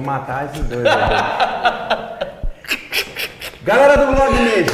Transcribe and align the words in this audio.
vou 0.00 0.02
matar 0.02 0.46
esses 0.46 0.66
dois. 0.66 0.82
Galera 3.62 4.06
do 4.06 4.12
Blog 4.12 4.32
Nejo, 4.32 4.72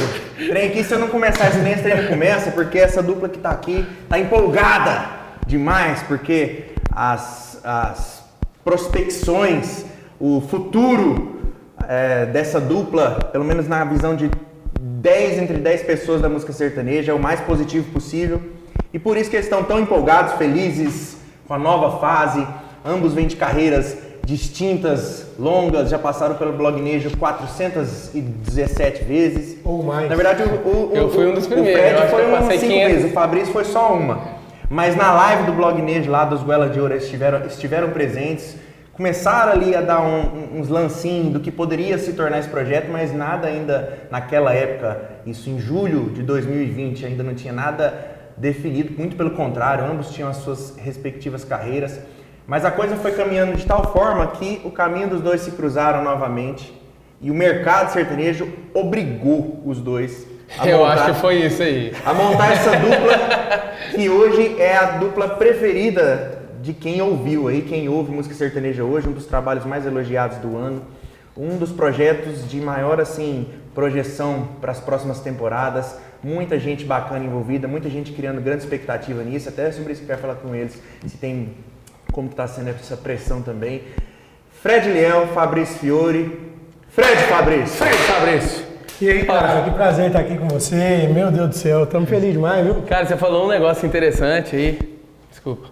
trem 0.49 0.69
aqui, 0.69 0.81
se 0.83 0.93
eu 0.93 0.99
não 0.99 1.09
começar 1.09 1.49
esse 1.49 1.59
trem, 1.59 1.73
esse 1.73 1.83
trem 1.83 2.07
começa, 2.07 2.51
porque 2.51 2.79
essa 2.79 3.03
dupla 3.03 3.27
que 3.27 3.37
tá 3.37 3.51
aqui 3.51 3.85
tá 4.07 4.17
empolgada 4.17 5.05
demais, 5.45 6.01
porque 6.03 6.71
as, 6.95 7.59
as 7.63 8.23
prospecções, 8.63 9.85
o 10.19 10.39
futuro 10.41 11.53
é, 11.87 12.25
dessa 12.25 12.61
dupla, 12.61 13.29
pelo 13.31 13.43
menos 13.43 13.67
na 13.67 13.83
visão 13.83 14.15
de 14.15 14.31
10 14.79 15.39
entre 15.39 15.57
10 15.57 15.83
pessoas 15.83 16.21
da 16.21 16.29
música 16.29 16.53
sertaneja, 16.53 17.11
é 17.11 17.15
o 17.15 17.19
mais 17.19 17.41
positivo 17.41 17.91
possível. 17.91 18.41
E 18.93 18.99
por 18.99 19.17
isso 19.17 19.29
que 19.29 19.35
eles 19.35 19.45
estão 19.45 19.63
tão 19.63 19.79
empolgados, 19.79 20.35
felizes 20.35 21.17
com 21.45 21.53
a 21.53 21.59
nova 21.59 21.99
fase. 21.99 22.47
Ambos 22.85 23.13
vêm 23.13 23.27
de 23.27 23.35
carreiras 23.35 24.06
distintas, 24.27 25.25
longas, 25.39 25.89
já 25.89 25.97
passaram 25.97 26.35
pelo 26.35 26.51
blog 26.51 26.81
Nejo 26.81 27.15
417 27.17 29.03
vezes. 29.05 29.57
Ou 29.63 29.81
mais. 29.81 30.09
Na 30.09 30.15
verdade, 30.15 30.43
o, 30.43 30.47
o, 30.67 30.91
Eu 30.93 31.09
fui 31.09 31.25
um 31.27 31.33
dos 31.33 31.47
primeiros, 31.47 31.81
O 32.01 32.03
eu 32.03 32.09
Fred 32.09 32.09
foi 32.09 32.33
um 32.33 32.49
cinco 32.59 32.73
500. 32.73 32.91
vezes, 32.93 33.09
o 33.11 33.13
Fabrício 33.13 33.53
foi 33.53 33.63
só 33.63 33.93
uma. 33.93 34.19
Mas 34.69 34.97
na 34.97 35.13
live 35.13 35.43
do 35.43 35.53
blog 35.53 35.81
Nejo 35.81 36.11
lá 36.11 36.25
dos 36.25 36.43
Goela 36.43 36.69
de 36.69 36.77
Ouro, 36.77 36.91
eles 36.93 37.05
estiveram, 37.05 37.45
estiveram 37.47 37.89
presentes. 37.91 38.57
Começaram 38.91 39.53
ali 39.53 39.73
a 39.73 39.79
dar 39.79 40.01
um- 40.01 40.59
uns 40.59 40.67
lancinhos 40.67 41.31
do 41.31 41.39
que 41.39 41.49
poderia 41.51 41.97
se 41.97 42.11
tornar 42.11 42.39
esse 42.39 42.49
projeto, 42.49 42.89
mas 42.91 43.13
nada 43.15 43.47
ainda 43.47 43.93
naquela 44.11 44.53
época, 44.53 44.99
isso 45.25 45.49
em 45.49 45.57
julho 45.57 46.09
de 46.09 46.21
2020, 46.21 47.05
ainda 47.05 47.23
não 47.23 47.33
tinha 47.33 47.53
nada 47.53 47.93
definido, 48.35 48.93
muito 48.97 49.15
pelo 49.15 49.31
contrário, 49.31 49.85
ambos 49.85 50.09
tinham 50.09 50.29
as 50.29 50.37
suas 50.37 50.75
respectivas 50.77 51.45
carreiras. 51.45 51.97
Mas 52.47 52.63
a 52.63 52.71
coisa 52.71 52.95
foi 52.95 53.11
caminhando 53.11 53.55
de 53.57 53.65
tal 53.65 53.91
forma 53.91 54.25
que 54.27 54.61
o 54.63 54.71
caminho 54.71 55.09
dos 55.09 55.21
dois 55.21 55.41
se 55.41 55.51
cruzaram 55.51 56.01
novamente 56.03 56.73
e 57.21 57.29
o 57.29 57.33
mercado 57.33 57.91
sertanejo 57.91 58.47
obrigou 58.73 59.61
os 59.65 59.81
dois 59.81 60.25
a 60.57 60.65
Eu 60.65 60.77
montar- 60.77 60.93
acho 60.93 61.05
que 61.13 61.19
foi 61.19 61.35
isso 61.45 61.61
aí. 61.61 61.91
a 62.05 62.13
montar 62.13 62.53
essa 62.53 62.71
dupla 62.71 63.73
que 63.93 64.09
hoje 64.09 64.55
é 64.61 64.77
a 64.77 64.91
dupla 64.91 65.27
preferida 65.29 66.37
de 66.61 66.71
quem 66.73 67.01
ouviu 67.01 67.49
aí, 67.49 67.61
quem 67.63 67.89
ouve 67.89 68.11
música 68.11 68.33
sertaneja 68.33 68.83
hoje, 68.83 69.09
um 69.09 69.11
dos 69.11 69.25
trabalhos 69.25 69.65
mais 69.65 69.85
elogiados 69.85 70.37
do 70.37 70.55
ano, 70.55 70.81
um 71.35 71.57
dos 71.57 71.71
projetos 71.73 72.49
de 72.49 72.61
maior 72.61 73.01
assim 73.01 73.47
projeção 73.75 74.47
para 74.61 74.71
as 74.71 74.79
próximas 74.79 75.19
temporadas, 75.19 75.97
muita 76.23 76.57
gente 76.57 76.85
bacana 76.85 77.25
envolvida, 77.25 77.67
muita 77.67 77.89
gente 77.89 78.11
criando 78.13 78.39
grande 78.41 78.63
expectativa 78.63 79.21
nisso, 79.21 79.49
até 79.49 79.69
sobre 79.71 79.91
isso 79.93 80.01
que 80.01 80.05
eu 80.11 80.15
quero 80.15 80.21
falar 80.27 80.35
com 80.39 80.55
eles, 80.55 80.81
se 81.05 81.17
tem 81.17 81.49
como 82.11 82.29
está 82.29 82.47
sendo 82.47 82.69
essa 82.69 82.97
pressão 82.97 83.41
também. 83.41 83.83
Fred 84.61 84.89
Leão, 84.89 85.27
Fabrício 85.27 85.79
Fiore, 85.79 86.53
Fred 86.89 87.17
Fabrício. 87.23 87.77
Fred 87.77 87.97
Fabrício. 87.97 88.65
E 88.99 89.09
aí, 89.09 89.23
cara, 89.25 89.61
que 89.61 89.71
prazer 89.71 90.07
estar 90.07 90.19
aqui 90.21 90.35
com 90.35 90.47
você. 90.47 91.07
Meu 91.13 91.29
Deus 91.29 91.49
do 91.49 91.55
céu, 91.55 91.83
estamos 91.83 92.09
felizes 92.09 92.33
demais, 92.33 92.65
viu? 92.65 92.81
Cara, 92.87 93.05
você 93.05 93.15
falou 93.15 93.45
um 93.45 93.49
negócio 93.49 93.85
interessante 93.85 94.55
aí. 94.55 94.79
Desculpa. 95.29 95.67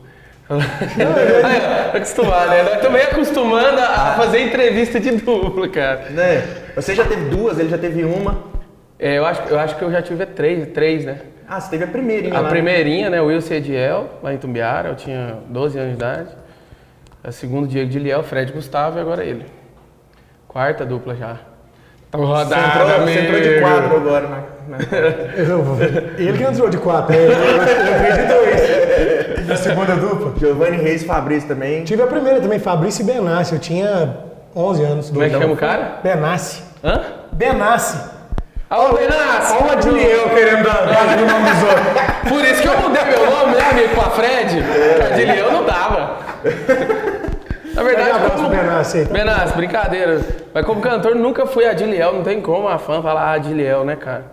Ó, 0.47 0.59
acostumado, 1.97 2.49
né? 2.51 2.61
Nós 2.61 2.81
também 2.81 3.01
acostumando 3.01 3.81
a 3.81 4.13
fazer 4.15 4.41
entrevista 4.41 4.99
de 4.99 5.11
dupla, 5.17 5.67
cara. 5.67 6.09
Né? 6.11 6.43
Você 6.75 6.93
já 6.93 7.03
teve 7.03 7.29
duas, 7.29 7.57
ele 7.57 7.69
já 7.69 7.79
teve 7.79 8.03
uma. 8.03 8.54
É, 8.99 9.17
eu, 9.17 9.25
acho, 9.25 9.41
eu 9.49 9.59
acho 9.59 9.75
que 9.75 9.83
eu 9.83 9.91
já 9.91 10.01
tive 10.01 10.25
três, 10.25 10.67
três 10.73 11.05
né? 11.05 11.19
Ah, 11.47 11.59
você 11.59 11.69
teve 11.71 11.83
a 11.83 11.87
primeirinha 11.87 12.37
A 12.37 12.41
lá. 12.41 12.49
primeirinha, 12.49 13.09
né, 13.09 13.21
o 13.21 13.25
Wilson 13.27 13.55
Ediel, 13.55 14.09
lá 14.23 14.33
em 14.33 14.37
Tumbiara, 14.37 14.89
eu 14.89 14.95
tinha 14.95 15.35
12 15.49 15.77
anos 15.77 15.91
de 15.91 15.95
idade. 15.97 16.29
A 17.23 17.31
segunda, 17.31 17.67
Diego 17.67 17.89
de 17.89 17.99
Liel, 17.99 18.23
Fred 18.23 18.51
Gustavo 18.51 18.97
e 18.97 19.01
agora 19.01 19.23
ele. 19.23 19.45
Quarta 20.47 20.85
dupla 20.85 21.15
já. 21.15 21.37
Tá 22.09 22.17
Você 22.17 22.23
rodada, 22.23 22.55
entrou, 22.55 23.07
você 23.07 23.19
entrou 23.19 23.41
de 23.41 23.59
quatro 23.59 23.95
agora, 23.97 24.27
né? 24.27 24.43
Eu- 25.37 25.77
ele 26.17 26.37
que 26.37 26.43
entrou 26.43 26.69
de 26.69 26.77
quatro, 26.77 27.13
né? 27.15 27.19
eu 27.25 28.15
de 28.15 28.33
dois. 28.33 29.47
Da 29.47 29.55
segunda 29.57 29.95
dupla. 29.95 30.33
Giovanni 30.39 30.77
Reis 30.77 31.03
e 31.03 31.05
Fabrício 31.05 31.47
também. 31.47 31.83
Tive 31.83 32.01
a 32.01 32.07
primeira 32.07 32.39
também, 32.41 32.57
Fabrício 32.57 33.03
e 33.03 33.05
Benassi. 33.05 33.53
Eu 33.53 33.59
tinha 33.59 34.17
11 34.55 34.83
anos. 34.83 35.09
Como 35.09 35.21
é 35.23 35.29
que 35.29 35.37
chama 35.37 35.53
o 35.53 35.57
cara? 35.57 35.99
Benassi. 36.01 36.63
Hã? 36.83 37.01
Benassi. 37.31 38.14
Alô, 38.69 38.93
Benassi! 38.95 39.53
Olha 39.53 39.65
o 39.65 39.71
Adiliel 39.71 40.29
querendo 40.29 40.63
dar 40.63 40.85
dar 40.85 41.03
o 41.03 41.25
nome 41.27 41.49
dos 41.51 41.63
outros. 41.63 42.29
Por 42.29 42.43
isso 42.45 42.61
que 42.61 42.67
eu 42.67 42.77
mudei 42.79 43.03
meu 43.05 43.29
nome, 43.29 43.55
né, 43.55 43.69
amigo, 43.69 43.89
pra 43.93 44.09
Fred. 44.11 44.63
Cardilhão 44.97 45.51
não 45.51 45.65
dava. 45.65 46.17
Na 47.75 47.83
verdade, 47.83 48.09
abraço, 48.11 48.35
como... 48.35 48.49
Benassi. 48.49 49.05
Benassi, 49.05 49.53
brincadeira. 49.55 50.21
Mas 50.53 50.65
como 50.65 50.81
cantor, 50.81 51.13
nunca 51.15 51.45
fui 51.45 51.65
Adiliel, 51.67 52.13
não 52.13 52.23
tem 52.23 52.41
como 52.41 52.67
a 52.67 52.77
fã 52.79 53.01
falar 53.01 53.33
Adiliel, 53.33 53.83
né, 53.85 53.95
cara? 53.95 54.25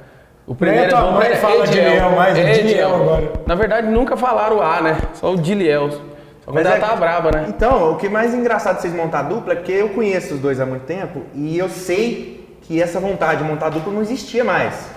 O 0.47 0.57
Nem 0.61 0.87
a 0.87 0.89
tua 0.89 1.01
nome 1.03 1.19
mãe 1.19 1.27
era 1.27 1.37
fala 1.37 1.65
Adiliel, 1.65 2.11
mas 2.17 2.39
é 2.39 2.51
Adiliel 2.53 2.95
agora. 2.95 3.33
Na 3.47 3.55
verdade, 3.55 3.87
nunca 3.89 4.17
falaram 4.17 4.57
o 4.57 4.63
A, 4.63 4.81
né? 4.81 4.97
Só 5.15 5.33
o 5.33 5.37
Diliel. 5.37 5.91
Só 5.91 5.99
quando 6.47 6.55
Mas 6.55 6.67
ela 6.67 6.77
é- 6.77 6.81
tá 6.81 6.97
braba, 6.97 7.31
né? 7.31 7.45
Então, 7.49 7.93
o 7.93 7.97
que 7.97 8.07
é 8.07 8.11
mais 8.11 8.35
engraçado 8.35 8.77
de 8.77 8.83
vocês 8.83 8.95
montar 8.95 9.21
a 9.21 9.23
dupla 9.25 9.53
é 9.53 9.57
porque 9.57 9.73
eu 9.73 9.91
conheço 9.91 10.35
os 10.35 10.41
dois 10.41 10.59
há 10.59 10.67
muito 10.67 10.83
tempo 10.85 11.23
e 11.35 11.57
eu 11.59 11.69
sei 11.69 12.42
que 12.73 12.81
essa 12.83 12.99
vontade 12.99 13.43
de 13.43 13.45
montar 13.49 13.67
a 13.67 13.69
dupla 13.69 13.93
não 13.93 14.01
existia 14.01 14.43
mais. 14.43 14.91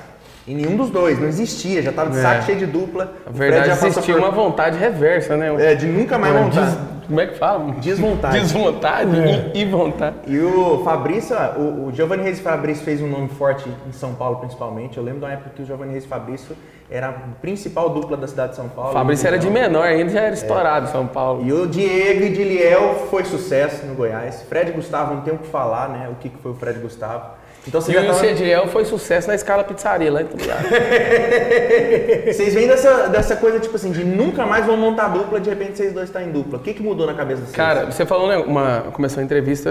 Em 0.48 0.56
nenhum 0.56 0.78
dos 0.78 0.90
dois, 0.90 1.20
não 1.20 1.28
existia, 1.28 1.82
já 1.82 1.92
tava 1.92 2.12
de 2.12 2.20
É. 2.20 2.22
saco 2.22 2.44
cheio 2.44 2.58
de 2.60 2.66
dupla. 2.68 3.06
Na 3.26 3.34
Fred 3.34 3.52
verdade, 3.52 3.86
existia 3.88 4.14
por- 4.14 4.24
uma 4.24 4.32
vontade 4.32 4.78
reversa, 4.78 5.36
né? 5.36 5.54
É, 5.72 5.76
de 5.76 5.88
nunca 5.88 6.18
mais 6.18 6.34
montar. 6.34 6.62
des- 6.66 6.78
Como 7.08 7.20
é 7.22 7.28
que 7.28 7.38
fala? 7.38 7.72
Desvontade. 7.74 8.40
Desvontade 8.40 9.20
É. 9.20 9.52
e, 9.54 9.62
e 9.62 9.66
vontade. 9.66 10.16
E 10.26 10.40
o 10.40 10.82
Fabrício, 10.84 11.36
o, 11.58 11.88
o 11.88 11.92
Giovanni 11.94 12.24
Reis 12.24 12.40
Fabrício 12.40 12.84
fez 12.84 13.00
um 13.02 13.08
nome 13.08 13.28
forte 13.30 13.68
em 13.88 13.92
São 13.92 14.14
Paulo, 14.16 14.38
principalmente. 14.38 14.98
Eu 14.98 15.04
lembro 15.04 15.20
uma 15.26 15.32
época 15.32 15.52
que 15.56 15.62
o 15.62 15.66
Giovanni 15.66 15.92
Reis 15.92 16.06
Fabrício 16.06 16.56
era 16.90 17.10
a 17.10 17.14
principal 17.42 17.90
dupla 17.90 18.16
da 18.18 18.28
cidade 18.28 18.52
de 18.52 18.56
São 18.56 18.70
Paulo. 18.70 18.94
Fabrício 18.94 19.28
era 19.28 19.38
de 19.38 19.50
menor 19.52 19.86
ainda, 19.86 20.10
já 20.12 20.22
era 20.22 20.34
estourado 20.34 20.88
em 20.88 20.92
São 20.92 21.06
Paulo. 21.06 21.44
E 21.46 21.52
o 21.54 21.68
Diego 21.68 22.24
e 22.24 22.30
Diliel 22.30 23.08
foi 23.12 23.24
sucesso 23.26 23.86
no 23.86 23.94
Goiás. 23.96 24.44
Fred 24.50 24.72
Gustavo 24.72 25.14
não 25.16 25.22
tem 25.22 25.34
o 25.34 25.38
que 25.38 25.48
falar, 25.48 25.90
né? 25.90 26.08
O 26.12 26.16
que 26.16 26.30
que 26.30 26.38
foi 26.38 26.52
o 26.52 26.56
Fred 26.56 26.80
Gustavo. 26.80 27.24
Então 27.68 27.82
você 27.82 27.92
E 27.92 27.96
já 27.96 28.02
o 28.02 28.06
tava... 28.06 28.20
Cediel 28.20 28.68
foi 28.68 28.86
sucesso 28.86 29.28
na 29.28 29.36
escala 29.36 29.64
pizzaria 29.64 30.12
lá 30.12 30.22
em. 30.22 30.26
Vocês 32.32 32.54
vêm 32.54 32.68
dessa, 32.68 33.08
dessa 33.10 33.36
coisa, 33.36 33.60
tipo 33.60 33.76
assim, 33.76 33.92
de 33.92 34.04
nunca 34.04 34.46
mais 34.46 34.66
vão 34.66 34.78
montar 34.78 35.08
dupla, 35.10 35.40
de 35.40 35.50
repente 35.50 35.78
vocês 35.78 35.94
dois 35.94 36.10
estão 36.10 36.22
em 36.22 36.32
dupla. 36.32 36.60
O 36.60 36.62
que, 36.62 36.74
que 36.74 36.84
mudou 36.84 37.08
na 37.08 37.14
cabeça 37.14 37.42
de 37.42 37.48
vocês? 37.48 37.56
Cara, 37.56 37.86
você 37.86 38.06
falou, 38.06 38.28
né, 38.28 38.38
uma, 38.38 38.86
começou 38.94 39.22
a 39.22 39.24
entrevista 39.24 39.70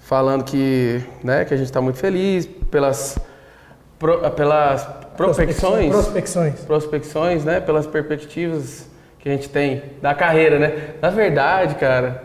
falando 0.00 0.44
que, 0.44 1.00
né, 1.24 1.44
que 1.44 1.54
a 1.54 1.56
gente 1.56 1.66
está 1.66 1.80
muito 1.80 1.98
feliz 1.98 2.46
pelas, 2.70 3.18
pro- 3.98 4.30
pelas 4.32 4.86
prospecções, 5.16 5.90
Prospecções. 5.90 6.60
prospecções, 6.60 7.44
né, 7.44 7.60
pelas 7.60 7.86
perspectivas 7.86 8.86
que 9.18 9.28
a 9.28 9.32
gente 9.32 9.48
tem 9.48 9.82
da 10.02 10.14
carreira, 10.14 10.58
né. 10.58 10.72
Na 11.00 11.10
verdade, 11.10 11.74
cara, 11.76 12.22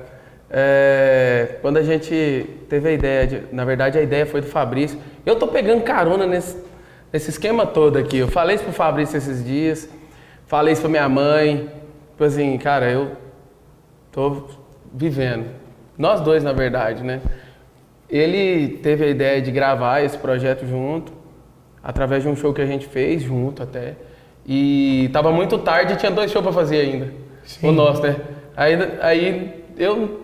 é, 0.53 1.55
quando 1.61 1.77
a 1.77 1.83
gente 1.83 2.45
teve 2.67 2.89
a 2.89 2.91
ideia, 2.91 3.25
de, 3.25 3.43
na 3.53 3.63
verdade 3.63 3.97
a 3.97 4.01
ideia 4.01 4.25
foi 4.25 4.41
do 4.41 4.47
Fabrício. 4.47 4.99
Eu 5.25 5.37
tô 5.37 5.47
pegando 5.47 5.81
carona 5.81 6.27
nesse, 6.27 6.57
nesse 7.11 7.29
esquema 7.29 7.65
todo 7.65 7.97
aqui. 7.97 8.17
Eu 8.17 8.27
falei 8.27 8.55
isso 8.55 8.65
pro 8.65 8.73
Fabrício 8.73 9.15
esses 9.15 9.45
dias, 9.45 9.89
falei 10.47 10.73
isso 10.73 10.81
pra 10.81 10.89
minha 10.89 11.07
mãe. 11.07 11.69
Tipo 12.11 12.25
assim, 12.25 12.57
cara, 12.57 12.91
eu 12.91 13.13
tô 14.11 14.47
vivendo. 14.93 15.45
Nós 15.97 16.19
dois, 16.19 16.43
na 16.43 16.51
verdade, 16.51 17.01
né? 17.01 17.21
Ele 18.09 18.79
teve 18.79 19.05
a 19.05 19.07
ideia 19.07 19.41
de 19.41 19.51
gravar 19.51 20.01
esse 20.01 20.17
projeto 20.17 20.67
junto, 20.67 21.13
através 21.81 22.23
de 22.23 22.29
um 22.29 22.35
show 22.35 22.53
que 22.53 22.61
a 22.61 22.65
gente 22.65 22.85
fez 22.87 23.21
junto 23.21 23.63
até. 23.63 23.95
E 24.45 25.09
tava 25.13 25.31
muito 25.31 25.57
tarde 25.59 25.93
e 25.93 25.95
tinha 25.95 26.11
dois 26.11 26.29
shows 26.29 26.43
pra 26.43 26.51
fazer 26.51 26.81
ainda. 26.81 27.13
O 27.63 27.71
nosso, 27.71 28.01
né? 28.01 28.17
Aí, 28.55 28.75
aí 28.99 29.63
eu, 29.77 30.20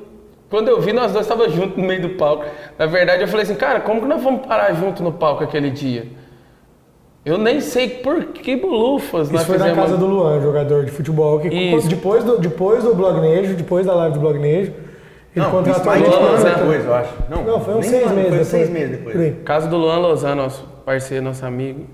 quando 0.49 0.67
eu 0.69 0.79
vi, 0.81 0.93
nós 0.93 1.11
dois 1.11 1.25
estávamos 1.25 1.53
juntos 1.53 1.77
no 1.77 1.83
meio 1.83 2.01
do 2.01 2.09
palco. 2.09 2.45
Na 2.77 2.85
verdade, 2.85 3.21
eu 3.21 3.27
falei 3.27 3.43
assim, 3.43 3.55
cara, 3.55 3.79
como 3.81 4.01
que 4.01 4.07
nós 4.07 4.21
vamos 4.21 4.45
parar 4.45 4.73
junto 4.73 5.03
no 5.03 5.11
palco 5.11 5.43
aquele 5.43 5.69
dia? 5.71 6.07
Eu 7.25 7.37
nem 7.37 7.59
sei 7.59 7.89
por 7.89 8.23
que 8.27 8.55
bolufas 8.55 9.29
nós 9.29 9.41
Isso 9.41 9.49
foi 9.51 9.57
na 9.57 9.75
casa 9.75 9.97
do 9.97 10.05
Luan, 10.05 10.39
jogador 10.41 10.85
de 10.85 10.91
futebol. 10.91 11.39
Que 11.41 11.49
Isso. 11.49 11.89
depois 11.89 12.23
do, 12.23 12.39
depois 12.39 12.83
do 12.85 12.95
Blognejo, 12.95 13.53
depois 13.55 13.85
da 13.85 13.93
live 13.93 14.13
do 14.13 14.19
Blognejo, 14.21 14.71
ele 15.35 15.45
não, 15.45 15.51
contratou 15.51 15.81
isso 15.81 15.89
a 15.89 15.97
gente 15.97 16.09
fazer- 16.41 16.55
depois, 16.55 16.85
eu 16.85 16.93
acho. 16.95 17.13
Não, 17.29 17.43
Não, 17.43 17.59
foi 17.59 17.75
uns 17.75 17.85
seis 17.85 18.05
um 18.09 18.15
meses 18.15 18.21
Foi 18.21 18.29
depois. 18.31 18.47
seis 18.47 18.69
meses 18.69 18.97
depois. 18.97 19.35
Casa 19.43 19.67
do 19.67 19.75
Luan 19.77 19.97
Lozano, 19.97 20.43
nosso 20.43 20.63
parceiro, 20.85 21.23
nosso 21.25 21.45
amigo. 21.45 21.85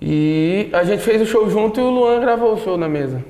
E 0.00 0.68
a 0.72 0.82
gente 0.84 1.02
fez 1.02 1.20
o 1.22 1.26
show 1.26 1.48
junto 1.48 1.78
e 1.78 1.82
o 1.82 1.90
Luan 1.90 2.18
gravou 2.20 2.54
o 2.54 2.58
show 2.58 2.76
na 2.76 2.88
mesa. 2.88 3.22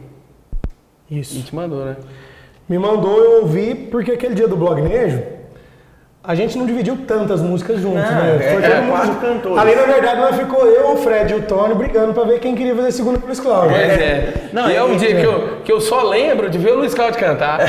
E 1.11 1.19
Isso. 1.19 1.43
te 1.43 1.55
mandou, 1.55 1.85
né? 1.85 1.97
Me 2.73 2.79
mandou 2.79 3.23
eu 3.23 3.31
ouvir, 3.43 3.89
porque 3.91 4.13
aquele 4.13 4.35
dia 4.35 4.49
do 4.49 4.57
Blognejo, 4.57 5.21
a 6.25 6.35
gente 6.35 6.57
não 6.57 6.65
dividiu 6.65 6.97
tantas 7.07 7.43
músicas 7.43 7.79
juntos, 7.83 8.01
Não, 8.01 8.11
né? 8.23 8.39
é- 8.41 8.49
Foi 8.55 8.63
é 8.65 8.69
todo 8.71 8.83
mundo 8.85 8.93
quatro 8.93 9.15
cantores. 9.17 9.59
Ali, 9.59 9.75
na 9.75 9.83
verdade, 9.83 10.21
nós 10.23 10.37
ficou 10.37 10.67
eu, 10.67 10.93
o 10.93 10.97
Fred 10.97 11.35
e 11.35 11.37
o 11.37 11.43
Tony 11.43 11.75
brigando 11.75 12.15
pra 12.15 12.25
ver 12.25 12.39
quem 12.41 12.55
queria 12.55 12.75
fazer 12.75 12.93
segundo 12.93 13.19
pro 13.19 13.27
Luiz 13.27 13.41
Cláudio. 13.41 13.73
Pois 13.77 13.93
é. 14.01 14.33
Não, 14.55 14.71
e 14.71 14.75
é 14.75 14.83
um 14.83 14.97
dia 14.97 15.17
que 15.17 15.23
eu, 15.23 15.49
que 15.63 15.71
eu 15.71 15.83
só 15.83 16.03
lembro 16.05 16.49
de 16.49 16.57
ver 16.57 16.73
o 16.73 16.77
Luiz 16.77 16.95
Cláudio 16.95 17.21
cantar. 17.21 17.61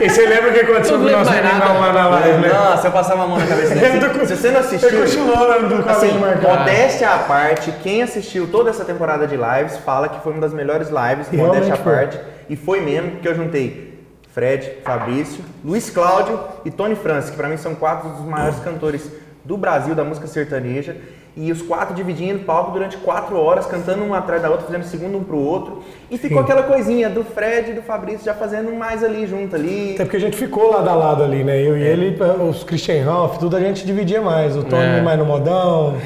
E 0.00 0.08
você 0.08 0.24
lembra 0.24 0.48
o 0.48 0.54
que 0.54 0.60
aconteceu 0.60 0.96
Não 0.96 1.04
com 1.04 1.12
o 1.14 1.18
nosso 1.18 1.30
lembro 1.30 1.44
mais 1.50 1.58
meninão 1.58 1.80
nada. 1.82 1.86
lá 1.98 2.02
na 2.02 2.08
live, 2.08 2.38
né? 2.38 2.48
Nossa, 2.48 2.88
eu 2.88 2.92
passava 2.92 3.24
a 3.24 3.26
mão 3.26 3.38
na 3.38 3.46
cabeça 3.46 3.72
Ele 3.74 3.80
dele. 4.00 4.24
Se 4.26 4.36
você 4.38 4.50
não 4.52 4.60
assistiu, 4.60 5.00
continuou 5.02 5.46
lá 5.48 5.58
do 5.58 5.90
assim, 5.90 6.16
marcado. 6.18 6.58
modéstia 6.58 7.10
à 7.10 7.18
parte, 7.18 7.70
quem 7.82 8.02
assistiu 8.02 8.46
toda 8.50 8.70
essa 8.70 8.86
temporada 8.86 9.26
de 9.26 9.36
lives 9.36 9.76
fala 9.84 10.08
que 10.08 10.18
foi 10.22 10.32
uma 10.32 10.40
das 10.40 10.54
melhores 10.54 10.88
lives, 10.88 11.30
modéstia 11.30 11.74
à 11.74 11.76
parte. 11.76 12.18
E 12.48 12.56
foi 12.56 12.80
mesmo, 12.80 13.10
porque 13.10 13.28
eu 13.28 13.34
juntei 13.34 13.89
Fred, 14.32 14.78
Fabrício, 14.84 15.44
Luiz 15.64 15.90
Cláudio 15.90 16.38
e 16.64 16.70
Tony 16.70 16.94
Francis, 16.94 17.30
que 17.30 17.36
pra 17.36 17.48
mim 17.48 17.56
são 17.56 17.74
quatro 17.74 18.08
dos 18.10 18.24
maiores 18.24 18.58
cantores 18.60 19.10
do 19.44 19.56
Brasil 19.56 19.94
da 19.94 20.04
música 20.04 20.26
sertaneja. 20.26 20.96
E 21.36 21.50
os 21.52 21.62
quatro 21.62 21.94
dividindo 21.94 22.40
o 22.40 22.44
palco 22.44 22.72
durante 22.72 22.96
quatro 22.96 23.36
horas, 23.36 23.64
cantando 23.64 24.02
um 24.02 24.12
atrás 24.12 24.42
da 24.42 24.50
outra, 24.50 24.66
fazendo 24.66 24.82
segundo 24.84 25.16
um 25.16 25.22
pro 25.22 25.38
outro. 25.38 25.82
E 26.10 26.18
ficou 26.18 26.38
Sim. 26.38 26.44
aquela 26.44 26.64
coisinha 26.64 27.08
do 27.08 27.22
Fred 27.22 27.70
e 27.70 27.74
do 27.74 27.82
Fabrício 27.82 28.24
já 28.24 28.34
fazendo 28.34 28.72
mais 28.74 29.04
ali 29.04 29.26
junto 29.28 29.54
ali. 29.54 29.92
Até 29.94 30.04
porque 30.04 30.16
a 30.16 30.20
gente 30.20 30.36
ficou 30.36 30.70
lado 30.72 30.88
a 30.88 30.94
lado 30.94 31.22
ali, 31.22 31.44
né? 31.44 31.62
Eu 31.62 31.78
e 31.78 31.82
ele, 31.82 32.18
os 32.48 32.64
Christian 32.64 33.04
Ralph, 33.04 33.38
tudo 33.38 33.56
a 33.56 33.60
gente 33.60 33.86
dividia 33.86 34.20
mais. 34.20 34.56
O 34.56 34.64
Tony 34.64 34.82
É. 34.82 35.00
mais 35.00 35.18
no 35.18 35.24
modão, 35.24 35.96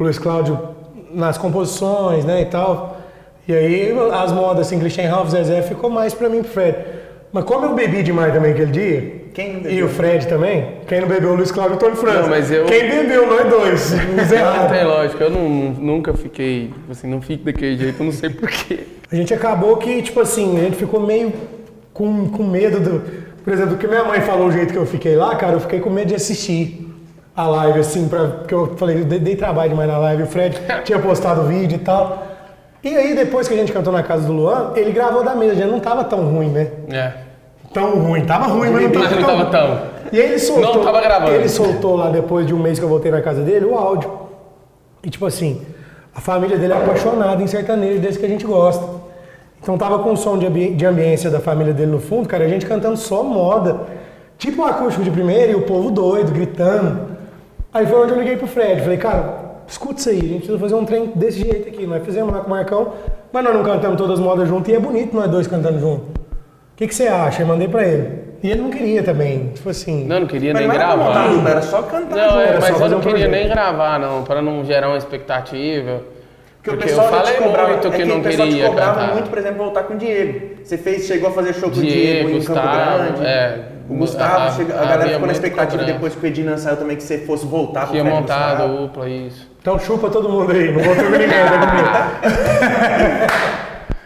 o 0.00 0.02
Luiz 0.02 0.18
Cláudio 0.18 0.58
nas 1.12 1.36
composições, 1.36 2.24
né, 2.24 2.40
e 2.40 2.46
tal. 2.46 2.96
E 3.46 3.54
aí 3.54 3.94
as 4.14 4.32
modas, 4.32 4.66
assim, 4.66 4.80
Christian 4.80 5.10
Ralph, 5.10 5.28
Zezé, 5.28 5.60
ficou 5.60 5.90
mais 5.90 6.14
pra 6.14 6.30
mim 6.30 6.42
pro 6.42 6.50
Fred. 6.50 6.76
Mas 7.34 7.42
como 7.44 7.66
eu 7.66 7.74
bebi 7.74 8.00
demais 8.04 8.32
também 8.32 8.52
aquele 8.52 8.70
dia, 8.70 9.12
Quem 9.34 9.54
não 9.54 9.60
e 9.62 9.62
bebeu? 9.64 9.86
o 9.86 9.88
Fred 9.88 10.28
também, 10.28 10.66
quem 10.86 11.00
não 11.00 11.08
bebeu 11.08 11.30
o 11.32 11.34
Luiz 11.34 11.50
Cláudio 11.50 11.74
e 11.74 11.76
o 11.76 11.80
Tony 11.80 11.96
França. 11.96 12.22
Não, 12.22 12.28
mas 12.28 12.48
eu- 12.48 12.64
Quem 12.66 12.88
bebeu, 12.88 13.26
nós 13.26 13.50
dois. 13.50 13.90
Os 13.92 14.30
Não 14.30 14.68
tem 14.68 14.84
lógica, 14.84 15.24
eu 15.24 15.30
não, 15.30 15.48
nunca 15.48 16.14
fiquei, 16.14 16.70
assim, 16.88 17.08
não 17.08 17.20
fico 17.20 17.44
daquele 17.44 17.76
jeito, 17.76 18.00
eu 18.00 18.04
não 18.06 18.12
sei 18.12 18.30
porquê. 18.30 18.86
A 19.10 19.16
gente 19.16 19.34
acabou 19.34 19.76
que, 19.78 20.00
tipo 20.02 20.20
assim, 20.20 20.56
a 20.58 20.60
gente 20.62 20.76
ficou 20.76 21.00
meio 21.00 21.32
com, 21.92 22.28
com 22.28 22.44
medo 22.44 22.78
do. 22.80 23.02
Por 23.44 23.52
exemplo, 23.52 23.72
do 23.72 23.78
que 23.78 23.86
minha 23.88 24.04
mãe 24.04 24.20
falou, 24.20 24.46
o 24.46 24.52
jeito 24.52 24.72
que 24.72 24.78
eu 24.78 24.86
fiquei 24.86 25.14
lá, 25.16 25.34
cara, 25.36 25.54
eu 25.54 25.60
fiquei 25.60 25.78
com 25.80 25.90
medo 25.90 26.08
de 26.08 26.14
assistir 26.14 26.88
a 27.36 27.46
live, 27.48 27.80
assim, 27.80 28.08
pra, 28.08 28.26
porque 28.28 28.54
eu 28.54 28.74
falei, 28.76 29.00
eu 29.00 29.04
dei, 29.04 29.18
dei 29.18 29.36
trabalho 29.36 29.70
demais 29.70 29.88
na 29.90 29.98
live, 29.98 30.22
o 30.22 30.26
Fred 30.26 30.56
tinha 30.84 30.98
postado 31.00 31.42
o 31.42 31.44
vídeo 31.46 31.76
e 31.76 31.78
tal. 31.80 32.23
E 32.84 32.94
aí, 32.96 33.14
depois 33.14 33.48
que 33.48 33.54
a 33.54 33.56
gente 33.56 33.72
cantou 33.72 33.92
na 33.92 34.02
casa 34.02 34.26
do 34.26 34.32
Luan, 34.32 34.72
ele 34.76 34.92
gravou 34.92 35.24
da 35.24 35.34
mesa, 35.34 35.54
já 35.54 35.66
não 35.66 35.80
tava 35.80 36.04
tão 36.04 36.20
ruim, 36.26 36.48
né? 36.50 36.68
É. 36.92 37.12
Tão 37.72 37.98
ruim, 37.98 38.24
tava 38.26 38.46
ruim, 38.46 38.70
mas 38.70 38.82
não 38.82 38.90
tava, 38.90 39.04
Mas 39.04 39.16
não 39.16 39.26
tão 39.26 39.36
tava 39.38 39.50
tão. 39.50 39.78
E 40.12 40.18
ele 40.18 40.38
soltou. 40.38 40.74
Não 40.76 40.84
tava 40.84 41.00
gravando. 41.00 41.32
Ele 41.32 41.48
soltou 41.48 41.96
lá 41.96 42.10
depois 42.10 42.46
de 42.46 42.54
um 42.54 42.58
mês 42.58 42.78
que 42.78 42.84
eu 42.84 42.88
voltei 42.88 43.10
na 43.10 43.22
casa 43.22 43.42
dele 43.42 43.64
o 43.64 43.74
áudio. 43.76 44.12
E 45.02 45.08
tipo 45.10 45.24
assim, 45.26 45.62
a 46.14 46.20
família 46.20 46.56
dele 46.58 46.72
é 46.72 46.76
apaixonada 46.76 47.42
em 47.42 47.46
sertanejo, 47.46 48.00
desse 48.00 48.18
que 48.18 48.26
a 48.26 48.28
gente 48.28 48.44
gosta. 48.46 48.84
Então 49.60 49.78
tava 49.78 49.98
com 50.00 50.12
o 50.12 50.16
som 50.16 50.36
de, 50.38 50.46
ambi- 50.46 50.74
de 50.74 50.84
ambiência 50.86 51.30
da 51.30 51.40
família 51.40 51.72
dele 51.72 51.90
no 51.90 51.98
fundo, 52.00 52.28
cara, 52.28 52.44
a 52.44 52.48
gente 52.48 52.66
cantando 52.66 52.96
só 52.98 53.22
moda. 53.22 53.78
Tipo 54.36 54.62
um 54.62 54.66
acústico 54.66 55.02
de 55.02 55.10
primeira 55.10 55.52
e 55.52 55.54
o 55.54 55.62
povo 55.62 55.90
doido, 55.90 56.30
gritando. 56.32 57.16
Aí 57.72 57.86
foi 57.86 57.98
onde 58.02 58.12
eu 58.12 58.18
liguei 58.18 58.36
pro 58.36 58.46
Fred. 58.46 58.82
Falei, 58.82 58.98
cara, 58.98 59.43
escuta 59.68 60.00
isso 60.00 60.08
aí, 60.10 60.18
a 60.18 60.22
gente 60.22 60.36
precisa 60.38 60.58
fazer 60.58 60.74
um 60.74 60.84
trem 60.84 61.12
desse 61.14 61.38
jeito 61.40 61.68
aqui. 61.68 61.86
Nós 61.86 62.04
fizemos 62.04 62.32
lá 62.32 62.40
com 62.40 62.46
o 62.46 62.50
Marcão, 62.50 62.92
mas 63.32 63.44
nós 63.44 63.54
não 63.54 63.62
cantamos 63.62 63.96
todas 63.96 64.18
as 64.18 64.24
modas 64.24 64.48
junto 64.48 64.70
e 64.70 64.74
é 64.74 64.78
bonito 64.78 65.14
nós 65.14 65.30
dois 65.30 65.46
cantando 65.46 65.78
junto. 65.80 66.02
O 66.06 66.76
que, 66.76 66.86
que 66.88 66.94
você 66.94 67.06
acha? 67.06 67.42
Eu 67.42 67.46
mandei 67.46 67.68
pra 67.68 67.84
ele. 67.86 68.24
E 68.42 68.50
ele 68.50 68.60
não 68.60 68.70
queria 68.70 69.02
também. 69.02 69.48
Tipo 69.54 69.70
assim. 69.70 70.04
Não, 70.04 70.20
não 70.20 70.26
queria 70.26 70.52
nem 70.52 70.66
não 70.66 70.74
pra 70.74 70.84
gravar. 70.94 71.28
dupla, 71.28 71.50
era 71.50 71.62
só 71.62 71.82
cantar 71.82 72.16
Não, 72.16 72.28
junto. 72.30 72.40
é, 72.40 72.48
era 72.48 72.60
mas 72.60 72.80
eu 72.80 72.88
não 72.88 72.98
um 72.98 73.00
queria 73.00 73.12
projeto. 73.26 73.30
nem 73.30 73.48
gravar, 73.48 73.98
não, 74.00 74.22
para 74.24 74.42
não 74.42 74.64
gerar 74.64 74.88
uma 74.88 74.98
expectativa. 74.98 76.00
Porque, 76.56 76.70
o 76.70 76.72
Porque 76.74 76.86
pessoal 76.88 77.06
eu 77.06 77.12
falei 77.12 77.34
cobrava, 77.34 77.68
muito 77.68 77.86
é 77.86 77.90
que 77.90 77.96
que 77.98 78.04
não 78.04 78.18
o 78.18 78.22
pessoal 78.22 78.48
queria 78.48 78.64
te 78.64 78.68
cobrava 78.70 79.00
cantar. 79.00 79.12
muito, 79.14 79.28
por 79.30 79.38
exemplo, 79.38 79.58
voltar 79.58 79.82
com 79.84 79.94
o 79.94 79.96
Diego. 79.98 80.40
Você 80.64 80.78
fez, 80.78 81.04
chegou 81.06 81.28
a 81.28 81.32
fazer 81.32 81.52
show 81.54 81.70
com 81.70 81.78
o 81.78 81.80
Diego 81.82 81.92
Diego, 81.92 82.28
em 82.30 82.42
Campo 82.42 82.60
Gustavo, 82.60 82.98
Grande. 82.98 83.26
é. 83.26 83.58
o 83.88 83.94
Gustavo, 83.94 84.36
A- 84.44 84.50
chega- 84.52 84.74
a, 84.74 84.76
havia 84.78 84.88
galera 84.90 85.10
ficou 85.12 85.26
na 85.26 85.32
expectativa 85.32 85.70
cobrança. 85.78 85.92
depois 85.92 86.14
que 86.14 86.24
o 86.24 86.26
Edina 86.26 86.56
saiu 86.58 86.76
também 86.78 86.96
que 86.96 87.02
você 87.02 87.18
fosse 87.18 87.44
voltar 87.46 87.82
pro 87.82 87.90
Tinha 87.92 88.02
Fred 88.02 88.16
montado 88.18 88.50
Gustavo. 88.62 88.78
a 88.78 88.82
UPLA, 88.84 89.08
isso. 89.08 89.53
Então 89.64 89.78
chupa 89.78 90.10
todo 90.10 90.28
mundo 90.28 90.52
aí, 90.52 90.70
não 90.70 90.82
vou 90.82 90.94
ter 90.94 91.08
ninguém, 91.10 91.26
tá 91.26 92.20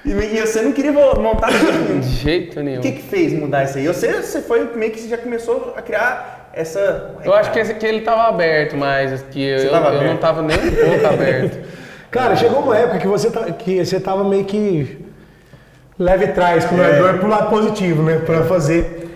comigo. 0.05 0.23
E, 0.23 0.37
e 0.37 0.41
você 0.41 0.63
não 0.63 0.71
queria 0.71 0.93
montar 0.93 1.51
de 1.51 1.59
jeito 1.59 1.73
nenhum. 1.83 1.99
De 2.01 2.09
jeito 2.09 2.63
nenhum. 2.63 2.79
O 2.79 2.83
que 2.83 2.93
que 2.93 3.03
fez 3.03 3.33
mudar 3.33 3.65
isso 3.65 3.77
aí? 3.77 3.89
Você, 3.89 4.23
você 4.23 4.41
foi 4.41 4.71
meio 4.77 4.93
que 4.93 5.09
já 5.09 5.19
começou 5.19 5.75
a 5.77 5.83
criar 5.83 6.49
essa... 6.53 7.17
Eu 7.25 7.35
acho 7.35 7.51
que, 7.51 7.59
esse, 7.59 7.75
que 7.75 7.85
ele 7.85 8.03
tava 8.03 8.29
aberto, 8.29 8.77
mas 8.77 9.21
que 9.33 9.43
eu, 9.43 9.69
tava 9.73 9.89
eu 9.89 9.93
não 9.95 10.01
aberto? 10.03 10.21
tava 10.21 10.43
nem 10.43 10.57
um 10.57 10.71
pouco 10.71 11.07
aberto. 11.13 11.59
Cara, 12.09 12.37
chegou 12.37 12.61
uma 12.61 12.79
época 12.79 12.99
que 13.01 13.09
você, 13.09 13.29
tá, 13.29 13.43
que 13.51 13.85
você 13.85 13.99
tava 13.99 14.23
meio 14.23 14.45
que 14.45 15.05
leve 15.99 16.29
trás 16.29 16.67
com 16.67 16.77
o 16.77 16.81
É. 16.81 17.15
pro 17.15 17.27
lado 17.27 17.51
positivo, 17.51 18.05
né? 18.05 18.23
Pra 18.25 18.45
fazer. 18.45 19.11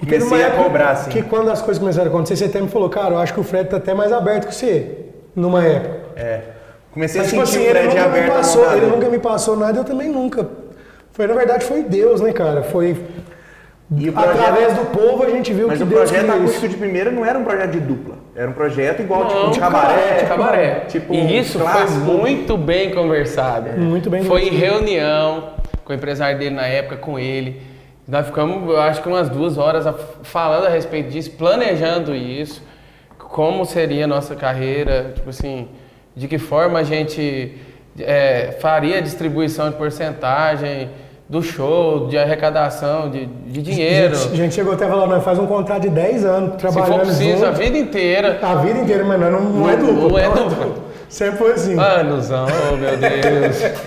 E 0.00 0.06
Comecei 0.06 0.42
a 0.42 0.52
cobrar, 0.52 0.92
assim. 0.92 1.10
Que 1.10 1.22
quando 1.22 1.50
as 1.50 1.60
coisas 1.60 1.78
começaram 1.78 2.06
a 2.06 2.14
acontecer, 2.14 2.36
você 2.36 2.44
até 2.46 2.62
me 2.62 2.68
falou, 2.68 2.88
cara, 2.88 3.10
eu 3.12 3.18
acho 3.18 3.34
que 3.34 3.40
o 3.40 3.44
Fred 3.44 3.68
tá 3.68 3.76
até 3.76 3.92
mais 3.92 4.10
aberto 4.10 4.48
que 4.48 4.54
você. 4.54 5.05
Numa 5.36 5.62
época. 5.64 5.96
É. 6.16 6.40
Comecei 6.92 7.20
Mas, 7.20 7.28
a 7.28 7.34
tipo 7.36 7.46
sentir 7.46 7.58
assim, 7.58 7.66
o 7.66 7.70
ele 7.70 7.78
Fred 7.78 7.88
nunca, 7.88 8.00
me 8.00 8.06
aberto 8.18 8.32
passou, 8.32 8.72
ele 8.72 8.86
nunca 8.86 9.08
me 9.10 9.18
passou 9.18 9.56
nada, 9.56 9.78
eu 9.78 9.84
também 9.84 10.08
nunca. 10.10 10.48
Foi, 11.12 11.26
na 11.26 11.34
verdade, 11.34 11.64
foi 11.64 11.82
Deus, 11.82 12.20
né, 12.22 12.32
cara? 12.32 12.62
Foi. 12.62 12.96
E 13.96 14.08
o 14.08 14.12
projeto- 14.12 14.40
Através 14.40 14.74
do 14.74 14.86
povo 14.86 15.22
a 15.22 15.30
gente 15.30 15.52
viu 15.52 15.68
Mas 15.68 15.76
que 15.78 15.84
o 15.84 15.86
Deus 15.86 16.10
projeto 16.10 16.30
acústico 16.30 16.66
isso. 16.66 16.68
de 16.68 16.76
primeira 16.76 17.10
não 17.10 17.24
era 17.24 17.38
um 17.38 17.44
projeto 17.44 17.70
de 17.70 17.80
dupla. 17.80 18.16
Era 18.34 18.48
um 18.50 18.52
projeto 18.52 19.00
igual, 19.00 19.28
tipo, 19.28 19.40
Não, 19.40 19.50
de 19.50 19.60
cabaré. 19.60 20.14
de 20.20 20.26
cabaré. 20.26 20.74
Tipo, 20.88 21.14
e 21.14 21.38
isso 21.38 21.58
clássico. 21.58 22.00
foi 22.00 22.14
muito 22.16 22.56
bem 22.56 22.90
conversado. 22.90 23.70
Muito 23.78 24.10
bem 24.10 24.24
Foi 24.24 24.48
em 24.48 24.50
reunião 24.56 25.50
com 25.84 25.92
o 25.92 25.96
empresário 25.96 26.38
dele 26.38 26.54
na 26.56 26.66
época, 26.66 26.96
com 26.96 27.18
ele. 27.18 27.62
Nós 28.08 28.26
ficamos, 28.26 28.68
eu 28.68 28.80
acho 28.80 29.02
que 29.02 29.08
umas 29.08 29.28
duas 29.28 29.56
horas 29.56 29.84
falando 30.22 30.66
a 30.66 30.70
respeito 30.70 31.10
disso, 31.10 31.30
planejando 31.32 32.14
isso, 32.14 32.62
como 33.36 33.66
seria 33.66 34.04
a 34.04 34.08
nossa 34.08 34.34
carreira, 34.34 35.12
tipo 35.14 35.28
assim, 35.28 35.68
de 36.16 36.26
que 36.26 36.38
forma 36.38 36.78
a 36.78 36.82
gente 36.82 37.52
é, 38.00 38.56
faria 38.60 38.96
a 38.96 39.00
distribuição 39.02 39.68
de 39.68 39.76
porcentagem 39.76 40.88
do 41.28 41.42
show, 41.42 42.06
de 42.06 42.16
arrecadação, 42.16 43.10
de, 43.10 43.26
de 43.26 43.60
dinheiro. 43.60 44.14
A 44.16 44.34
gente 44.34 44.54
chegou 44.54 44.72
até 44.72 44.86
a 44.86 44.88
falar, 44.88 45.06
nós 45.06 45.22
faz 45.22 45.38
um 45.38 45.46
contrato 45.46 45.82
de 45.82 45.90
10 45.90 46.24
anos 46.24 46.52
Se 46.52 46.56
trabalhando 46.56 46.92
for 46.92 47.00
preciso, 47.00 47.44
a 47.44 47.48
junto. 47.48 47.58
vida 47.58 47.76
inteira. 47.76 48.38
A 48.40 48.54
vida 48.54 48.78
inteira, 48.78 49.04
mas 49.04 49.20
não, 49.20 49.30
não, 49.32 49.40
não 49.42 49.68
é 49.70 49.76
Não- 49.76 49.86
duplo. 49.86 50.08
não 50.08 50.18
é 50.18 50.28
tá? 50.30 50.34
duplo. 50.34 50.84
Sempre 51.10 51.36
foi 51.38 51.52
assim. 51.52 51.78
Anusão, 51.78 52.46
oh 52.72 52.76
meu 52.76 52.96
Deus. 52.96 53.62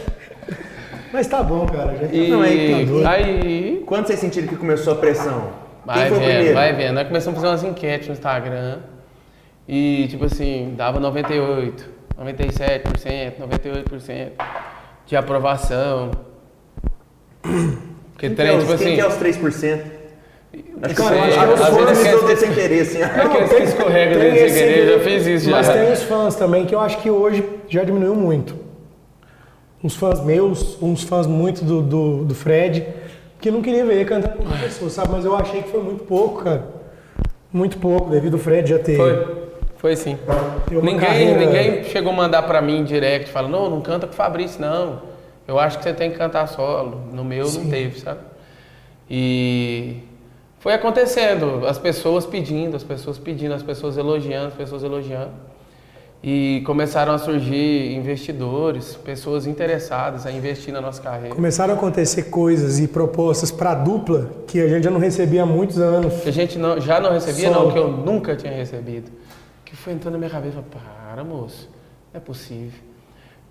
Mas 1.11 1.25
tá 1.25 1.41
bom, 1.41 1.65
cara. 1.65 1.95
Já 2.01 2.07
E 2.15 2.29
Não, 2.29 2.43
é 2.43 2.49
que- 2.49 3.05
aí. 3.07 3.83
Quando 3.87 4.05
vocês 4.05 4.19
sentiram 4.19 4.47
que 4.47 4.55
começou 4.55 4.93
a 4.93 4.95
pressão? 4.95 5.47
Vai 5.83 6.01
Quem 6.01 6.07
foi 6.09 6.17
o 6.17 6.19
vendo, 6.19 6.29
primeiro? 6.33 6.53
vai 6.53 6.73
vendo. 6.73 6.93
Nós 6.93 7.07
começamos 7.07 7.39
a 7.39 7.41
fazer 7.41 7.53
umas 7.53 7.63
enquetes 7.63 8.07
no 8.09 8.13
Instagram. 8.13 8.77
E, 9.71 10.07
tipo 10.09 10.25
assim, 10.25 10.73
dava 10.75 10.99
98, 10.99 11.85
97%, 12.19 13.33
98% 13.39 14.31
de 15.05 15.15
aprovação. 15.15 16.09
Porque 17.41 17.57
Quem, 18.17 18.29
que 18.31 18.35
trem, 18.35 18.47
é 18.55 18.57
tipo 18.57 18.65
quem 18.65 18.75
assim. 18.75 18.95
que 18.95 19.01
é 19.01 19.07
os 19.07 19.13
3%? 19.15 19.81
Acho 20.81 20.95
que, 20.95 21.01
acho 21.01 21.11
que 21.13 21.19
acho 21.19 21.47
que 21.47 21.53
os 21.53 21.59
fãs 21.59 21.99
fãs 22.01 22.19
todos 22.19 22.39
sem 22.39 22.53
querer, 22.53 22.81
assim. 22.81 23.01
Aqueles 23.03 23.49
que 23.53 23.63
escorregam 23.63 24.19
tem 24.19 24.31
sem 24.33 24.45
esse- 24.45 24.57
querer, 24.59 24.87
eu 24.89 24.97
já 24.97 25.03
fiz 25.03 25.27
isso 25.27 25.51
Mas 25.51 25.67
já. 25.67 25.73
tem 25.73 25.91
os 25.93 26.03
fãs 26.03 26.35
também 26.35 26.65
que 26.65 26.73
eu 26.73 26.79
acho 26.79 26.97
que 27.01 27.09
hoje 27.11 27.47
já 27.67 27.83
diminuiu 27.83 28.15
muito. 28.15 28.55
Uns 29.83 29.95
fãs 29.95 30.19
meus, 30.25 30.81
uns 30.81 31.03
fãs 31.03 31.27
muito 31.27 31.63
do, 31.63 31.81
do, 31.83 32.25
do 32.25 32.35
Fred, 32.35 32.87
que 33.39 33.51
não 33.51 33.61
queria 33.61 33.85
ver 33.85 34.03
cantando 34.05 34.37
com 34.37 34.45
pessoa, 34.57 34.89
sabe? 34.89 35.09
Mas 35.11 35.23
eu 35.23 35.35
achei 35.35 35.61
que 35.61 35.69
foi 35.69 35.81
muito 35.83 36.03
pouco, 36.05 36.43
cara. 36.43 36.63
Muito 37.53 37.77
pouco, 37.77 38.09
devido 38.09 38.33
ao 38.33 38.39
Fred 38.39 38.67
já 38.69 38.79
ter. 38.79 38.97
Foi. 38.97 39.48
Foi 39.79 39.95
sim. 39.95 40.17
Ninguém, 40.69 40.97
carreira- 40.99 41.39
ninguém 41.39 41.83
chegou 41.85 42.11
a 42.11 42.15
mandar 42.15 42.43
pra 42.43 42.61
mim 42.61 42.79
em 42.79 42.83
direct, 42.83 43.31
falando, 43.31 43.51
não, 43.53 43.69
não 43.69 43.81
canta 43.81 44.05
com 44.05 44.13
o 44.13 44.15
Fabrício, 44.15 44.61
não. 44.61 45.01
Eu 45.47 45.57
acho 45.57 45.77
que 45.79 45.83
você 45.83 45.93
tem 45.93 46.11
que 46.11 46.17
cantar 46.17 46.47
solo. 46.47 47.01
No 47.11 47.23
meu 47.23 47.49
não 47.51 47.65
teve, 47.69 47.99
sabe? 47.99 48.19
E 49.09 49.95
foi 50.59 50.73
acontecendo, 50.73 51.65
as 51.65 51.77
pessoas 51.79 52.25
pedindo, 52.25 52.75
as 52.75 52.83
pessoas 52.83 53.17
pedindo, 53.17 53.53
as 53.53 53.63
pessoas 53.63 53.97
elogiando, 53.97 54.47
as 54.49 54.53
pessoas 54.53 54.83
elogiando. 54.83 55.31
E 56.21 56.61
começaram 56.65 57.13
a 57.13 57.17
surgir 57.17 57.93
investidores, 57.95 58.95
pessoas 59.05 59.47
interessadas 59.47 60.25
a 60.25 60.31
investir 60.31 60.73
na 60.73 60.81
nossa 60.81 61.01
carreira. 61.01 61.33
Começaram 61.33 61.73
a 61.73 61.77
acontecer 61.77 62.23
coisas 62.23 62.77
e 62.77 62.89
propostas 62.89 63.49
pra 63.49 63.73
dupla 63.73 64.29
que 64.45 64.59
a 64.61 64.67
gente 64.67 64.83
já 64.83 64.91
não 64.91 64.99
recebia 64.99 65.43
há 65.43 65.45
muitos 65.45 65.79
anos. 65.79 66.13
Que 66.21 66.27
a 66.27 66.33
gente 66.33 66.59
não, 66.59 66.77
já 66.81 66.99
não 66.99 67.13
recebia, 67.13 67.49
não, 67.49 67.71
que 67.71 67.79
eu 67.79 67.87
nunca 67.89 68.35
tinha 68.35 68.51
recebido. 68.51 69.09
Que 69.69 69.75
foi 69.75 69.93
entrando 69.93 70.13
na 70.13 70.17
minha 70.17 70.31
cabeça, 70.31 70.57
eu 70.57 70.63
para 70.63 71.23
moço, 71.23 71.69
não 72.11 72.19
é 72.19 72.23
possível. 72.23 72.79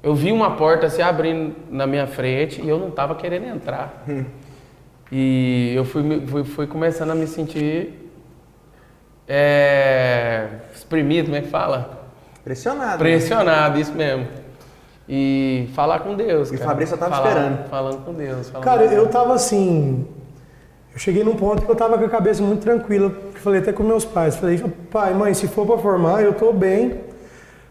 Eu 0.03 0.17
vi 0.17 0.33
uma 0.33 0.57
porta 0.57 0.91
se 0.91 1.01
abrindo 1.01 1.55
na 1.71 1.87
minha 1.87 2.09
frente 2.09 2.61
e 2.61 2.69
eu 2.69 2.77
não 2.77 2.89
estava 2.89 3.15
querendo 3.15 3.47
entrar. 3.47 4.05
e 5.13 5.73
eu 5.77 5.85
fui, 5.85 6.27
fui, 6.27 6.43
fui 6.45 6.67
começando 6.67 7.13
a 7.13 7.15
me 7.15 7.25
sentir 7.29 8.11
é, 9.29 10.49
exprimido, 10.75 11.27
como 11.27 11.37
é 11.37 11.43
que 11.43 11.49
fala? 11.49 12.09
Pressionado. 12.43 12.91
né? 12.91 12.99
Pressionado, 12.99 13.79
isso 13.79 13.93
mesmo. 13.93 14.27
E 15.09 15.71
falar 15.73 16.01
com 16.01 16.17
Deus. 16.17 16.51
E 16.51 16.57
o 16.57 16.59
cara. 16.59 16.71
Fabrício 16.71 16.97
só 16.97 17.01
tava 17.01 17.15
Falar- 17.15 17.29
esperando. 17.29 17.69
Falando 17.69 18.05
com 18.05 18.13
Deus. 18.13 18.51
Cara, 18.51 18.79
com 18.79 18.85
eu 18.87 19.03
Deus. 19.03 19.11
tava 19.11 19.35
assim. 19.35 20.05
Eu 20.99 21.01
cheguei 21.01 21.23
num 21.23 21.37
ponto 21.37 21.65
que 21.65 21.71
eu 21.71 21.77
tava 21.77 21.97
com 21.97 22.05
a 22.05 22.09
cabeça 22.09 22.43
muito 22.43 22.61
tranquila. 22.63 23.13
que 23.33 23.39
Falei 23.39 23.61
até 23.61 23.73
com 23.73 23.85
meus 23.85 24.05
pais. 24.05 24.35
Falei, 24.35 24.61
pai, 24.91 25.15
mãe, 25.15 25.33
se 25.33 25.47
for 25.47 25.65
pra 25.65 25.79
formar, 25.79 26.23
eu 26.25 26.33
tô 26.33 26.53
bem. 26.53 26.95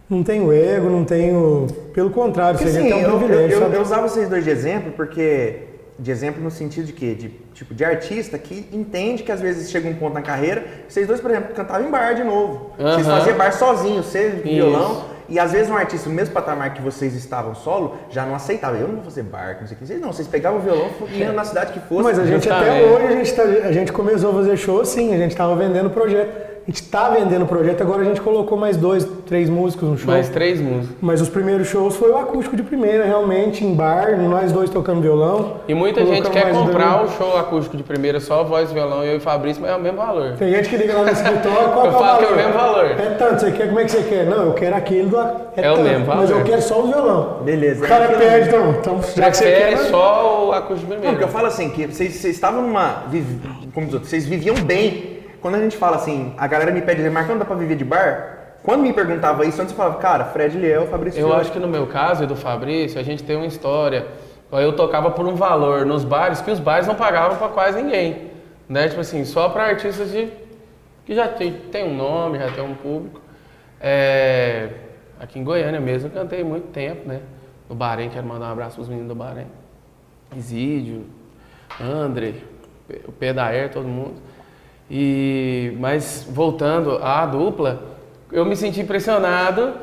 Não 0.10 0.24
tenho 0.24 0.50
ego, 0.54 0.90
não 0.90 1.04
tenho. 1.04 1.68
Pelo 1.94 2.10
contrário, 2.10 2.58
Porque, 2.58 2.72
seria 2.72 2.88
assim, 2.96 3.02
até 3.02 3.10
um 3.10 3.14
eu, 3.16 3.20
privilégio. 3.20 3.52
eu- 3.58 3.60
sabe? 3.60 3.76
eu 3.76 3.82
usava 3.82 4.08
vocês 4.08 4.30
dois 4.30 4.46
de 4.46 4.50
exemplo 4.50 4.94
porque. 4.96 5.64
De 6.00 6.12
exemplo 6.12 6.42
no 6.42 6.52
sentido 6.52 6.86
de 6.86 6.94
quê? 6.94 7.16
De, 7.16 7.30
tipo, 7.56 7.74
de 7.74 7.84
artista 7.84 8.38
que 8.38 8.66
entende 8.72 9.24
que 9.24 9.32
às 9.32 9.42
vezes 9.42 9.70
chega 9.72 9.90
um 9.90 9.96
ponto 9.96 10.14
na 10.14 10.22
carreira. 10.22 10.64
Vocês 10.88 11.06
dois, 11.08 11.20
por 11.20 11.30
exemplo, 11.32 11.54
cantavam 11.56 11.88
em 11.88 11.92
bar 11.92 12.14
de 12.14 12.24
novo. 12.24 12.70
Vocês 12.78 13.08
Aham. 13.08 13.18
faziam 13.20 13.36
bar 13.38 13.52
sozinhos, 13.52 14.06
você 14.06 14.28
Isso. 14.28 14.44
violão. 14.44 15.04
E 15.30 15.38
às 15.40 15.52
vezes 15.52 15.70
um 15.70 15.76
artista, 15.76 16.08
no 16.10 16.16
mesmo 16.16 16.34
patamar 16.34 16.74
que 16.74 16.82
vocês 16.82 17.14
estavam 17.16 17.54
solo, 17.54 17.98
já 18.10 18.26
não 18.26 18.36
aceitava. 18.36 18.78
Eu 18.78 18.88
não 18.88 18.96
vou 18.96 19.04
fazer 19.04 19.24
bar, 19.24 19.58
não 19.60 19.68
sei 19.68 19.76
o 19.76 19.80
que. 19.80 19.86
Vocês 19.86 20.00
não, 20.02 20.14
vocês 20.14 20.28
pegavam 20.28 20.60
o 20.60 20.62
violão 20.62 20.90
e 21.12 21.20
iam 21.20 21.34
na 21.34 21.44
cidade 21.44 21.74
que 21.74 21.80
fosse. 21.82 22.04
Mas 22.04 22.18
a 22.20 22.26
gente 22.26 22.50
até 22.50 22.84
hoje, 22.86 23.06
a 23.06 23.12
gente, 23.12 23.34
tá- 23.34 23.44
a 23.44 23.72
gente 23.72 23.92
começou 23.92 24.32
a 24.32 24.34
fazer 24.34 24.58
show 24.58 24.84
sim, 24.86 25.14
a 25.14 25.18
gente 25.18 25.36
tava 25.36 25.56
vendendo 25.56 25.90
projeto. 25.90 26.57
A 26.68 26.70
gente 26.70 26.84
tá 26.84 27.08
vendendo 27.08 27.46
projeto, 27.46 27.80
agora 27.82 28.02
a 28.02 28.04
gente 28.04 28.20
colocou 28.20 28.58
mais 28.58 28.76
dois, 28.76 29.08
três 29.26 29.50
músicos 29.50 29.88
no 29.88 29.98
show. 29.98 30.12
Mais 30.12 30.28
três 30.28 30.60
músicos. 30.60 30.98
Mas 31.00 31.22
os 31.22 31.30
primeiros 31.30 31.70
shows 31.70 31.96
foi 31.96 32.12
o 32.12 32.18
acústico 32.18 32.58
de 32.58 32.64
primeira, 32.64 33.06
realmente, 33.06 33.64
em 33.64 33.74
bar, 33.74 34.18
nós 34.18 34.52
dois 34.52 34.70
tocando 34.70 35.00
violão. 35.00 35.62
E 35.66 35.74
muita 35.74 36.06
gente 36.06 36.30
quer 36.30 36.52
comprar 36.52 37.06
o 37.06 37.10
show 37.12 37.38
acústico 37.38 37.78
de 37.78 37.84
primeira, 37.84 38.20
só 38.20 38.44
voz, 38.44 38.70
violão, 38.70 39.02
eu 39.02 39.16
e 39.16 39.20
Fabrício, 39.22 39.62
mas 39.62 39.72
é 39.72 39.76
o 39.76 39.80
mesmo 39.80 39.98
valor. 40.00 40.34
Tem 40.34 40.52
gente 40.52 40.68
que 40.68 40.76
liga 40.76 40.94
lá 40.98 41.04
no 41.04 41.10
escritório, 41.10 41.70
qual 41.72 41.86
Eu 41.88 41.92
que 41.92 41.96
é 41.96 41.98
o 41.98 42.02
falo 42.04 42.18
que 42.18 42.24
é 42.26 42.28
o 42.28 42.30
valor? 42.32 42.36
mesmo 42.36 42.54
valor. 42.60 42.86
É 42.86 43.16
tanto, 43.18 43.40
você 43.40 43.52
quer, 43.54 43.68
como 43.68 43.80
é 43.80 43.86
que 43.86 43.92
você 43.92 44.04
quer? 44.04 44.26
Não, 44.26 44.46
eu 44.48 44.54
quero 44.54 44.76
aquele 44.76 45.08
do... 45.10 45.18
É, 45.18 45.36
É 45.56 45.72
o 45.72 45.76
tanto, 45.76 45.88
mesmo 45.88 46.06
Mas 46.06 46.30
eu 46.30 46.36
valor. 46.36 46.44
quero 46.50 46.62
só 46.62 46.82
o 46.84 46.88
violão. 46.88 47.38
Beleza. 47.46 47.86
O 47.86 47.88
cara 47.88 48.08
pede, 48.10 48.50
então, 48.50 48.72
então 48.72 49.00
já 49.16 49.32
que 49.32 49.38
você 49.38 49.46
quer... 49.46 49.78
só 49.78 50.48
o 50.50 50.52
acústico 50.52 50.80
de 50.80 50.96
Não, 50.96 51.00
primeira. 51.00 51.12
porque 51.14 51.24
eu 51.24 51.30
falo 51.30 51.48
assim, 51.48 51.70
que 51.70 51.88
vocês, 51.88 52.14
vocês 52.14 52.36
estavam 52.36 52.62
numa. 52.62 53.04
Como 53.74 53.86
diz 53.86 53.94
outro, 53.94 54.10
vocês 54.10 54.26
viviam 54.26 54.56
bem. 54.58 55.16
Quando 55.42 55.56
a 55.56 55.60
gente 55.60 55.78
fala 55.78 55.96
assim, 55.98 56.34
a 56.38 56.48
galera 56.48 56.72
me 56.72 56.82
pede, 56.82 57.08
Marcão, 57.10 57.36
não 57.36 57.40
dá 57.40 57.46
pra 57.46 57.56
viver 57.56 57.76
de 57.76 57.86
bar? 57.86 58.38
Quando 58.64 58.82
me 58.82 58.92
perguntava 58.92 59.46
isso, 59.46 59.62
antes 59.62 59.72
eu 59.72 59.78
falava, 59.78 59.98
cara, 59.98 60.26
Fred 60.26 60.58
Liel, 60.58 60.88
Fabrício 60.88 61.20
Eu 61.20 61.34
acho 61.34 61.52
que 61.52 61.60
no 61.60 61.68
meu 61.68 61.88
caso 61.88 62.24
e 62.24 62.28
do 62.28 62.36
Fabrício, 62.36 63.00
a 63.00 63.04
gente 63.04 63.24
tem 63.24 63.36
uma 63.36 63.46
história. 63.46 64.08
Eu 64.52 64.76
tocava 64.76 65.12
por 65.12 65.26
um 65.26 65.36
valor 65.36 65.86
nos 65.86 66.04
bares 66.04 66.42
que 66.42 66.52
os 66.52 66.60
bares 66.60 66.88
não 66.88 66.96
pagavam 66.96 67.38
pra 67.38 67.50
quase 67.50 67.82
ninguém. 67.82 68.32
Né? 68.68 68.88
Tipo 68.90 69.02
assim, 69.02 69.24
só 69.24 69.50
pra 69.50 69.64
artistas 69.66 70.12
de, 70.12 70.30
que 71.06 71.16
já 71.16 71.28
tem, 71.28 71.54
tem 71.54 71.86
um 71.86 71.96
nome, 71.96 72.40
já 72.40 72.52
tem 72.52 72.64
um 72.64 72.76
público. 72.76 73.22
É, 73.80 74.70
aqui 75.20 75.40
em 75.40 75.44
Goiânia 75.44 75.80
mesmo, 75.80 76.10
eu 76.10 76.14
cantei 76.14 76.44
muito 76.44 76.68
tempo, 76.68 77.08
né? 77.08 77.22
No 77.70 77.76
Bahrein, 77.76 78.10
quero 78.10 78.26
mandar 78.26 78.48
um 78.48 78.52
abraço 78.52 78.76
pros 78.76 78.90
meninos 78.90 79.10
do 79.10 79.16
Bahrein. 79.16 79.48
Isídio, 80.36 81.06
André, 81.80 82.34
o 83.06 83.12
Pedaer, 83.12 83.72
todo 83.72 83.88
mundo. 83.88 84.16
E, 84.90 85.76
mas 85.80 86.26
voltando 86.30 86.98
à 87.04 87.26
dupla, 87.26 87.84
eu 88.32 88.46
me 88.46 88.56
senti 88.56 88.82
impressionado 88.82 89.74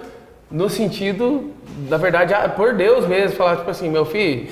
no 0.51 0.69
sentido, 0.69 1.53
na 1.89 1.97
verdade, 1.97 2.33
ah, 2.33 2.49
por 2.49 2.75
Deus 2.75 3.07
mesmo, 3.07 3.37
falar 3.37 3.57
tipo 3.57 3.71
assim, 3.71 3.89
meu 3.91 4.05
filho, 4.05 4.49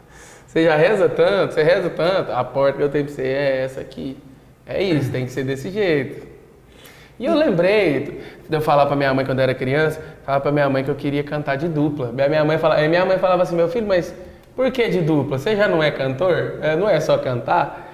você 0.46 0.64
já 0.64 0.76
reza 0.76 1.08
tanto, 1.08 1.54
você 1.54 1.62
reza 1.62 1.90
tanto, 1.90 2.32
a 2.32 2.42
porta 2.42 2.78
que 2.78 2.84
eu 2.84 2.88
tenho 2.88 3.04
pra 3.04 3.14
você 3.14 3.22
é 3.22 3.62
essa 3.64 3.80
aqui. 3.80 4.16
É 4.66 4.82
isso, 4.82 5.10
tem 5.10 5.26
que 5.26 5.32
ser 5.32 5.44
desse 5.44 5.70
jeito. 5.70 6.26
E 7.18 7.26
eu 7.26 7.34
lembrei 7.34 8.20
de 8.48 8.56
eu 8.56 8.60
falar 8.60 8.86
pra 8.86 8.96
minha 8.96 9.12
mãe 9.12 9.24
quando 9.24 9.38
eu 9.38 9.42
era 9.44 9.54
criança, 9.54 10.00
falar 10.24 10.40
pra 10.40 10.50
minha 10.50 10.68
mãe 10.68 10.82
que 10.82 10.90
eu 10.90 10.94
queria 10.94 11.22
cantar 11.22 11.56
de 11.56 11.68
dupla. 11.68 12.10
Minha 12.12 12.44
mãe 12.44 12.58
minha 12.88 13.04
mãe 13.04 13.18
falava 13.18 13.42
assim, 13.42 13.54
meu 13.54 13.68
filho, 13.68 13.86
mas 13.86 14.14
por 14.56 14.70
que 14.70 14.88
de 14.88 15.00
dupla? 15.00 15.38
Você 15.38 15.56
já 15.56 15.68
não 15.68 15.82
é 15.82 15.90
cantor? 15.90 16.58
É, 16.60 16.76
Não 16.76 16.88
é 16.88 17.00
só 17.00 17.18
cantar? 17.18 17.91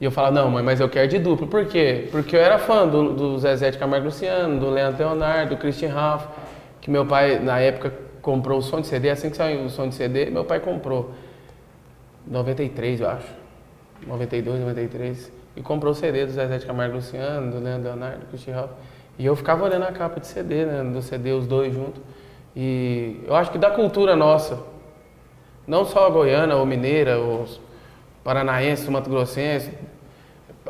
E 0.00 0.04
eu 0.04 0.10
falava, 0.10 0.34
não, 0.34 0.50
mãe, 0.50 0.62
mas 0.62 0.78
eu 0.78 0.88
quero 0.88 1.08
de 1.08 1.18
dupla. 1.18 1.46
Por 1.46 1.66
quê? 1.66 2.08
Porque 2.12 2.36
eu 2.36 2.40
era 2.40 2.58
fã 2.58 2.86
do, 2.86 3.12
do 3.12 3.38
Zezé 3.38 3.70
de 3.70 3.78
Camargo 3.78 4.06
Luciano, 4.06 4.60
do 4.60 4.70
Leandro 4.70 4.98
Leonardo, 4.98 5.56
do 5.56 5.58
Christian 5.58 5.92
Ralph, 5.92 6.24
que 6.80 6.88
meu 6.90 7.04
pai, 7.04 7.40
na 7.40 7.58
época, 7.58 7.92
comprou 8.22 8.58
o 8.58 8.62
som 8.62 8.80
de 8.80 8.86
CD, 8.86 9.10
assim 9.10 9.28
que 9.28 9.36
saiu 9.36 9.64
o 9.64 9.70
som 9.70 9.88
de 9.88 9.96
CD, 9.96 10.26
meu 10.30 10.44
pai 10.44 10.60
comprou. 10.60 11.10
93, 12.26 13.00
eu 13.00 13.08
acho. 13.08 13.26
92, 14.06 14.60
93. 14.60 15.32
E 15.56 15.62
comprou 15.62 15.92
o 15.92 15.94
CD 15.94 16.26
do 16.26 16.32
Zezé 16.32 16.58
de 16.58 16.66
Camargo 16.66 16.96
Luciano, 16.96 17.50
do 17.50 17.58
Leandro 17.58 17.88
Leonardo, 17.88 18.20
do 18.20 18.26
Christian 18.26 18.54
Ralph. 18.54 18.70
E 19.18 19.26
eu 19.26 19.34
ficava 19.34 19.64
olhando 19.64 19.82
a 19.82 19.92
capa 19.92 20.20
de 20.20 20.28
CD, 20.28 20.64
né? 20.64 20.84
Do 20.84 21.02
CD, 21.02 21.32
os 21.32 21.46
dois 21.48 21.74
juntos. 21.74 22.00
E 22.54 23.20
eu 23.26 23.34
acho 23.34 23.50
que 23.50 23.58
da 23.58 23.70
cultura 23.70 24.14
nossa, 24.14 24.60
não 25.66 25.84
só 25.84 26.06
a 26.06 26.10
goiana 26.10 26.54
ou 26.54 26.64
mineira, 26.64 27.18
os 27.18 27.60
paranaense, 28.22 28.90
Mato 28.90 29.08
Grossense, 29.08 29.72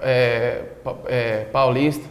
é, 0.03 0.63
é, 1.07 1.45
paulista, 1.53 2.05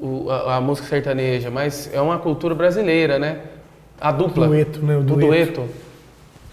o- 0.00 0.28
a, 0.30 0.56
a 0.56 0.60
música 0.60 0.88
sertaneja, 0.88 1.50
mas 1.50 1.90
é 1.92 2.00
uma 2.00 2.18
cultura 2.18 2.54
brasileira, 2.54 3.18
né? 3.18 3.40
A 4.00 4.10
dupla. 4.10 4.46
Dueto, 4.48 4.80
né? 4.84 4.96
O 4.96 5.00
O 5.00 5.02
dueto. 5.02 5.26
dueto. 5.26 5.64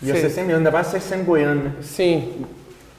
E 0.02 0.12
você 0.12 0.30
sempre, 0.30 0.54
ainda 0.54 0.72
mais 0.72 0.88
você 0.88 1.00
sendo 1.00 1.26
goiano, 1.26 1.64
né? 1.64 1.74
Sim. 1.82 2.46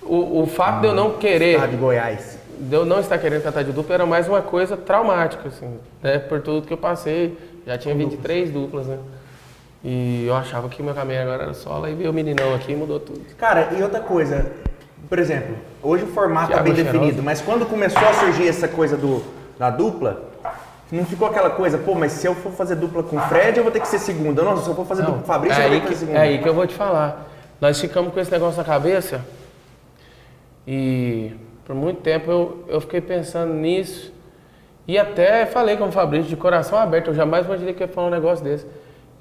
O, 0.02 0.42
o 0.42 0.46
fato 0.46 0.80
de 0.82 0.88
eu 0.88 0.94
não 0.94 1.12
querer, 1.12 1.54
Estado 1.54 1.70
de 1.70 1.76
Goiás. 1.76 2.38
de 2.58 2.74
eu 2.74 2.84
não 2.84 3.00
estar 3.00 3.16
querendo 3.18 3.42
cantar 3.42 3.62
de 3.64 3.72
dupla 3.72 3.94
era 3.94 4.06
mais 4.06 4.28
uma 4.28 4.42
coisa 4.42 4.76
traumática, 4.76 5.48
assim, 5.48 5.78
né? 6.02 6.18
Por 6.18 6.40
tudo 6.40 6.66
que 6.66 6.72
eu 6.72 6.78
passei. 6.78 7.38
Já 7.66 7.78
tinha 7.78 7.94
23 7.94 8.50
duplas, 8.50 8.86
né? 8.86 8.98
E 9.84 10.24
eu 10.26 10.34
achava 10.34 10.68
que 10.68 10.82
meu 10.82 10.92
caminho 10.94 11.22
agora 11.22 11.44
era 11.44 11.54
solo, 11.54 11.84
aí 11.86 11.94
veio 11.94 12.10
o 12.10 12.12
meninão 12.12 12.54
aqui 12.54 12.72
e 12.72 12.76
mudou 12.76 13.00
tudo. 13.00 13.20
Cara, 13.38 13.70
e 13.78 13.82
outra 13.82 14.00
coisa, 14.00 14.50
por 15.08 15.18
exemplo, 15.18 15.56
hoje 15.82 16.04
o 16.04 16.08
formato 16.08 16.48
tá 16.48 16.62
Thiago 16.62 16.72
bem 16.72 16.84
definido, 16.84 17.22
mas 17.22 17.40
quando 17.40 17.66
começou 17.66 18.06
a 18.06 18.12
surgir 18.14 18.48
essa 18.48 18.68
coisa 18.68 18.96
do, 18.96 19.22
da 19.58 19.70
dupla, 19.70 20.30
não 20.92 21.04
ficou 21.04 21.28
aquela 21.28 21.50
coisa, 21.50 21.78
pô, 21.78 21.94
mas 21.94 22.12
se 22.12 22.26
eu 22.26 22.34
for 22.34 22.52
fazer 22.52 22.74
dupla 22.74 23.02
com 23.02 23.16
o 23.16 23.20
Fred, 23.20 23.56
eu 23.56 23.62
vou 23.62 23.72
ter 23.72 23.80
que 23.80 23.88
ser 23.88 23.98
segunda. 23.98 24.42
Não, 24.42 24.56
se 24.56 24.68
eu 24.68 24.74
for 24.74 24.86
fazer 24.86 25.02
dupla 25.02 25.18
com 25.18 25.24
o 25.24 25.26
Fabrício, 25.26 25.60
é 25.60 25.66
eu 25.66 25.70
vou 25.70 25.80
ter 25.80 25.86
que 25.86 25.94
ser 25.94 26.00
segunda. 26.00 26.18
é 26.18 26.22
aí 26.22 26.38
que 26.42 26.48
eu 26.48 26.54
vou 26.54 26.66
te 26.66 26.74
falar. 26.74 27.28
Nós 27.60 27.80
ficamos 27.80 28.12
com 28.12 28.18
esse 28.18 28.30
negócio 28.30 28.58
na 28.58 28.64
cabeça 28.64 29.24
e 30.66 31.32
por 31.64 31.74
muito 31.76 32.00
tempo 32.00 32.30
eu, 32.30 32.64
eu 32.68 32.80
fiquei 32.80 33.00
pensando 33.00 33.52
nisso 33.54 34.12
e 34.88 34.98
até 34.98 35.46
falei 35.46 35.76
com 35.76 35.86
o 35.86 35.92
Fabrício 35.92 36.28
de 36.28 36.36
coração 36.36 36.78
aberto, 36.78 37.08
eu 37.08 37.14
jamais 37.14 37.46
imaginei 37.46 37.72
que 37.72 37.82
ia 37.82 37.88
falar 37.88 38.08
um 38.08 38.10
negócio 38.10 38.44
desse. 38.44 38.66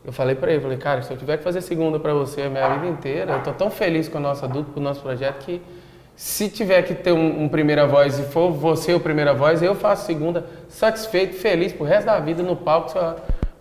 Eu 0.03 0.13
falei 0.13 0.35
pra 0.35 0.51
ele, 0.51 0.61
falei, 0.61 0.77
cara, 0.77 1.01
se 1.01 1.11
eu 1.11 1.17
tiver 1.17 1.37
que 1.37 1.43
fazer 1.43 1.61
segunda 1.61 1.99
pra 1.99 2.13
você 2.13 2.43
a 2.43 2.49
minha 2.49 2.67
vida 2.75 2.87
inteira, 2.87 3.33
eu 3.33 3.43
tô 3.43 3.51
tão 3.51 3.69
feliz 3.69 4.07
com 4.07 4.17
a 4.17 4.21
nossa 4.21 4.47
dupla, 4.47 4.73
com 4.73 4.79
o 4.79 4.83
nosso 4.83 5.01
projeto, 5.01 5.45
que 5.45 5.61
se 6.15 6.49
tiver 6.49 6.81
que 6.81 6.93
ter 6.93 7.11
um, 7.11 7.43
um 7.43 7.49
primeira 7.49 7.87
voz 7.87 8.19
e 8.19 8.23
for 8.23 8.51
você 8.51 8.93
o 8.93 8.99
primeira 8.99 9.33
voz, 9.33 9.61
eu 9.61 9.73
faço 9.75 10.05
segunda, 10.05 10.45
satisfeito, 10.67 11.35
feliz 11.35 11.71
pro 11.71 11.85
resto 11.85 12.07
da 12.07 12.19
vida 12.19 12.43
no 12.43 12.55
palco. 12.55 12.91
Só 12.91 13.15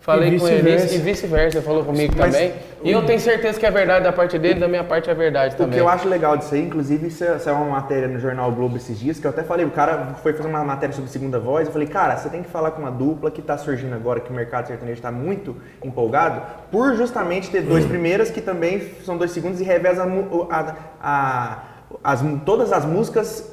falei 0.08 0.34
E 0.36 0.38
com 0.40 0.48
ele 0.48 0.70
e 0.94 0.98
vice-versa, 0.98 1.60
falou 1.60 1.84
comigo 1.84 2.14
Mas 2.16 2.32
também. 2.34 2.54
E 2.82 2.90
eu 2.90 3.04
tenho 3.04 3.20
certeza 3.20 3.60
que 3.60 3.66
é 3.66 3.70
verdade 3.70 4.04
da 4.04 4.12
parte 4.12 4.38
dele, 4.38 4.58
da 4.58 4.66
minha 4.66 4.82
parte 4.82 5.10
é 5.10 5.14
verdade 5.14 5.54
O 5.54 5.58
também. 5.58 5.74
que 5.74 5.80
eu 5.80 5.88
acho 5.88 6.08
legal 6.08 6.34
disso 6.38 6.54
aí, 6.54 6.62
inclusive, 6.64 7.08
isso 7.08 7.22
é, 7.24 7.38
é 7.44 7.52
uma 7.52 7.66
matéria 7.66 8.08
no 8.08 8.18
Jornal 8.18 8.48
o 8.50 8.54
Globo 8.54 8.76
esses 8.78 8.98
dias, 8.98 9.20
que 9.20 9.26
eu 9.26 9.30
até 9.30 9.42
falei, 9.42 9.66
o 9.66 9.70
cara 9.70 10.14
foi 10.22 10.32
fazer 10.32 10.48
uma 10.48 10.64
matéria 10.64 10.94
sobre 10.94 11.10
segunda 11.10 11.38
voz, 11.38 11.66
eu 11.66 11.72
falei, 11.72 11.86
cara, 11.88 12.16
você 12.16 12.30
tem 12.30 12.42
que 12.42 12.48
falar 12.48 12.70
com 12.70 12.80
uma 12.80 12.90
dupla 12.90 13.30
que 13.30 13.42
tá 13.42 13.58
surgindo 13.58 13.94
agora, 13.94 14.18
que 14.20 14.30
o 14.30 14.34
mercado 14.34 14.68
sertanejo 14.68 15.02
tá 15.02 15.12
muito 15.12 15.56
empolgado, 15.84 16.40
por 16.70 16.94
justamente 16.96 17.50
ter 17.50 17.60
dois 17.62 17.84
primeiras 17.84 18.30
que 18.30 18.40
também 18.40 18.80
são 19.04 19.18
dois 19.18 19.30
segundos 19.32 19.60
e 19.60 19.64
reveza 19.64 20.04
a, 20.50 20.74
a- 21.02 21.58
as, 22.02 22.20
todas 22.46 22.72
as 22.72 22.84
músicas 22.84 23.50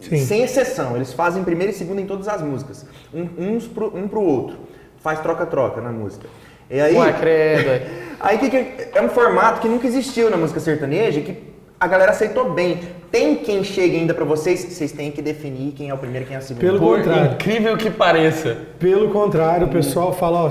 Sim. 0.00 0.18
sem 0.18 0.42
exceção. 0.42 0.96
Eles 0.96 1.12
fazem 1.12 1.42
primeira 1.44 1.72
e 1.72 1.74
segunda 1.74 2.00
em 2.00 2.06
todas 2.06 2.28
as 2.28 2.40
músicas. 2.42 2.86
Um, 3.12 3.28
uns 3.38 3.66
pro, 3.66 3.94
um 3.96 4.06
pro 4.08 4.20
outro. 4.22 4.56
Faz 5.04 5.20
troca-troca 5.20 5.80
na 5.82 5.92
música. 5.92 6.26
E 6.70 6.80
aí, 6.80 6.96
Ué, 6.96 7.12
credo. 7.12 7.68
é. 7.68 7.82
Aí 8.20 8.38
que 8.38 8.48
que- 8.48 8.88
é 8.98 9.02
um 9.02 9.08
formato 9.10 9.60
que 9.60 9.68
nunca 9.68 9.86
existiu 9.86 10.30
na 10.30 10.36
música 10.38 10.58
sertaneja, 10.58 11.20
que 11.20 11.36
a 11.78 11.86
galera 11.86 12.10
aceitou 12.12 12.50
bem. 12.52 12.80
Tem 13.12 13.34
quem 13.36 13.62
chega 13.62 13.94
ainda 13.98 14.14
pra 14.14 14.24
vocês, 14.24 14.60
vocês 14.64 14.90
têm 14.92 15.10
que 15.10 15.20
definir 15.20 15.72
quem 15.72 15.90
é 15.90 15.94
o 15.94 15.98
primeiro 15.98 16.24
e 16.24 16.28
quem 16.28 16.36
é 16.36 16.40
o 16.40 16.42
segundo. 16.42 16.60
Pelo 16.62 16.78
Por 16.78 16.96
contrário. 16.98 17.32
incrível 17.34 17.76
que 17.76 17.90
pareça. 17.90 18.56
Pelo 18.78 19.10
contrário, 19.10 19.66
o 19.66 19.70
pessoal 19.70 20.10
fala, 20.10 20.44
ó, 20.46 20.50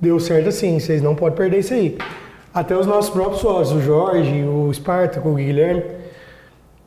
deu 0.00 0.18
certo 0.18 0.48
assim, 0.48 0.76
vocês 0.80 1.00
não 1.00 1.14
podem 1.14 1.36
perder 1.36 1.58
isso 1.60 1.72
aí. 1.72 1.96
Até 2.52 2.76
os 2.76 2.84
nossos 2.84 3.10
próprios 3.10 3.40
sócios, 3.40 3.78
o 3.80 3.80
Jorge, 3.80 4.42
o 4.42 4.70
Espartaco, 4.72 5.28
o 5.28 5.34
Guilherme, 5.34 5.84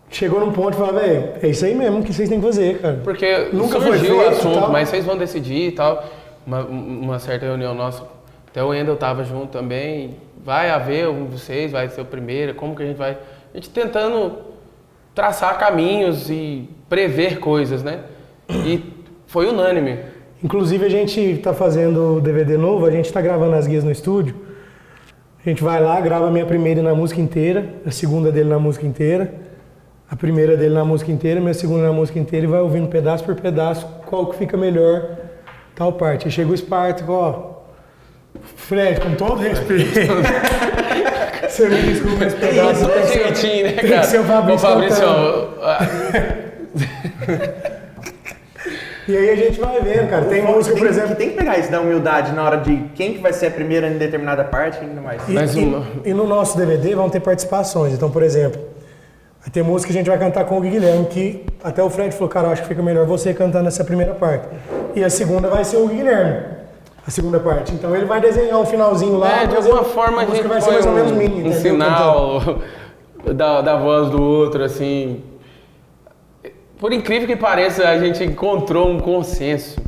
chegou 0.10 0.40
num 0.42 0.52
ponto 0.52 0.74
e 0.74 0.78
falou, 0.78 0.94
velho, 1.00 1.30
é 1.42 1.48
isso 1.48 1.64
aí 1.66 1.74
mesmo 1.74 2.04
que 2.04 2.14
vocês 2.14 2.28
têm 2.30 2.40
que 2.40 2.46
fazer, 2.46 2.80
cara. 2.80 3.00
Porque 3.04 3.48
Nunca 3.54 3.80
foi 3.80 3.98
surgiu 3.98 4.16
o 4.18 4.20
feito 4.20 4.34
e 4.34 4.38
assunto, 4.40 4.60
tal. 4.60 4.72
mas 4.72 4.90
vocês 4.90 5.06
vão 5.06 5.18
decidir 5.18 5.68
e 5.70 5.72
tal. 5.72 6.04
Uma, 6.48 6.64
uma 6.64 7.20
certa 7.20 7.46
reunião 7.46 7.76
nossa, 7.76 8.04
até 8.50 8.64
o 8.64 8.70
Wendel 8.70 8.96
tava 8.96 9.26
junto 9.26 9.50
também. 9.50 10.16
Vai 10.44 10.70
haver 10.70 11.10
um 11.10 11.26
de 11.26 11.38
vocês, 11.38 11.74
vai 11.74 11.90
ser 11.90 12.00
o 12.00 12.06
primeiro, 12.06 12.56
como 12.56 12.74
que 12.74 12.84
a 12.84 12.86
gente 12.86 12.96
vai. 12.96 13.18
A 13.54 13.58
gente 13.58 13.70
tentando 13.70 14.38
traçar 15.14 15.60
caminhos 15.60 16.30
e 16.30 16.70
prever 16.88 17.40
coisas, 17.40 17.84
né? 17.84 18.00
E 18.50 18.82
foi 19.28 19.48
unânime. 19.48 20.00
Inclusive 20.42 20.86
a 20.86 20.90
gente 20.90 21.38
tá 21.44 21.54
fazendo 21.54 22.16
o 22.16 22.22
DVD 22.22 22.56
novo, 22.56 22.86
a 22.86 22.92
gente 22.92 23.12
tá 23.12 23.20
gravando 23.20 23.56
as 23.56 23.68
guias 23.68 23.84
no 23.84 23.92
estúdio. 23.92 24.34
A 25.46 25.50
gente 25.50 25.62
vai 25.62 25.82
lá, 25.82 26.00
grava 26.00 26.28
a 26.28 26.32
minha 26.32 26.46
primeira 26.46 26.82
na 26.82 26.96
música 26.96 27.20
inteira, 27.20 27.74
a 27.86 27.92
segunda 27.92 28.32
dele 28.32 28.48
na 28.48 28.60
música 28.60 28.88
inteira, 28.88 29.34
a 30.10 30.16
primeira 30.16 30.56
dele 30.56 30.74
na 30.74 30.86
música 30.86 31.12
inteira, 31.12 31.42
minha 31.42 31.54
segunda 31.54 31.84
na 31.84 31.94
música 31.94 32.18
inteira 32.18 32.46
e 32.46 32.50
vai 32.50 32.62
ouvindo 32.62 32.88
pedaço 32.88 33.24
por 33.24 33.36
pedaço 33.36 33.86
qual 34.06 34.28
que 34.28 34.38
fica 34.38 34.56
melhor 34.56 35.27
tal 35.78 35.94
parte. 35.94 36.26
Aí 36.26 36.32
chega 36.32 36.50
o 36.52 36.54
Espartaco, 36.54 37.12
ó. 37.12 37.58
Fred, 38.56 39.00
com 39.00 39.16
todo 39.16 39.40
respeito. 39.42 39.90
Você 41.48 41.70
me 41.70 41.82
desculpa 41.82 42.26
esse 42.26 42.36
pedaço. 42.36 42.86
tem 42.88 43.02
que 43.02 43.08
ser- 43.08 43.14
Jeitinho, 43.24 43.66
né, 43.66 43.72
tem 43.74 43.90
cara? 43.90 44.02
que 44.02 44.08
ser 44.08 44.20
o 44.20 44.24
Fabrício 44.26 44.68
Ô, 44.68 44.72
Fabrício, 44.72 45.02
cantando. 45.06 45.54
ó, 45.60 45.66
ah, 45.66 45.80
E 49.08 49.16
aí 49.16 49.30
a 49.30 49.36
gente 49.38 49.58
vai 49.58 49.80
vendo, 49.80 50.10
cara. 50.10 50.26
Tem 50.26 50.42
música, 50.44 50.76
tem, 50.76 50.84
por 50.84 50.88
exemplo. 50.90 51.16
Tem 51.16 51.30
que 51.30 51.36
pegar 51.38 51.58
isso 51.58 51.72
da 51.72 51.80
humildade 51.80 52.34
na 52.34 52.44
hora 52.44 52.58
de 52.58 52.76
quem 52.94 53.14
que 53.14 53.20
vai 53.22 53.32
ser 53.32 53.48
a 53.48 53.52
primeira 53.52 53.88
em 53.88 53.98
determinada 53.98 54.44
parte, 54.44 54.80
quem 54.80 54.90
não 54.90 55.02
vai 55.02 55.18
ser. 55.20 55.32
E, 55.32 55.36
Mais 55.36 55.56
e- 55.56 55.60
uma. 55.60 55.86
e 56.04 56.14
no 56.14 56.28
nosso 56.28 56.58
DVD 56.58 56.94
vão 56.94 57.10
ter 57.10 57.22
participações. 57.22 57.94
Então, 57.94 58.12
por 58.12 58.22
exemplo, 58.22 58.60
vai 59.48 59.52
ter 59.52 59.64
música 59.64 59.94
que 59.94 59.98
a 59.98 60.02
gente 60.02 60.10
vai 60.10 60.20
cantar 60.20 60.44
com 60.44 60.58
o 60.58 60.62
Guilherme, 60.62 61.06
que 61.06 61.46
até 61.64 61.82
o 61.82 61.90
Fred 61.90 62.14
falou, 62.14 62.28
cara, 62.28 62.48
eu 62.48 62.52
acho 62.52 62.64
que 62.64 62.68
fica 62.68 62.84
melhor 62.84 63.06
você 63.06 63.34
cantando 63.34 63.70
essa 63.70 63.82
primeira 63.82 64.14
parte. 64.14 64.46
E 64.94 65.02
a 65.02 65.10
segunda 65.10 65.48
vai 65.48 65.64
ser 65.64 65.78
o 65.78 65.88
Guilherme, 65.88 66.46
a 67.06 67.10
segunda 67.10 67.40
parte. 67.40 67.72
Então 67.74 67.96
ele 67.96 68.04
vai 68.04 68.20
desenhar 68.20 68.60
um 68.60 68.66
finalzinho 68.66 69.18
lá. 69.18 69.44
é, 69.44 69.48
de 69.48 69.56
alguma 69.56 69.80
a 69.82 69.84
forma 69.86 70.22
a 70.24 70.26
música 70.26 70.36
gente 70.36 70.48
vai 70.50 70.60
ser 70.62 70.72
mais 70.72 70.86
ou 70.86 70.92
menos 70.92 71.12
um, 71.14 71.16
mini, 71.16 71.48
um 71.50 71.54
sinal 71.54 72.42
da, 73.34 73.62
da 73.62 73.78
voz 73.78 74.10
do 74.10 74.22
outro, 74.22 74.64
assim. 74.66 75.24
Por 76.78 76.92
incrível 76.92 77.26
que 77.26 77.38
pareça, 77.38 77.88
a 77.88 77.98
gente 77.98 78.22
encontrou 78.26 78.90
um 78.90 79.00
consenso. 79.00 79.80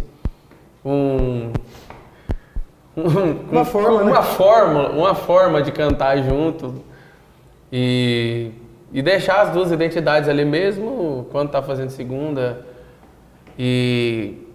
Um. 0.86 1.52
um- 2.96 3.40
Uma 3.52 3.66
forma, 3.66 4.04
né? 4.06 4.12
Uma 4.14 4.24
forma, 4.24 4.90
uma 4.90 5.16
forma 5.16 5.62
de 5.62 5.72
cantar 5.74 6.18
junto. 6.24 6.76
E, 7.72 8.52
e 8.92 9.02
deixar 9.02 9.42
as 9.42 9.50
duas 9.52 9.72
identidades 9.72 10.28
ali 10.30 10.44
mesmo 10.46 11.28
quando 11.32 11.52
tá 11.52 11.62
fazendo 11.62 11.90
segunda. 11.90 12.66
E. 13.58 14.46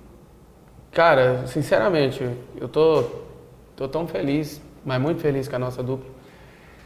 Cara, 0.93 1.47
sinceramente, 1.47 2.25
eu 2.61 2.69
tô, 2.69 3.05
tô 3.75 3.89
tão 3.89 4.07
feliz, 4.07 4.63
mas 4.85 5.01
muito 5.01 5.21
feliz 5.21 5.49
com 5.49 5.57
a 5.57 5.59
nossa 5.59 5.83
dupla. 5.83 6.09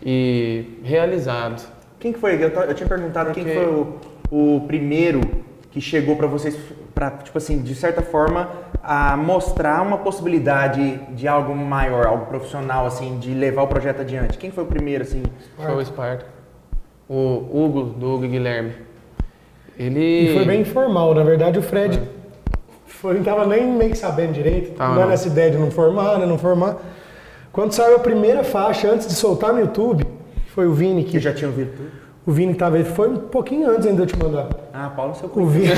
E 0.03 0.81
realizado. 0.83 1.63
Quem 2.01 2.13
que 2.13 2.19
foi? 2.19 2.35
Eu, 2.43 2.49
eu 2.49 2.75
tinha 2.75 2.89
perguntado 2.89 3.33
quem 3.33 3.45
Porque- 3.45 3.59
foi 3.59 3.67
o, 3.67 4.57
o 4.57 4.61
primeiro 4.67 5.21
que 5.71 5.81
chegou 5.81 6.17
pra 6.17 6.27
vocês, 6.27 6.57
pra, 6.95 7.11
tipo 7.11 7.37
assim, 7.37 7.61
de 7.61 7.75
certa 7.75 8.01
forma, 8.01 8.49
a 8.83 9.17
mostrar 9.17 9.83
uma 9.83 9.99
possibilidade 9.99 10.97
de 11.15 11.29
algo 11.29 11.55
maior, 11.55 12.07
algo 12.07 12.27
profissional, 12.27 12.87
assim, 12.87 13.19
de 13.19 13.35
levar 13.35 13.63
o 13.63 13.67
projeto 13.69 14.01
adiante. 14.01 14.39
Quem 14.39 14.51
foi 14.51 14.65
o 14.65 14.67
primeiro, 14.67 15.03
assim? 15.03 15.23
Foi 15.57 15.75
o 15.75 15.81
Esparta. 15.81 16.38
O 17.09 17.47
Hugo, 17.53 17.83
do 17.85 18.15
Hugo 18.15 18.29
Guilherme. 18.29 18.73
Ele. 19.79 20.31
E 20.31 20.35
foi 20.35 20.45
bem 20.45 20.61
informal. 20.61 21.15
Na 21.15 21.23
verdade, 21.23 21.59
o 21.59 21.63
Fred 21.63 22.01
foi, 22.87 23.15
não 23.15 23.23
tava 23.23 23.47
nem 23.47 23.67
meio 23.67 23.93
que 23.93 23.99
sabendo 23.99 24.33
direito. 24.33 24.73
Tava 24.75 24.95
dando 24.95 25.07
não. 25.07 25.13
essa 25.13 25.29
ideia 25.29 25.51
de 25.51 25.57
não 25.57 25.71
formar, 25.71 26.19
né? 26.19 26.27
Não 26.27 26.37
formar. 26.37 26.77
Quando 27.53 27.73
saiu 27.73 27.97
a 27.97 28.01
primeira 28.01 28.45
faixa, 28.45 28.91
antes 28.91 29.09
de 29.09 29.15
soltar 29.15 29.53
no 29.53 29.61
YouTube, 29.61 30.05
foi 30.55 30.67
o 30.67 30.73
Vini 30.73 31.05
que 31.05 31.13
Que 31.13 31.21
já 31.21 31.33
tinham 31.33 31.51
ouvido 31.51 31.71
tudo? 31.77 31.91
O 32.27 32.33
Vini 32.33 32.55
tava, 32.55 32.83
foi 32.85 33.09
um 33.09 33.17
pouquinho 33.17 33.71
antes 33.71 33.87
ainda 33.87 34.05
de 34.05 34.13
eu 34.13 34.19
te 34.19 34.23
mandar. 34.23 34.49
Ah, 34.75 34.91
Paulo, 34.95 35.15
seu 35.15 35.29
O 35.29 35.31
cu. 35.31 35.47
Vini. 35.47 35.71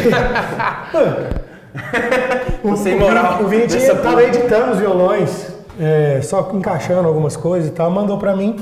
o, 2.64 2.74
Sem 2.76 2.96
o 2.96 2.98
moral 2.98 3.36
Vini, 3.36 3.44
o 3.44 3.48
Vini 3.48 3.66
tinha, 3.68 3.94
tava 3.94 4.24
editando 4.24 4.72
os 4.72 4.78
violões, 4.78 5.54
é, 5.78 6.20
só 6.22 6.50
encaixando 6.52 7.06
algumas 7.06 7.36
coisas 7.36 7.70
e 7.70 7.72
tal, 7.72 7.88
mandou 7.90 8.18
pra 8.18 8.34
mim 8.34 8.56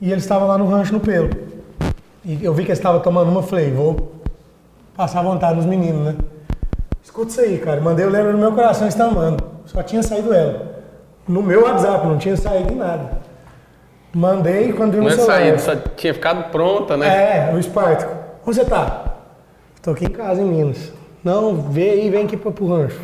e 0.00 0.10
ele 0.10 0.20
estava 0.20 0.44
lá 0.44 0.58
no 0.58 0.66
rancho 0.66 0.92
no 0.92 0.98
pelo. 0.98 1.30
E 2.24 2.42
eu 2.42 2.54
vi 2.54 2.62
que 2.64 2.70
ele 2.70 2.78
estava 2.78 3.00
tomando 3.00 3.30
uma, 3.30 3.42
falei, 3.42 3.70
vou 3.70 4.12
passar 4.96 5.22
vontade 5.22 5.56
nos 5.56 5.66
meninos, 5.66 6.04
né? 6.06 6.16
Escuta 7.02 7.30
isso 7.30 7.40
aí, 7.40 7.58
cara. 7.58 7.80
Mandei, 7.80 8.04
eu 8.04 8.10
lembro 8.10 8.32
no 8.32 8.38
meu 8.38 8.52
coração 8.52 8.88
está 8.88 9.04
amando. 9.04 9.44
Só 9.66 9.82
tinha 9.82 10.02
saído 10.02 10.32
ela. 10.32 10.82
No 11.28 11.42
meu 11.42 11.64
WhatsApp, 11.64 12.06
não 12.06 12.16
tinha 12.16 12.36
saído 12.36 12.72
em 12.72 12.76
nada. 12.76 13.18
Mandei 14.14 14.72
quando 14.72 14.92
vi 14.92 14.98
no 14.98 15.02
Não 15.04 15.10
é 15.10 15.12
celular. 15.12 15.34
saído, 15.34 15.60
só 15.60 15.76
tinha 15.96 16.14
ficado 16.14 16.50
pronta, 16.50 16.96
né? 16.96 17.50
É, 17.50 17.54
o 17.54 17.58
Espartaco. 17.58 18.14
Onde 18.46 18.56
você 18.56 18.64
tá? 18.64 19.04
Tô 19.82 19.90
aqui 19.90 20.06
em 20.06 20.10
casa, 20.10 20.40
em 20.40 20.44
Minas. 20.44 20.92
Não, 21.22 21.56
vê 21.56 21.90
aí, 21.90 22.10
vem 22.10 22.24
aqui 22.24 22.36
pro, 22.36 22.52
pro 22.52 22.66
rancho. 22.68 23.00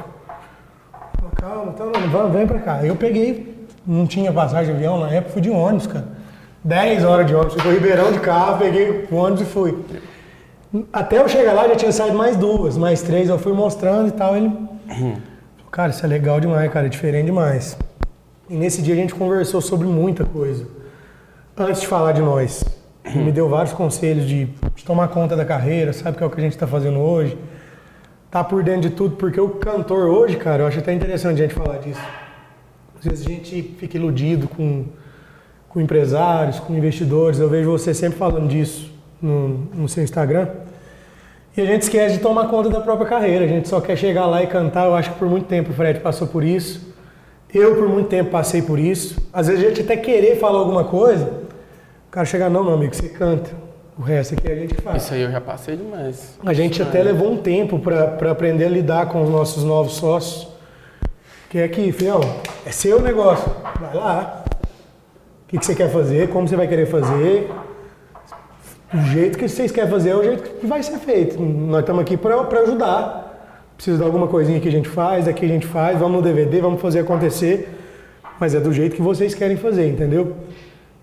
Calma, 1.37 1.73
então 1.75 1.91
não, 1.91 2.31
vem 2.31 2.47
pra 2.47 2.59
cá. 2.59 2.85
Eu 2.85 2.95
peguei, 2.97 3.67
não 3.87 4.07
tinha 4.07 4.33
passagem 4.33 4.67
de 4.67 4.73
avião 4.73 5.01
na 5.01 5.11
época, 5.11 5.33
fui 5.33 5.43
de 5.43 5.51
ônibus, 5.51 5.87
cara. 5.87 6.05
10 6.63 7.05
horas 7.05 7.27
de 7.27 7.35
ônibus, 7.35 7.55
fui 7.55 7.63
pro 7.63 7.73
Ribeirão 7.73 8.13
de 8.13 8.21
carro, 8.21 8.59
peguei 8.59 9.09
o 9.11 9.17
ônibus 9.17 9.43
e 9.43 9.45
fui. 9.45 9.79
Até 10.93 11.19
eu 11.19 11.29
chegar 11.29 11.53
lá 11.53 11.67
já 11.69 11.77
tinha 11.77 11.93
saído 11.93 12.17
mais 12.17 12.37
duas, 12.37 12.77
mais 12.77 13.03
três, 13.03 13.29
eu 13.29 13.39
fui 13.39 13.53
mostrando 13.53 14.09
e 14.09 14.13
tal. 14.13 14.37
Ele. 14.37 14.51
falou, 14.89 15.17
Cara, 15.71 15.91
isso 15.91 16.05
é 16.05 16.09
legal 16.09 16.41
demais, 16.41 16.71
cara, 16.73 16.87
é 16.87 16.89
diferente 16.89 17.27
demais. 17.27 17.79
E 18.49 18.57
nesse 18.57 18.83
dia 18.83 18.93
a 18.93 18.97
gente 18.97 19.15
conversou 19.15 19.61
sobre 19.61 19.87
muita 19.87 20.25
coisa 20.25 20.67
antes 21.57 21.81
de 21.81 21.87
falar 21.87 22.11
de 22.11 22.21
nós. 22.21 22.65
Ele 23.05 23.25
me 23.25 23.33
deu 23.33 23.49
vários 23.49 23.73
conselhos 23.73 24.27
de, 24.27 24.47
de 24.75 24.85
tomar 24.85 25.07
conta 25.09 25.37
da 25.37 25.45
carreira, 25.45 25.93
sabe 25.93 26.17
que 26.17 26.25
é 26.25 26.27
o 26.27 26.31
que 26.31 26.41
a 26.41 26.43
gente 26.43 26.55
está 26.55 26.67
fazendo 26.67 26.99
hoje. 26.99 27.39
Tá 28.31 28.43
por 28.43 28.65
dentro 28.65 28.83
de 28.83 28.91
tudo, 28.91 29.15
porque 29.15 29.41
o 29.41 29.49
cantor 29.51 30.09
hoje, 30.09 30.37
cara, 30.37 30.63
eu 30.63 30.67
acho 30.67 30.81
até 30.81 30.93
interessante 30.93 31.41
a 31.41 31.43
gente 31.47 31.55
falar 31.55 31.79
disso. 31.79 32.01
Às 32.99 33.05
vezes 33.05 33.27
a 33.27 33.31
gente 33.31 33.63
fica 33.79 33.97
iludido 33.97 34.49
com, 34.49 34.87
com 35.71 35.81
empresários, 35.81 36.59
com 36.59 36.75
investidores. 36.75 37.39
Eu 37.39 37.49
vejo 37.49 37.71
você 37.71 37.95
sempre 37.95 38.19
falando 38.19 38.49
disso 38.49 38.93
no, 39.23 39.49
no 39.75 39.89
seu 39.89 40.05
Instagram. 40.05 40.49
E 41.57 41.61
a 41.61 41.65
gente 41.65 41.83
esquece 41.83 42.17
de 42.17 42.21
tomar 42.21 42.49
conta 42.49 42.69
da 42.69 42.81
própria 42.81 43.09
carreira. 43.09 43.45
A 43.45 43.49
gente 43.49 43.69
só 43.69 43.81
quer 43.81 43.97
chegar 43.97 44.27
lá 44.27 44.43
e 44.43 44.47
cantar. 44.47 44.87
Eu 44.87 44.95
acho 44.95 45.13
que 45.13 45.19
por 45.19 45.29
muito 45.29 45.47
tempo 45.47 45.71
o 45.71 45.73
Fred 45.73 46.01
passou 46.01 46.27
por 46.27 46.45
isso. 46.45 46.91
Eu, 47.53 47.75
por 47.75 47.89
muito 47.89 48.09
tempo, 48.09 48.31
passei 48.31 48.63
por 48.63 48.79
isso. 48.79 49.17
Às 49.33 49.49
vezes 49.49 49.65
a 49.65 49.69
gente 49.69 49.81
até 49.81 49.97
querer 49.97 50.37
falar 50.37 50.59
alguma 50.59 50.85
coisa, 50.85 51.25
o 51.27 52.11
cara 52.11 52.25
chega, 52.25 52.49
não, 52.49 52.63
meu 52.63 52.75
amigo, 52.75 52.95
você 52.95 53.09
canta. 53.09 53.51
O 53.99 54.03
resto 54.03 54.35
aqui 54.35 54.49
é 54.49 54.53
a 54.53 54.57
gente 54.57 54.75
que 54.75 54.81
faz. 54.81 55.03
Isso 55.03 55.15
aí 55.15 55.23
eu 55.23 55.31
já 55.31 55.41
passei 55.41 55.77
demais. 55.77 56.39
A 56.45 56.53
gente 56.53 56.81
até 56.81 57.03
levou 57.03 57.33
um 57.33 57.37
tempo 57.37 57.79
para 57.79 58.31
aprender 58.31 58.65
a 58.65 58.69
lidar 58.69 59.07
com 59.07 59.23
os 59.23 59.29
nossos 59.29 59.65
novos 59.65 59.95
sócios. 59.95 60.49
Que 61.51 61.59
é 61.59 61.69
que, 61.69 61.91
filhão, 61.91 62.21
é 62.65 62.71
seu 62.71 63.03
negócio. 63.03 63.51
Vai 63.81 63.95
lá. 63.95 64.40
O 65.51 65.53
que, 65.53 65.59
que 65.59 65.67
você 65.67 65.75
quer 65.75 65.91
fazer, 65.91 66.29
como 66.29 66.47
você 66.47 66.55
vai 66.55 66.69
querer 66.69 66.87
fazer. 66.87 67.51
O 68.95 68.99
jeito 68.99 69.37
que 69.37 69.49
vocês 69.49 69.73
querem 69.73 69.91
fazer 69.91 70.11
é 70.11 70.15
o 70.15 70.23
jeito 70.23 70.43
que 70.45 70.65
vai 70.65 70.81
ser 70.81 70.97
feito. 70.99 71.43
Nós 71.43 71.81
estamos 71.81 72.03
aqui 72.03 72.17
para 72.17 72.37
ajudar. 72.63 73.75
Precisa 73.75 73.99
de 73.99 74.05
alguma 74.05 74.29
coisinha 74.29 74.61
que 74.61 74.69
a 74.69 74.71
gente 74.71 74.89
faz, 74.89 75.27
aqui 75.27 75.45
a 75.45 75.49
gente 75.49 75.67
faz, 75.67 75.99
vamos 75.99 76.19
no 76.19 76.23
DVD, 76.23 76.61
vamos 76.61 76.81
fazer 76.81 77.01
acontecer. 77.01 77.69
Mas 78.39 78.55
é 78.55 78.61
do 78.61 78.73
jeito 78.73 78.95
que 78.95 79.03
vocês 79.03 79.35
querem 79.35 79.57
fazer, 79.57 79.89
entendeu? 79.89 80.37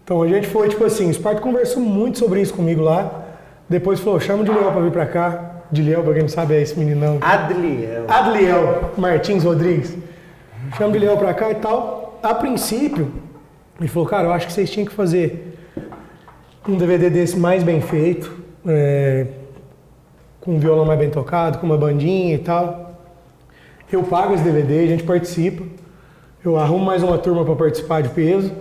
Então 0.01 0.21
a 0.21 0.27
gente 0.29 0.47
foi, 0.47 0.69
tipo 0.69 0.85
assim, 0.85 1.09
o 1.09 1.13
Sparto 1.13 1.41
conversou 1.41 1.83
muito 1.83 2.17
sobre 2.17 2.39
isso 2.39 2.53
comigo 2.53 2.81
lá. 2.81 3.25
Depois 3.67 3.99
falou, 3.99 4.17
chama 4.17 4.43
o 4.43 4.45
Diliel 4.45 4.71
pra 4.71 4.79
vir 4.79 4.91
pra 4.91 5.05
cá. 5.05 5.55
Diliel, 5.69 6.03
pra 6.03 6.13
quem 6.13 6.21
não 6.21 6.29
sabe, 6.29 6.55
é 6.55 6.61
esse 6.61 6.79
meninão. 6.79 7.17
Adliel. 7.19 8.05
Adliel 8.07 8.91
Martins 8.97 9.43
Rodrigues. 9.43 9.93
Chama 10.77 10.91
o 10.91 10.93
Diliel 10.93 11.17
pra 11.17 11.33
cá 11.33 11.51
e 11.51 11.55
tal. 11.55 12.17
A 12.23 12.33
princípio, 12.33 13.11
ele 13.79 13.87
falou, 13.89 14.07
cara, 14.07 14.27
eu 14.27 14.31
acho 14.31 14.47
que 14.47 14.53
vocês 14.53 14.69
tinham 14.69 14.85
que 14.85 14.93
fazer 14.93 15.55
um 16.67 16.75
DVD 16.75 17.09
desse 17.09 17.37
mais 17.37 17.63
bem 17.63 17.79
feito, 17.79 18.31
é, 18.65 19.27
com 20.41 20.55
um 20.55 20.59
violão 20.59 20.85
mais 20.85 20.99
bem 20.99 21.09
tocado, 21.09 21.59
com 21.59 21.65
uma 21.65 21.77
bandinha 21.77 22.35
e 22.35 22.39
tal. 22.39 22.99
Eu 23.91 24.03
pago 24.03 24.33
esse 24.33 24.43
DVD, 24.43 24.79
a 24.79 24.87
gente 24.87 25.03
participa. 25.03 25.63
Eu 26.43 26.57
arrumo 26.57 26.85
mais 26.85 27.03
uma 27.03 27.17
turma 27.17 27.45
para 27.45 27.55
participar 27.55 28.01
de 28.01 28.09
peso. 28.09 28.51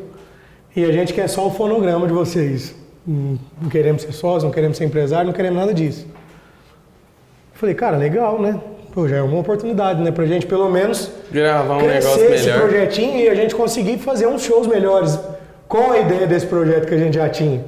E 0.75 0.85
a 0.85 0.93
gente 0.93 1.13
quer 1.15 1.29
só 1.29 1.47
o 1.47 1.51
fonograma 1.51 2.07
de 2.07 2.13
vocês. 2.13 2.75
Não 3.07 3.69
queremos 3.71 4.03
ser 4.03 4.13
sócios, 4.13 4.45
não 4.45 4.51
queremos 4.51 4.77
ser 4.77 4.85
empresário, 4.85 5.27
não 5.27 5.33
queremos 5.33 5.59
nada 5.59 5.73
disso. 5.73 6.07
Eu 6.07 7.59
falei, 7.59 7.75
cara, 7.75 7.97
legal, 7.97 8.41
né? 8.41 8.61
Pô, 8.97 9.07
já 9.07 9.17
é 9.19 9.23
uma 9.23 9.39
oportunidade, 9.39 10.03
né? 10.03 10.11
Pra 10.11 10.25
gente 10.25 10.47
pelo 10.47 10.71
menos 10.71 11.11
Gravar 11.31 11.77
um 11.77 11.87
negócio 11.87 12.19
crescer 12.19 12.35
esse 12.35 12.47
melhor. 12.47 12.61
projetinho 12.63 13.21
e 13.21 13.29
a 13.29 13.35
gente 13.35 13.55
conseguir 13.55 13.99
fazer 13.99 14.27
uns 14.27 14.41
shows 14.41 14.67
melhores 14.67 15.21
com 15.69 15.93
a 15.93 15.99
ideia 15.99 16.27
desse 16.27 16.47
projeto 16.47 16.87
que 16.89 16.95
a 16.95 16.97
gente 16.97 17.13
já 17.17 17.29
tinha. 17.29 17.63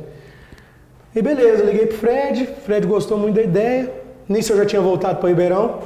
E 1.14 1.20
beleza, 1.20 1.64
liguei 1.64 1.84
pro 1.84 1.98
Fred, 1.98 2.48
Fred 2.64 2.86
gostou 2.86 3.18
muito 3.18 3.34
da 3.34 3.42
ideia. 3.42 3.92
Nisso 4.26 4.54
eu 4.54 4.56
já 4.56 4.64
tinha 4.64 4.80
voltado 4.80 5.18
para 5.18 5.28
Ribeirão. 5.28 5.80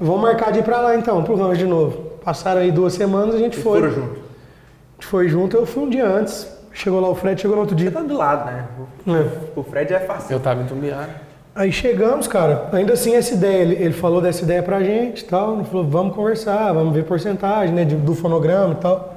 Vamos 0.00 0.22
marcar 0.22 0.50
de 0.50 0.60
ir 0.60 0.62
pra 0.62 0.80
lá 0.80 0.96
então, 0.96 1.22
pro 1.24 1.34
rancho 1.36 1.58
de 1.58 1.66
novo. 1.66 2.12
Passaram 2.24 2.62
aí 2.62 2.72
duas 2.72 2.94
semanas, 2.94 3.34
a 3.34 3.38
gente 3.38 3.56
Vocês 3.56 3.62
foi. 3.62 3.80
foram 3.80 3.92
junto. 3.92 4.12
A 4.12 4.92
gente 4.94 5.06
foi 5.06 5.28
junto, 5.28 5.56
eu 5.58 5.66
fui 5.66 5.82
um 5.82 5.90
dia 5.90 6.06
antes. 6.08 6.48
Chegou 6.72 7.00
lá 7.00 7.08
o 7.10 7.14
Fred, 7.14 7.38
chegou 7.38 7.54
no 7.54 7.62
outro 7.64 7.76
Você 7.76 7.82
dia. 7.82 7.90
tá 7.92 8.00
do 8.00 8.16
lado, 8.16 8.46
né? 8.46 8.64
É. 9.08 9.58
O 9.60 9.62
Fred 9.62 9.92
é 9.92 10.00
fácil. 10.00 10.32
Eu 10.32 10.40
tava 10.40 10.62
em 10.62 10.64
Tumbiara. 10.64 11.28
Aí 11.54 11.72
chegamos, 11.72 12.28
cara, 12.28 12.68
ainda 12.72 12.92
assim 12.92 13.14
essa 13.14 13.34
ideia, 13.34 13.62
ele, 13.62 13.74
ele 13.74 13.92
falou 13.92 14.20
dessa 14.20 14.42
ideia 14.44 14.62
pra 14.62 14.82
gente 14.82 15.22
e 15.22 15.24
tal, 15.24 15.54
ele 15.56 15.64
falou, 15.64 15.84
vamos 15.84 16.14
conversar, 16.14 16.72
vamos 16.72 16.94
ver 16.94 17.04
porcentagem, 17.04 17.74
né, 17.74 17.84
do 17.84 18.14
fonograma 18.14 18.74
e 18.74 18.76
tal. 18.76 19.14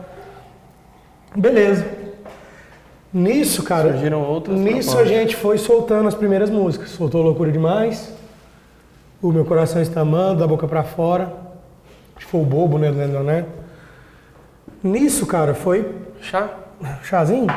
Beleza. 1.36 1.86
Nisso, 3.14 3.62
cara, 3.62 3.92
Surgiram 3.92 4.24
outras 4.24 4.58
nisso 4.60 4.90
a 4.90 4.96
propostas. 4.96 5.08
gente 5.08 5.36
foi 5.36 5.58
soltando 5.60 6.08
as 6.08 6.16
primeiras 6.16 6.50
músicas. 6.50 6.90
Soltou 6.90 7.22
Loucura 7.22 7.52
Demais, 7.52 8.12
O 9.22 9.32
Meu 9.32 9.46
Coração 9.46 9.80
Está 9.82 10.02
Amando, 10.02 10.40
Da 10.40 10.48
Boca 10.48 10.68
Pra 10.68 10.84
Fora, 10.84 11.32
acho 12.16 12.26
que 12.26 12.32
foi 12.32 12.42
o 12.42 12.46
Bobo, 12.46 12.80
né, 12.80 12.92
do 12.92 12.98
Leonardo. 12.98 13.48
Nisso, 14.84 15.28
cara, 15.28 15.54
foi 15.54 15.88
Chá? 16.20 16.50
chazinho, 17.04 17.48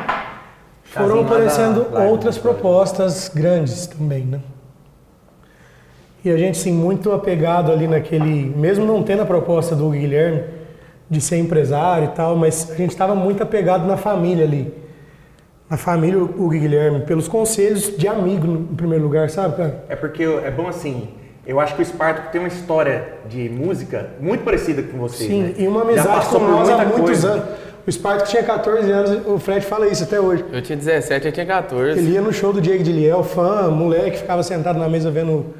foram 0.84 1.08
Chazinho 1.08 1.20
lá 1.22 1.26
aparecendo 1.26 1.86
outras 2.10 2.36
propostas 2.36 3.30
grandes 3.34 3.86
também, 3.86 4.24
né? 4.24 4.40
E 6.26 6.30
a 6.32 6.36
gente, 6.36 6.58
sim, 6.58 6.72
muito 6.72 7.12
apegado 7.12 7.70
ali 7.70 7.86
naquele, 7.86 8.52
mesmo 8.56 8.84
não 8.84 9.00
tendo 9.00 9.22
a 9.22 9.24
proposta 9.24 9.76
do 9.76 9.90
Guilherme 9.90 10.42
de 11.08 11.20
ser 11.20 11.36
empresário 11.36 12.06
e 12.06 12.16
tal, 12.16 12.34
mas 12.34 12.68
a 12.72 12.74
gente 12.74 12.90
estava 12.90 13.14
muito 13.14 13.44
apegado 13.44 13.86
na 13.86 13.96
família 13.96 14.44
ali. 14.44 14.74
Na 15.70 15.76
família, 15.76 16.18
o 16.20 16.48
Guilherme, 16.48 17.02
pelos 17.02 17.28
conselhos 17.28 17.96
de 17.96 18.08
amigo, 18.08 18.44
no- 18.44 18.58
em 18.72 18.74
primeiro 18.74 19.04
lugar, 19.04 19.30
sabe, 19.30 19.56
cara? 19.56 19.84
É 19.88 19.94
porque 19.94 20.24
é 20.24 20.50
bom 20.50 20.66
assim. 20.66 21.10
Eu 21.46 21.60
acho 21.60 21.76
que 21.76 21.82
o 21.82 21.84
Spartak 21.84 22.32
tem 22.32 22.40
uma 22.40 22.48
história 22.48 23.04
de 23.28 23.48
música 23.48 24.10
muito 24.20 24.42
parecida 24.42 24.82
com 24.82 24.98
vocês. 24.98 25.30
Sim, 25.30 25.42
né? 25.44 25.54
e 25.58 25.68
uma 25.68 25.82
amizade 25.82 26.26
com 26.26 26.40
nós 26.40 26.68
há 26.68 26.78
muitos 26.78 27.00
coisa. 27.02 27.28
anos. 27.34 27.44
O 27.86 27.92
Spartak 27.92 28.28
tinha 28.30 28.42
14 28.42 28.90
anos, 28.90 29.20
o 29.28 29.38
Fred 29.38 29.64
fala 29.64 29.86
isso 29.86 30.02
até 30.02 30.20
hoje. 30.20 30.44
Eu 30.52 30.60
tinha 30.60 30.76
17, 30.76 31.24
eu 31.26 31.30
tinha 31.32 31.46
14. 31.46 32.00
Ele 32.00 32.10
ia 32.14 32.20
no 32.20 32.32
show 32.32 32.52
do 32.52 32.60
Diego 32.60 32.82
de 32.82 32.90
Liel, 32.90 33.22
fã, 33.22 33.70
moleque, 33.70 34.18
ficava 34.18 34.42
sentado 34.42 34.76
na 34.76 34.88
mesa 34.88 35.08
vendo 35.08 35.54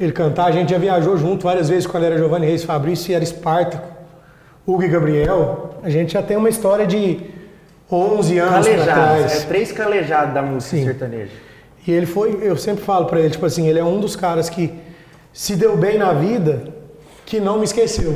ele 0.00 0.12
cantar. 0.12 0.46
A 0.46 0.50
gente 0.50 0.70
já 0.70 0.78
viajou 0.78 1.16
junto 1.16 1.44
várias 1.44 1.68
vezes 1.68 1.86
quando 1.86 2.04
era 2.04 2.16
Giovanni 2.16 2.46
Reis 2.46 2.64
Fabrício 2.64 3.12
e 3.12 3.14
era 3.14 3.22
Espartaco. 3.22 3.86
Hugo 4.66 4.82
e 4.82 4.88
Gabriel. 4.88 5.74
A 5.82 5.90
gente 5.90 6.12
já 6.14 6.22
tem 6.22 6.36
uma 6.36 6.48
história 6.48 6.86
de 6.86 7.20
11 7.90 8.38
anos 8.38 8.66
pra 8.66 8.76
Calejados, 8.76 9.18
trás. 9.26 9.42
é 9.42 9.46
três 9.46 9.72
calejados 9.72 10.34
da 10.34 10.42
música 10.42 10.76
Sim. 10.76 10.84
sertaneja. 10.84 11.32
E 11.86 11.92
ele 11.92 12.06
foi, 12.06 12.38
eu 12.42 12.56
sempre 12.56 12.84
falo 12.84 13.06
pra 13.06 13.18
ele, 13.20 13.30
tipo 13.30 13.44
assim, 13.46 13.66
ele 13.68 13.78
é 13.78 13.84
um 13.84 13.98
dos 14.00 14.14
caras 14.14 14.48
que 14.50 14.72
se 15.32 15.56
deu 15.56 15.76
bem 15.76 15.98
na 15.98 16.12
vida, 16.12 16.64
que 17.24 17.40
não 17.40 17.58
me 17.58 17.64
esqueceu. 17.64 18.14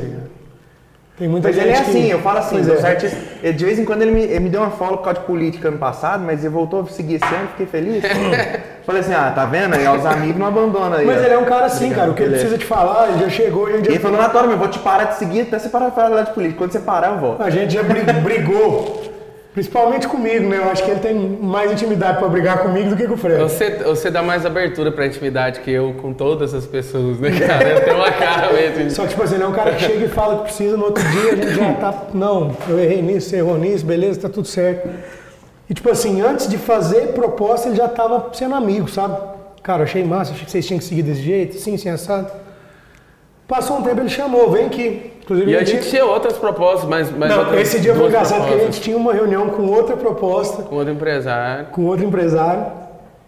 Tem 1.17 1.27
muita 1.27 1.47
Mas 1.47 1.55
gente 1.55 1.65
ele 1.67 1.73
é 1.73 1.81
que- 1.81 1.89
assim, 1.89 2.05
eu 2.11 2.19
falo 2.19 2.39
assim, 2.39 2.57
é. 2.57 2.87
artistas. 2.87 3.19
De 3.55 3.65
vez 3.65 3.79
em 3.79 3.85
quando 3.85 4.01
ele 4.01 4.11
me, 4.11 4.21
ele 4.21 4.39
me 4.41 4.49
deu 4.49 4.61
uma 4.61 4.71
folga 4.71 4.97
por 4.97 5.03
causa 5.05 5.19
de 5.21 5.25
política 5.25 5.69
ano 5.69 5.77
passado, 5.77 6.23
mas 6.23 6.41
ele 6.43 6.53
voltou 6.53 6.81
a 6.81 6.85
seguir 6.87 7.15
esse 7.15 7.33
ano, 7.35 7.47
fiquei 7.49 7.65
feliz. 7.65 8.03
Falei 8.85 9.01
assim, 9.01 9.13
ah, 9.13 9.31
tá 9.33 9.45
vendo? 9.45 9.73
Aí 9.73 9.87
os 9.87 10.05
amigos 10.05 10.37
não 10.37 10.45
abandonam 10.47 10.93
aí. 10.97 11.05
Mas 11.05 11.19
ó. 11.19 11.23
ele 11.25 11.33
é 11.33 11.37
um 11.37 11.45
cara 11.45 11.65
assim, 11.65 11.91
cara. 11.91 12.11
O 12.11 12.13
que 12.13 12.21
ele 12.21 12.31
precisa 12.33 12.57
te 12.57 12.65
falar, 12.65 13.09
ele 13.09 13.19
já 13.23 13.29
chegou 13.29 13.67
e 13.69 13.73
a 13.73 13.77
gente 13.77 13.85
E 13.87 13.89
ele 13.89 13.95
já 13.95 14.01
falou 14.01 14.17
na 14.21 14.29
tua, 14.29 14.41
eu 14.43 14.57
vou 14.57 14.67
te 14.67 14.77
parar 14.79 15.05
de 15.05 15.15
seguir 15.17 15.41
até 15.41 15.57
você 15.57 15.69
parar 15.69 15.89
de 15.89 15.95
falar 15.95 16.21
de 16.21 16.31
política. 16.33 16.57
Quando 16.59 16.71
você 16.71 16.79
parar, 16.79 17.13
eu 17.13 17.17
volto. 17.17 17.41
A 17.41 17.49
gente 17.49 17.73
já 17.73 17.81
bri- 17.81 18.01
brigou, 18.21 19.01
principalmente 19.55 20.07
comigo, 20.07 20.47
né? 20.47 20.57
Eu 20.57 20.69
acho 20.69 20.83
que 20.83 20.91
ele 20.91 20.99
tem 20.99 21.15
mais 21.15 21.71
intimidade 21.71 22.19
pra 22.19 22.27
brigar 22.27 22.59
comigo 22.59 22.89
do 22.91 22.95
que 22.95 23.07
com 23.07 23.15
o 23.15 23.17
Fred. 23.17 23.41
Você, 23.41 23.71
você 23.83 24.11
dá 24.11 24.21
mais 24.21 24.45
abertura 24.45 24.91
pra 24.91 25.07
intimidade 25.07 25.61
que 25.61 25.71
eu 25.71 25.95
com 25.99 26.13
todas 26.13 26.53
as 26.53 26.67
pessoas, 26.67 27.19
né, 27.19 27.31
cara? 27.39 27.67
Eu 27.69 27.81
tenho 27.85 27.97
uma 27.97 28.11
cara 28.11 28.53
mesmo. 28.53 28.91
Só 28.91 29.01
que, 29.03 29.09
tipo 29.09 29.23
assim, 29.23 29.33
ele 29.35 29.43
é 29.45 29.47
um 29.47 29.53
cara 29.53 29.71
que 29.71 29.81
chega 29.83 30.05
e 30.05 30.09
fala 30.09 30.37
que 30.37 30.43
precisa, 30.43 30.77
no 30.77 30.85
outro 30.85 31.03
dia 31.09 31.31
a 31.31 31.35
gente 31.35 31.55
já 31.55 31.73
tá. 31.73 31.93
Não, 32.13 32.55
eu 32.69 32.77
errei 32.79 33.01
nisso, 33.01 33.29
você 33.31 33.37
errou 33.37 33.57
nisso, 33.57 33.83
beleza, 33.83 34.19
tá 34.21 34.29
tudo 34.29 34.47
certo. 34.47 34.87
E, 35.69 35.73
tipo 35.73 35.89
assim, 35.89 36.21
antes 36.21 36.47
de 36.47 36.57
fazer 36.57 37.07
proposta, 37.13 37.67
ele 37.69 37.75
já 37.75 37.87
tava 37.87 38.29
sendo 38.33 38.53
amigo, 38.55 38.87
sabe? 38.89 39.17
Cara, 39.63 39.83
achei 39.83 40.03
massa, 40.03 40.31
achei 40.31 40.45
que 40.45 40.51
vocês 40.51 40.65
tinham 40.65 40.77
que 40.79 40.85
seguir 40.85 41.01
desse 41.01 41.21
jeito, 41.21 41.55
sim, 41.57 41.75
sim, 41.75 41.89
assado. 41.89 42.31
Passou 43.47 43.77
um 43.77 43.81
tempo, 43.83 43.99
ele 43.99 44.09
chamou, 44.09 44.49
vem 44.51 44.65
aqui. 44.67 45.11
Inclusive, 45.23 45.51
E 45.51 45.55
a 45.55 45.63
gente 45.63 45.89
tinha 45.89 46.05
outras 46.05 46.37
propostas, 46.37 46.87
mas. 46.87 47.09
mas 47.11 47.29
Não, 47.31 47.39
outras 47.39 47.61
esse 47.61 47.79
dia 47.79 47.95
foi 47.95 48.07
engraçado 48.07 48.41
porque 48.41 48.53
a 48.61 48.65
gente 48.65 48.79
tinha 48.81 48.95
uma 48.95 49.11
reunião 49.11 49.49
com 49.49 49.63
outra 49.67 49.97
proposta, 49.97 50.61
Com 50.63 50.75
outro 50.75 50.93
empresário. 50.93 51.65
com 51.71 51.85
outro 51.85 52.05
empresário. 52.05 52.65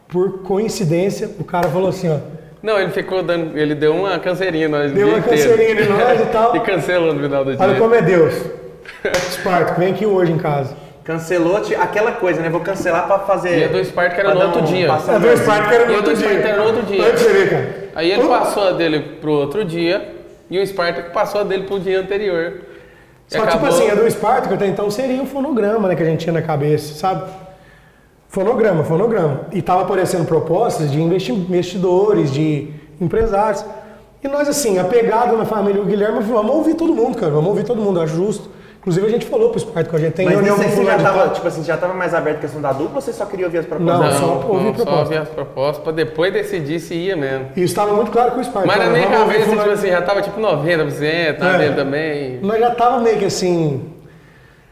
Por 0.07 0.39
coincidência, 0.43 1.29
o 1.39 1.43
cara 1.43 1.67
falou 1.69 1.89
assim, 1.89 2.09
ó. 2.09 2.17
Não, 2.63 2.79
ele 2.79 2.91
ficou 2.91 3.21
dando. 3.23 3.57
Ele 3.57 3.75
deu 3.75 3.93
uma 3.95 4.17
canseirinha 4.19 4.69
nós. 4.69 4.91
Deu 4.91 5.07
uma 5.09 5.21
canseirinha 5.21 5.81
em 5.81 5.89
nós 5.89 6.21
e 6.21 6.25
tal. 6.31 6.55
E 6.55 6.59
cancelou 6.61 7.13
no 7.13 7.21
final 7.21 7.43
do 7.43 7.55
dia. 7.55 7.65
Olha 7.65 7.79
como 7.79 7.93
é 7.95 8.01
Deus. 8.01 8.33
Esparto, 9.29 9.79
vem 9.79 9.91
aqui 9.93 10.05
hoje 10.05 10.31
em 10.31 10.37
casa. 10.37 10.75
Cancelou 11.07 11.61
te- 11.61 11.73
aquela 11.73 12.11
coisa, 12.11 12.41
né? 12.41 12.49
Vou 12.49 12.59
cancelar 12.59 13.07
pra 13.07 13.19
fazer. 13.19 13.59
E 13.59 13.63
a 13.63 13.67
do 13.69 13.83
Spartak 13.83 14.19
era 14.19 14.29
pra 14.31 14.39
no 14.39 14.45
outro 14.47 14.61
um- 14.61 14.65
dia. 14.65 14.91
A 14.91 15.17
do 15.17 15.27
Esparto 15.31 15.73
era 15.73 15.85
no 15.85 15.93
o 15.93 15.95
outro 15.95 16.13
dia. 16.17 16.27
Era 16.29 16.57
no 16.57 16.63
outro 16.65 16.83
dia. 16.83 17.03
Cara. 17.47 17.87
Aí 17.95 18.11
ele 18.11 18.27
passou 18.27 18.67
a 18.67 18.71
dele 18.73 18.99
pro 19.21 19.31
outro 19.31 19.63
dia 19.63 20.15
e 20.49 20.59
o 20.59 20.67
Spartak 20.67 21.11
passou 21.13 21.39
a 21.39 21.43
dele 21.45 21.63
pro 21.63 21.79
dia 21.79 22.01
anterior. 22.01 22.55
Só 23.25 23.41
que, 23.45 23.51
tipo 23.53 23.65
assim, 23.65 23.89
a 23.89 23.95
do 23.95 24.05
Esparto, 24.05 24.49
que 24.49 24.53
até 24.55 24.67
então 24.67 24.91
seria 24.91 25.21
um 25.21 25.25
fonograma, 25.25 25.87
né, 25.87 25.95
que 25.95 26.03
a 26.03 26.05
gente 26.05 26.19
tinha 26.19 26.33
na 26.33 26.41
cabeça, 26.41 26.93
sabe? 26.95 27.23
Fonograma, 28.27 28.83
fonograma. 28.83 29.41
E 29.53 29.61
tava 29.61 29.83
aparecendo 29.83 30.25
propostas 30.25 30.91
de 30.91 31.01
investi- 31.01 31.31
investidores, 31.31 32.31
de 32.33 32.69
empresários. 32.99 33.63
E 34.21 34.27
nós, 34.27 34.47
assim, 34.49 34.77
apegado 34.77 35.37
na 35.37 35.45
família 35.45 35.81
do 35.81 35.87
Guilherme, 35.87 36.19
vamos 36.21 36.53
ouvir 36.53 36.73
todo 36.75 36.93
mundo, 36.93 37.17
cara. 37.17 37.31
Vamos 37.31 37.47
ouvir 37.49 37.63
todo 37.63 37.81
mundo, 37.81 38.01
acho 38.01 38.13
justo. 38.15 38.56
Inclusive, 38.87 39.05
a 39.05 39.09
gente 39.09 39.25
falou 39.25 39.49
pro 39.49 39.57
Esparto 39.57 39.89
que 39.89 39.95
a 39.97 39.99
gente 39.99 40.13
tem 40.13 40.25
Mas 40.25 40.35
reunião 40.35 40.55
com 40.55 40.63
você 40.63 40.85
já 40.85 40.97
tava, 40.97 41.19
tal. 41.23 41.29
tipo 41.33 41.47
assim, 41.49 41.61
já 41.61 41.75
tava 41.75 41.93
mais 41.93 42.13
aberto 42.13 42.37
a 42.37 42.39
questão 42.39 42.61
da 42.61 42.71
dupla 42.71 42.95
ou 42.95 43.01
você 43.01 43.11
só 43.11 43.25
queria 43.25 43.45
ouvir 43.45 43.57
as 43.57 43.65
propostas? 43.65 43.99
Não, 43.99 44.07
Não, 44.07 44.41
só 44.41 44.47
ouvir 44.47 44.79
só 44.79 44.99
ouvir 44.99 45.17
as 45.17 45.27
propostas 45.27 45.83
pra 45.83 45.91
depois 45.91 46.31
decidir 46.31 46.79
se 46.79 46.93
ia 46.95 47.17
mesmo. 47.17 47.47
E 47.53 47.63
isso 47.63 47.73
estava 47.73 47.91
muito 47.91 48.11
claro 48.11 48.31
com 48.31 48.37
o 48.37 48.41
Esparto. 48.41 48.65
Mas 48.65 48.77
na 48.77 48.85
Falava, 48.85 48.97
minha 49.05 49.19
cabeça, 49.19 49.49
tipo 49.57 49.69
assim, 49.71 49.87
já 49.89 50.01
tava 50.03 50.21
tipo 50.21 50.39
90%, 50.39 51.37
na 51.37 51.63
É. 51.65 51.71
também. 51.73 52.39
Nós 52.41 52.59
já 52.61 52.71
tava 52.75 53.01
meio 53.01 53.17
que 53.17 53.25
assim... 53.25 53.93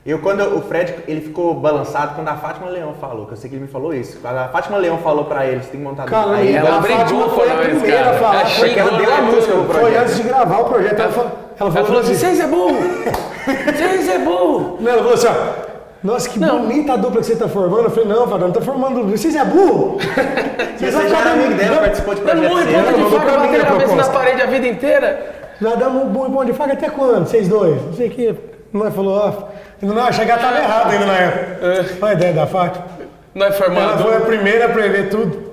Eu, 0.06 0.20
quando 0.20 0.44
o 0.56 0.62
Fred, 0.62 0.96
ele 1.10 1.20
ficou 1.20 1.54
balançado 1.56 2.16
quando 2.16 2.30
a 2.30 2.36
Fátima 2.38 2.70
Leão 2.70 2.94
falou, 2.94 3.26
que 3.26 3.34
eu 3.34 3.38
sei 3.38 3.50
que 3.50 3.56
ele 3.58 3.64
me 3.64 3.70
falou 3.70 3.94
isso. 3.94 4.20
Quando 4.22 4.38
a 4.38 4.48
Fátima 4.48 4.78
Leão 4.78 4.98
falou 5.00 5.26
pra 5.26 5.46
ele, 5.46 5.62
você 5.62 5.72
tem 5.72 5.82
que 5.82 5.86
montar 5.86 6.06
Cara, 6.06 6.22
dupla. 6.28 6.38
Aí 6.38 6.56
ela 6.56 6.70
ela, 6.70 6.80
brigou 6.80 7.30
foi 7.32 7.52
a 7.52 7.56
primeira 7.56 7.98
cara. 7.98 8.10
a 8.12 8.20
falar. 8.20 8.36
Ela 8.42 8.50
porque 8.60 8.80
ela 8.80 8.98
deu 8.98 9.14
a 9.14 9.22
música 9.24 9.54
pro 9.54 9.64
Foi 9.66 9.80
projeto. 9.82 10.02
antes 10.04 10.16
de 10.16 10.24
gravar 10.24 10.60
o 10.60 10.66
projeto. 10.66 11.00
Ela, 11.02 11.12
falou, 11.12 11.32
ela 11.60 11.70
Ela 11.70 11.72
falou 11.86 12.00
assim, 12.00 12.12
assim... 12.14 12.20
vocês 12.26 12.40
é 12.40 12.48
burro! 12.48 12.78
Vocês 13.46 14.10
é 14.10 14.20
burro! 14.20 14.78
Não, 14.80 14.92
ela 14.92 15.00
falou 15.02 15.14
assim, 15.14 15.28
ó. 15.28 15.76
Nossa, 16.04 16.30
que 16.30 16.40
Não. 16.40 16.60
bonita 16.62 16.94
a 16.94 16.98
dupla 16.98 17.20
que 17.22 17.26
você 17.28 17.36
tá 17.36 17.48
formando. 17.48 17.86
Eu 17.86 17.90
falei, 17.90 18.08
não, 18.10 18.28
Fadão, 18.28 18.48
não 18.48 18.54
tá 18.54 18.62
formando 18.62 18.96
dupla. 19.02 19.18
Vocês 19.18 19.36
é 19.36 19.44
burro? 19.46 19.98
Você 20.78 20.92
vão 20.92 21.02
já 21.02 21.08
ficar 21.08 21.22
era 21.22 21.32
amigo 21.32 21.50
dando- 21.50 21.58
dela, 21.58 21.78
participou 21.78 22.16
de 22.16 22.22
projeto 22.22 22.44
em 22.44 22.66
seu. 22.66 22.74
ponta 22.84 22.94
de 22.94 23.04
faca, 23.16 23.32
batendo 23.40 23.62
a 23.62 23.66
cabeça 23.66 23.96
na 23.96 24.04
parede 24.10 24.42
a 24.42 24.46
vida 24.46 24.68
inteira. 24.68 25.36
Já 25.62 25.76
damos 25.76 26.04
um 26.04 26.30
bom 26.30 26.44
de 26.46 26.54
faca 26.54 26.74
até 26.74 26.90
quando? 26.90 27.26
Vocês 27.28 27.48
dois? 27.48 27.82
Não 27.82 27.94
sei 27.94 28.08
o 28.10 28.12
que. 28.12 28.36
Nós 28.74 28.94
falou, 28.94 29.16
ó. 29.18 29.34
Não, 29.82 29.98
a 30.06 30.12
chegar 30.12 30.38
tava 30.40 30.58
errado 30.60 30.92
ainda 30.92 31.06
na 31.06 31.14
época. 31.14 31.58
Olha 32.02 32.12
a 32.12 32.14
ideia 32.14 32.34
da 32.34 32.46
Fátima. 32.46 32.86
Nós 33.34 33.56
Ela 33.56 33.64
formamos 33.64 34.02
foi 34.02 34.16
a 34.18 34.22
primeira 34.22 34.66
a 34.66 34.70
prever 34.70 35.10
tudo. 35.10 35.52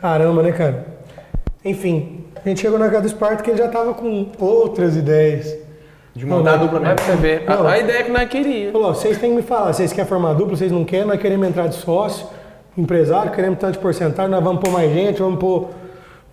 Caramba, 0.00 0.42
né, 0.42 0.52
cara? 0.52 0.86
Enfim, 1.64 2.24
a 2.44 2.48
gente 2.48 2.60
chegou 2.60 2.78
na 2.78 2.88
casa 2.88 3.02
do 3.02 3.06
Esparto 3.08 3.42
que 3.42 3.50
ele 3.50 3.58
já 3.58 3.68
tava 3.68 3.94
com 3.94 4.28
outras 4.38 4.96
ideias. 4.96 5.54
De 6.14 6.24
montar 6.24 6.54
a 6.54 6.56
dupla 6.56 6.78
Vai 6.78 6.90
mesmo. 6.90 7.04
pra 7.06 7.14
você 7.16 7.20
ver. 7.20 7.44
Não. 7.48 7.66
A, 7.66 7.72
a 7.72 7.78
ideia 7.78 7.98
é 7.98 8.02
que 8.04 8.10
nós 8.12 8.28
queríamos. 8.28 8.72
Falou, 8.72 8.94
vocês 8.94 9.18
têm 9.18 9.30
que 9.30 9.36
me 9.36 9.42
falar, 9.42 9.72
vocês 9.72 9.92
querem 9.92 10.08
formar 10.08 10.32
dupla, 10.34 10.56
vocês 10.56 10.70
não 10.70 10.84
querem, 10.84 11.06
nós 11.06 11.20
queremos 11.20 11.48
entrar 11.48 11.66
de 11.66 11.74
sócio, 11.74 12.26
empresário, 12.78 13.32
queremos 13.32 13.58
tanto 13.58 13.72
de 13.74 13.78
porcentagem, 13.80 14.30
nós 14.30 14.42
vamos 14.44 14.60
pôr 14.62 14.70
mais 14.70 14.92
gente, 14.92 15.20
vamos 15.20 15.40
pôr 15.40 15.70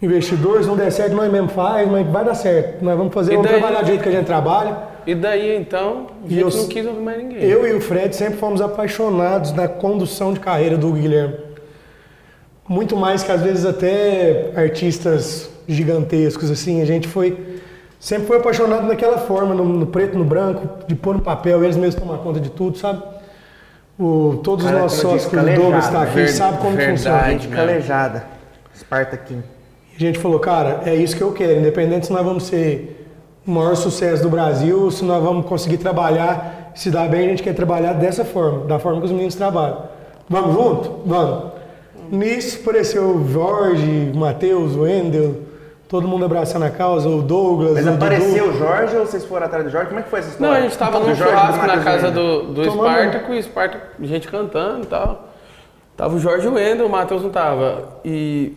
investidores, 0.01 0.67
não 0.67 0.75
der 0.75 0.91
certo, 0.91 1.13
nós 1.15 1.31
mesmo 1.31 1.49
faz, 1.49 1.89
mas 1.89 2.05
vai 2.07 2.23
dar 2.25 2.35
certo. 2.35 2.83
Nós 2.83 2.95
vamos 2.97 3.13
fazer, 3.13 3.33
E 3.33 3.35
vamos 3.35 3.49
daí? 3.51 3.59
trabalhar 3.59 3.81
do 3.81 3.87
jeito 3.87 4.03
que 4.03 4.09
a 4.09 4.11
gente 4.11 4.25
trabalha. 4.25 4.77
E 5.05 5.15
daí 5.15 5.55
então, 5.55 6.07
a 6.25 6.29
gente 6.29 6.41
eu- 6.41 6.49
não 6.61 6.67
quis 6.67 6.85
ouvir 6.85 7.01
mais 7.01 7.17
ninguém. 7.17 7.43
Eu 7.43 7.67
e 7.67 7.73
o 7.73 7.81
Fred 7.81 8.15
sempre 8.15 8.37
fomos 8.37 8.61
apaixonados 8.61 9.51
na 9.53 9.67
condução 9.67 10.31
de 10.31 10.39
carreira 10.39 10.77
do 10.77 10.91
Guilherme. 10.91 11.35
Muito 12.67 12.95
mais 12.95 13.23
que 13.23 13.31
às 13.31 13.41
vezes 13.41 13.65
até 13.65 14.51
artistas 14.55 15.49
gigantescos, 15.67 16.49
assim, 16.51 16.81
a 16.81 16.85
gente 16.85 17.07
foi 17.07 17.37
sempre 18.01 18.25
foi 18.27 18.37
apaixonado 18.37 18.87
naquela 18.87 19.19
forma, 19.19 19.53
no, 19.53 19.63
no 19.63 19.85
preto, 19.85 20.17
no 20.17 20.25
branco, 20.25 20.67
de 20.87 20.95
pôr 20.95 21.13
no 21.13 21.21
papel, 21.21 21.63
eles 21.63 21.77
mesmos 21.77 21.95
tomar 22.03 22.17
conta 22.17 22.39
de 22.39 22.49
tudo, 22.49 22.77
sabe? 22.77 23.01
O, 23.99 24.39
todos 24.43 24.65
os 24.65 24.71
Cara, 24.71 24.83
nossos 24.83 25.01
como 25.01 25.13
eu 25.13 25.19
sócios, 25.19 25.31
que 25.31 25.51
o 25.51 25.55
Douglas 25.61 25.85
está 25.85 26.01
aqui, 26.01 26.13
Ver- 26.15 26.27
sabe 26.29 26.57
como 26.57 26.71
verdade. 26.75 26.97
funciona. 26.97 27.29
Gente 27.29 27.47
calejada. 27.49 28.23
Spartaquinho. 28.75 29.43
E 29.93 29.95
a 30.03 30.07
gente 30.07 30.17
falou, 30.17 30.39
cara, 30.39 30.81
é 30.85 30.95
isso 30.95 31.15
que 31.15 31.21
eu 31.21 31.31
quero, 31.31 31.59
independente 31.59 32.07
se 32.07 32.13
nós 32.13 32.25
vamos 32.25 32.43
ser 32.43 33.07
o 33.45 33.51
maior 33.51 33.75
sucesso 33.75 34.23
do 34.23 34.29
Brasil, 34.29 34.89
se 34.89 35.05
nós 35.05 35.21
vamos 35.23 35.45
conseguir 35.45 35.77
trabalhar, 35.77 36.71
se 36.73 36.89
dar 36.89 37.07
bem, 37.07 37.27
a 37.27 37.29
gente 37.29 37.43
quer 37.43 37.53
trabalhar 37.53 37.93
dessa 37.93 38.25
forma, 38.25 38.65
da 38.65 38.79
forma 38.79 38.99
que 38.99 39.05
os 39.05 39.11
meninos 39.11 39.35
trabalham. 39.35 39.83
Vamos 40.27 40.53
junto? 40.55 40.99
Vamos. 41.05 41.51
Nisso 42.09 42.59
apareceu 42.61 43.03
o 43.15 43.27
Jorge, 43.31 44.11
o 44.13 44.17
Matheus, 44.17 44.75
o 44.75 44.81
Wendel, 44.81 45.35
todo 45.91 46.07
mundo 46.07 46.23
abraçando 46.23 46.63
a 46.63 46.69
causa, 46.69 47.09
o 47.09 47.21
Douglas, 47.21 47.73
Mas 47.73 47.85
o 47.85 47.89
apareceu 47.91 48.45
Dudu. 48.45 48.55
o 48.55 48.57
Jorge 48.57 48.95
ou 48.95 49.05
vocês 49.05 49.25
foram 49.25 49.45
atrás 49.45 49.65
do 49.65 49.69
Jorge? 49.69 49.87
Como 49.89 49.99
é 49.99 50.03
que 50.03 50.09
foi 50.09 50.19
essa 50.19 50.29
Não, 50.29 50.33
história? 50.47 50.57
a 50.57 50.61
gente 50.61 50.77
tava 50.77 50.99
Do 50.99 51.05
num 51.05 51.11
e 51.11 51.15
churrasco 51.17 51.67
na 51.67 51.77
casa 51.83 52.09
do, 52.09 52.43
do 52.43 52.63
Tomando- 52.63 52.87
Espartaco, 52.89 53.33
e 53.33 53.35
o 53.35 53.39
Espartaco, 53.39 53.85
gente 53.99 54.27
cantando 54.29 54.83
e 54.83 54.85
tal. 54.87 55.27
Tava 55.97 56.15
o 56.15 56.19
Jorge 56.19 56.47
Wendel, 56.47 56.85
o 56.85 56.89
Matheus 56.89 57.21
não 57.21 57.29
tava. 57.29 57.89
E 58.05 58.53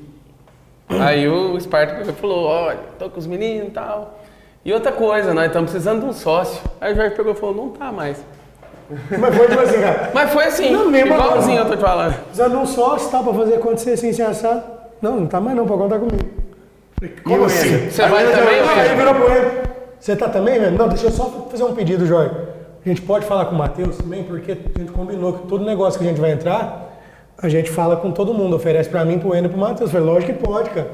Aí 0.89 1.29
o 1.29 1.57
Esparta 1.59 2.13
falou, 2.13 2.45
olha, 2.47 2.79
tô 3.01 3.11
com 3.11 3.19
os 3.19 3.27
meninos 3.27 3.67
e 3.69 3.71
tal. 3.73 4.21
E 4.65 4.73
outra 4.73 4.93
coisa, 4.93 5.35
nós 5.35 5.47
estamos 5.47 5.71
precisando 5.73 6.01
de 6.03 6.07
um 6.07 6.13
sócio. 6.13 6.63
Aí 6.81 6.93
o 6.93 6.97
Jorge 6.97 7.17
pegou 7.17 7.33
e 7.33 7.35
falou, 7.35 7.55
não 7.57 7.69
tá 7.71 7.91
mais. 7.91 8.25
Mas 9.19 9.35
foi 9.35 9.49
tipo 9.49 9.61
assim, 9.61 9.81
cara. 9.81 10.11
Mas 10.15 10.31
foi 10.31 10.45
assim, 10.45 10.71
Não, 10.71 10.89
mesma 10.91 11.15
igualzinho 11.17 11.59
eu 11.59 11.67
tô 11.67 11.75
te 11.75 11.81
falando. 11.83 12.15
Precisando 12.15 12.51
de 12.53 12.57
um 12.59 12.67
sócio, 12.67 13.11
tá? 13.11 13.23
Pra 13.23 13.35
fazer 13.35 13.55
acontecer 13.57 13.93
assim, 13.95 14.11
assim, 14.11 14.23
assado. 14.23 14.63
Não, 15.03 15.21
não 15.21 15.27
tá 15.27 15.41
mais 15.41 15.57
não, 15.57 15.67
pra 15.67 15.77
contar 15.77 15.99
comigo. 15.99 16.44
Falei, 17.23 17.39
E 17.39 17.41
o 17.41 17.45
Enzo? 17.45 17.91
Você 17.91 18.09
vai 18.09 18.25
também, 18.33 18.61
Não, 18.63 18.69
aí 18.69 18.83
velho? 18.83 18.97
virou 18.97 19.15
pro 19.15 19.33
ele. 19.33 19.51
Você 20.01 20.17
tá 20.17 20.29
também, 20.29 20.61
velho? 20.61 20.77
Não, 20.77 20.89
deixa 20.89 21.07
eu 21.07 21.11
só 21.11 21.49
fazer 21.51 21.65
um 21.65 21.75
pedido, 21.75 22.07
Jorge. 22.07 22.35
A 22.85 22.89
gente 22.89 23.03
pode 23.03 23.25
falar 23.25 23.47
com 23.47 23.55
o 23.55 23.59
Matheus 23.59 23.97
também, 23.97 24.23
porque 24.25 24.53
a 24.53 24.79
gente 24.79 24.93
combinou 24.93 25.33
que 25.33 25.47
todo 25.47 25.65
negócio 25.65 25.99
que 25.99 26.05
a 26.05 26.09
gente 26.09 26.21
vai 26.21 26.33
entrar, 26.33 27.01
a 27.39 27.49
gente 27.49 27.71
fala 27.71 27.97
com 27.97 28.11
todo 28.13 28.35
mundo, 28.35 28.57
oferece 28.57 28.91
pra 28.91 29.05
mim, 29.05 29.19
pro 29.19 29.35
Ender 29.35 29.47
e 29.47 29.49
pro 29.49 29.59
Matheus. 29.59 29.93
Eu 29.93 30.01
Falei, 30.01 30.07
lógico 30.15 30.33
que 30.35 30.39
pode, 30.45 30.71
cara. 30.71 30.91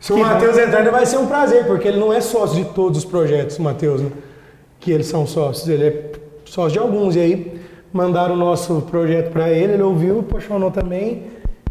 Se 0.00 0.12
o 0.12 0.18
Matheus 0.18 0.56
entrar, 0.56 0.80
ele 0.80 0.90
vai 0.90 1.04
ser 1.06 1.18
um 1.18 1.26
prazer, 1.26 1.66
porque 1.66 1.88
ele 1.88 1.98
não 1.98 2.12
é 2.12 2.20
sócio 2.20 2.56
de 2.56 2.70
todos 2.70 2.98
os 2.98 3.04
projetos, 3.04 3.58
o 3.58 3.62
Matheus, 3.62 4.00
né? 4.00 4.10
Que 4.80 4.92
eles 4.92 5.06
são 5.06 5.26
sócios. 5.26 5.68
Ele 5.68 5.86
é 5.86 6.10
sócio 6.44 6.72
de 6.72 6.78
alguns. 6.78 7.16
E 7.16 7.20
aí 7.20 7.60
mandaram 7.92 8.34
o 8.34 8.38
nosso 8.38 8.82
projeto 8.90 9.30
pra 9.32 9.50
ele, 9.50 9.74
ele 9.74 9.82
ouviu, 9.82 10.20
apaixonou 10.20 10.70
também. 10.70 11.24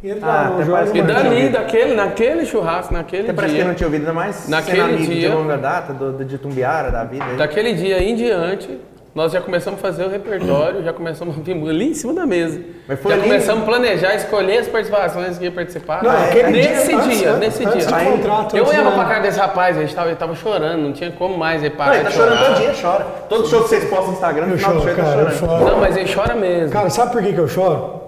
E 0.05 0.09
ele 0.11 0.19
Ah, 0.21 0.51
E 0.93 1.01
não 1.01 1.07
dali, 1.07 1.49
daquele, 1.49 1.95
naquele 1.95 2.45
churrasco, 2.45 2.93
naquele 2.93 3.23
Até 3.23 3.33
parece 3.33 3.55
que 3.55 3.59
eu 3.59 3.63
dia, 3.63 3.69
não 3.69 3.75
tinha 3.75 3.87
ouvido, 3.87 4.01
ainda 4.01 4.13
mais 4.13 4.47
Naquele 4.47 4.79
amigo 4.81 5.01
de 5.03 5.19
dia- 5.19 5.33
longa 5.33 5.57
data, 5.57 5.93
do, 5.93 6.11
do, 6.11 6.23
de 6.23 6.37
Tumbiara, 6.37 6.91
da 6.91 7.03
vida. 7.03 7.25
aí. 7.25 7.37
daquele 7.37 7.73
dia 7.73 8.03
em 8.03 8.13
diante, 8.15 8.79
nós 9.15 9.31
já 9.31 9.41
começamos 9.41 9.79
a 9.79 9.81
fazer 9.81 10.03
o 10.03 10.09
repertório, 10.09 10.83
já 10.83 10.93
começamos 10.93 11.35
a 11.35 11.41
vir 11.41 11.53
ali 11.53 11.89
em 11.89 11.93
cima 11.95 12.13
da 12.13 12.23
mesa. 12.23 12.61
Mas 12.87 12.99
foi 12.99 13.13
já 13.13 13.17
ali- 13.17 13.27
começamos 13.29 13.63
a 13.63 13.65
planejar, 13.65 14.13
escolher 14.13 14.57
as 14.59 14.67
participações 14.67 15.37
que 15.39 15.45
ia 15.45 15.51
participar. 15.51 16.03
Não, 16.03 16.11
aquele 16.11 16.51
nesse 16.51 16.87
dia, 16.87 16.97
dia, 17.01 17.31
antes- 17.31 17.39
nesse 17.39 17.65
antes 17.65 17.87
dia. 17.87 17.97
de 17.97 18.05
contrato, 18.05 18.55
eu 18.57 18.63
de 18.65 18.75
ia 18.75 18.81
pra 18.83 19.05
casa 19.05 19.21
desse 19.21 19.39
rapaz, 19.39 19.75
ele 19.75 19.87
tava, 19.87 20.07
ele 20.09 20.17
tava 20.17 20.35
chorando, 20.35 20.81
não 20.83 20.93
tinha 20.93 21.09
como 21.13 21.35
mais 21.35 21.61
ele 21.63 21.71
Não, 21.71 21.77
parar 21.77 21.95
ele 21.95 22.03
tá 22.03 22.09
de 22.11 22.15
chorando 22.15 22.37
chorar. 22.37 22.53
todo 22.53 22.61
dia, 22.61 22.73
chora. 22.79 23.03
Todo 23.27 23.47
show 23.47 23.63
que 23.63 23.69
vocês 23.69 23.83
postam 23.85 24.07
no 24.09 24.13
Instagram, 24.13 24.47
Eu 24.51 24.57
choro, 24.59 24.81
tá 24.81 24.93
cara, 24.93 25.07
eu 25.21 25.31
chorando. 25.31 25.33
choro. 25.39 25.65
Não, 25.71 25.79
mas 25.79 25.97
ele 25.97 26.13
chora 26.13 26.35
mesmo. 26.35 26.69
Cara, 26.71 26.89
sabe 26.91 27.11
por 27.11 27.23
que, 27.23 27.33
que 27.33 27.39
eu 27.39 27.47
choro? 27.47 28.01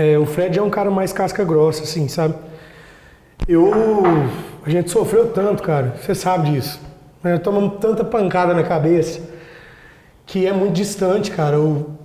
É, 0.00 0.16
o 0.16 0.24
Fred 0.24 0.56
é 0.56 0.62
um 0.62 0.70
cara 0.70 0.92
mais 0.92 1.12
casca 1.12 1.42
grossa, 1.42 1.82
assim, 1.82 2.06
sabe? 2.06 2.32
Eu. 3.48 3.72
A 4.64 4.70
gente 4.70 4.92
sofreu 4.92 5.32
tanto, 5.32 5.60
cara. 5.60 5.96
Você 6.00 6.14
sabe 6.14 6.52
disso. 6.52 6.78
Nós 7.20 7.40
tomamos 7.40 7.80
tanta 7.80 8.04
pancada 8.04 8.54
na 8.54 8.62
cabeça 8.62 9.20
que 10.24 10.46
é 10.46 10.52
muito 10.52 10.74
distante, 10.74 11.32
cara. 11.32 11.58
O, 11.58 11.96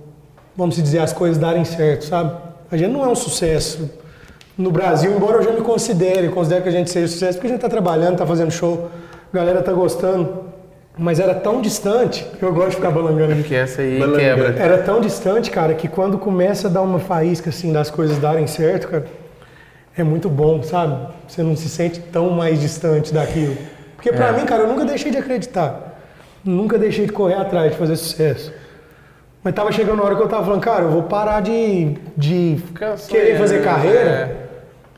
vamos 0.56 0.74
dizer, 0.74 0.98
as 0.98 1.12
coisas 1.12 1.38
darem 1.38 1.64
certo, 1.64 2.06
sabe? 2.06 2.36
A 2.68 2.76
gente 2.76 2.90
não 2.90 3.04
é 3.04 3.06
um 3.06 3.14
sucesso 3.14 3.88
no 4.58 4.72
Brasil, 4.72 5.14
embora 5.14 5.36
eu 5.36 5.44
já 5.44 5.52
me 5.52 5.60
considere, 5.60 6.28
considero 6.30 6.64
que 6.64 6.70
a 6.70 6.72
gente 6.72 6.90
seja 6.90 7.06
sucesso, 7.06 7.34
porque 7.34 7.46
a 7.46 7.50
gente 7.50 7.60
tá 7.60 7.68
trabalhando, 7.68 8.16
tá 8.16 8.26
fazendo 8.26 8.50
show, 8.50 8.90
a 9.32 9.36
galera 9.36 9.62
tá 9.62 9.72
gostando. 9.72 10.43
Mas 10.96 11.18
era 11.18 11.34
tão 11.34 11.60
distante 11.60 12.24
eu 12.40 12.52
gosto 12.52 12.70
de 12.70 12.76
ficar 12.76 12.90
balangando 12.90 13.32
aqui. 13.32 13.42
Que 13.42 13.54
essa 13.54 13.82
aí 13.82 13.98
Balangando. 13.98 14.18
quebra. 14.20 14.62
Era 14.62 14.78
tão 14.78 15.00
distante, 15.00 15.50
cara, 15.50 15.74
que 15.74 15.88
quando 15.88 16.18
começa 16.18 16.68
a 16.68 16.70
dar 16.70 16.82
uma 16.82 17.00
faísca 17.00 17.50
assim 17.50 17.72
das 17.72 17.90
coisas 17.90 18.18
darem 18.18 18.46
certo, 18.46 18.88
cara, 18.88 19.04
é 19.96 20.04
muito 20.04 20.28
bom, 20.28 20.62
sabe? 20.62 21.08
Você 21.26 21.42
não 21.42 21.56
se 21.56 21.68
sente 21.68 22.00
tão 22.00 22.30
mais 22.30 22.60
distante 22.60 23.12
daquilo. 23.12 23.56
Porque 23.96 24.12
pra 24.12 24.32
mim, 24.32 24.44
cara, 24.44 24.62
eu 24.62 24.68
nunca 24.68 24.84
deixei 24.84 25.10
de 25.10 25.18
acreditar. 25.18 25.98
Nunca 26.44 26.78
deixei 26.78 27.06
de 27.06 27.12
correr 27.12 27.34
atrás 27.34 27.72
de 27.72 27.78
fazer 27.78 27.96
sucesso. 27.96 28.52
Mas 29.42 29.54
tava 29.54 29.72
chegando 29.72 30.00
a 30.00 30.04
hora 30.06 30.16
que 30.16 30.22
eu 30.22 30.28
tava 30.28 30.44
falando, 30.44 30.60
cara, 30.60 30.84
eu 30.84 30.90
vou 30.90 31.02
parar 31.02 31.40
de, 31.42 31.96
de 32.16 32.58
querer 33.08 33.36
fazer 33.36 33.58
né? 33.58 33.64
carreira 33.64 34.36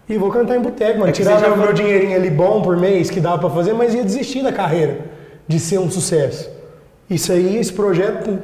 e 0.08 0.16
vou 0.16 0.30
cantar 0.30 0.56
em 0.56 0.60
boteco, 0.60 0.98
mano. 0.98 1.10
É 1.10 1.12
Tirar 1.12 1.36
você 1.38 1.44
já 1.44 1.48
meu, 1.48 1.56
meu 1.58 1.72
dinheirinho 1.72 2.16
ali 2.16 2.30
bom 2.30 2.62
por 2.62 2.76
mês 2.76 3.10
que 3.10 3.20
dava 3.20 3.38
pra 3.38 3.50
fazer, 3.50 3.72
mas 3.72 3.92
ia 3.94 4.04
desistir 4.04 4.42
da 4.42 4.52
carreira, 4.52 4.98
de 5.46 5.58
ser 5.60 5.78
um 5.78 5.90
sucesso. 5.90 6.50
Isso 7.08 7.32
aí, 7.32 7.56
esse 7.56 7.72
projeto, 7.72 8.38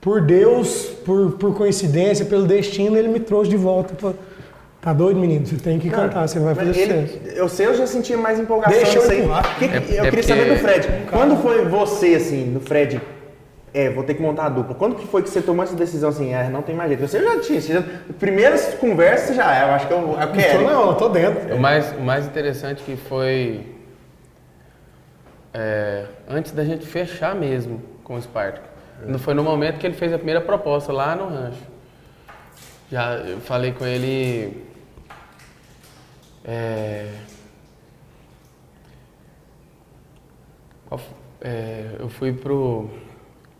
por 0.00 0.20
Deus, 0.20 0.86
por, 1.04 1.32
por 1.32 1.54
coincidência, 1.56 2.24
pelo 2.24 2.46
destino, 2.46 2.96
ele 2.96 3.08
me 3.08 3.20
trouxe 3.20 3.50
de 3.50 3.56
volta. 3.56 3.94
Falou, 3.96 4.16
Tá 4.80 4.92
doido, 4.92 5.18
menino? 5.18 5.46
Você 5.46 5.56
tem 5.56 5.78
que 5.78 5.88
cantar, 5.88 6.28
você 6.28 6.38
vai 6.38 6.54
fazer 6.54 6.78
ele- 6.78 7.06
sucesso. 7.08 7.20
eu 7.38 7.48
sei, 7.48 7.66
eu 7.66 7.74
já 7.74 7.86
sentia 7.86 8.18
mais 8.18 8.38
empolgação 8.38 8.76
Deixa 8.78 8.98
eu 8.98 9.10
aí. 9.10 9.20
empurrar. 9.20 9.58
Que 9.58 9.64
É- 9.64 9.68
eu 9.68 9.72
é 9.76 9.80
queria 9.80 10.04
porque- 10.10 10.22
saber 10.24 10.44
do 10.52 10.56
Fred. 10.60 10.88
Quando 11.10 11.36
foi 11.40 11.64
você, 11.64 12.08
assim, 12.16 12.52
do 12.52 12.60
Fred, 12.60 13.00
é, 13.72 13.88
vou 13.88 14.04
ter 14.04 14.12
que 14.12 14.20
montar 14.20 14.44
a 14.44 14.48
dupla. 14.50 14.74
Quando 14.74 14.96
que 14.96 15.06
foi 15.06 15.22
que 15.22 15.30
você 15.30 15.40
tomou 15.40 15.64
essa 15.64 15.74
decisão 15.74 16.10
assim, 16.10 16.34
é, 16.34 16.50
não 16.50 16.60
tem 16.60 16.74
mais 16.74 16.90
jeito? 16.90 17.00
Você 17.08 17.18
já 17.22 17.40
tinha, 17.40 17.58
você 17.62 17.72
já, 17.72 17.82
primeiras 18.20 18.74
conversas 18.74 19.34
já 19.34 19.66
eu 19.66 19.72
acho 19.74 19.86
que 19.86 19.92
eu, 19.94 19.98
eu 20.20 20.26
Tô, 20.26 20.32
quero. 20.34 20.62
não, 20.64 20.88
eu 20.88 20.94
tô 20.96 21.08
dentro. 21.08 21.54
O 21.54 21.58
mais, 21.58 21.90
o 21.98 22.02
mais 22.02 22.26
interessante 22.26 22.82
que 22.82 22.94
foi 22.94 23.62
é, 25.54 26.06
antes 26.28 26.50
da 26.50 26.64
gente 26.64 26.84
fechar 26.84 27.34
mesmo 27.34 27.80
com 28.02 28.16
o 28.16 28.20
Spartak. 28.20 28.68
Não 29.06 29.18
Foi 29.18 29.34
no 29.34 29.42
momento 29.42 29.78
que 29.78 29.86
ele 29.86 29.94
fez 29.94 30.12
a 30.12 30.16
primeira 30.16 30.40
proposta 30.40 30.92
lá 30.92 31.14
no 31.14 31.28
rancho. 31.28 31.62
Já 32.90 33.14
eu 33.14 33.40
falei 33.40 33.72
com 33.72 33.86
ele. 33.86 34.66
é, 36.44 37.08
é, 41.40 41.96
eu 41.98 42.08
fui 42.08 42.32
pro. 42.32 42.90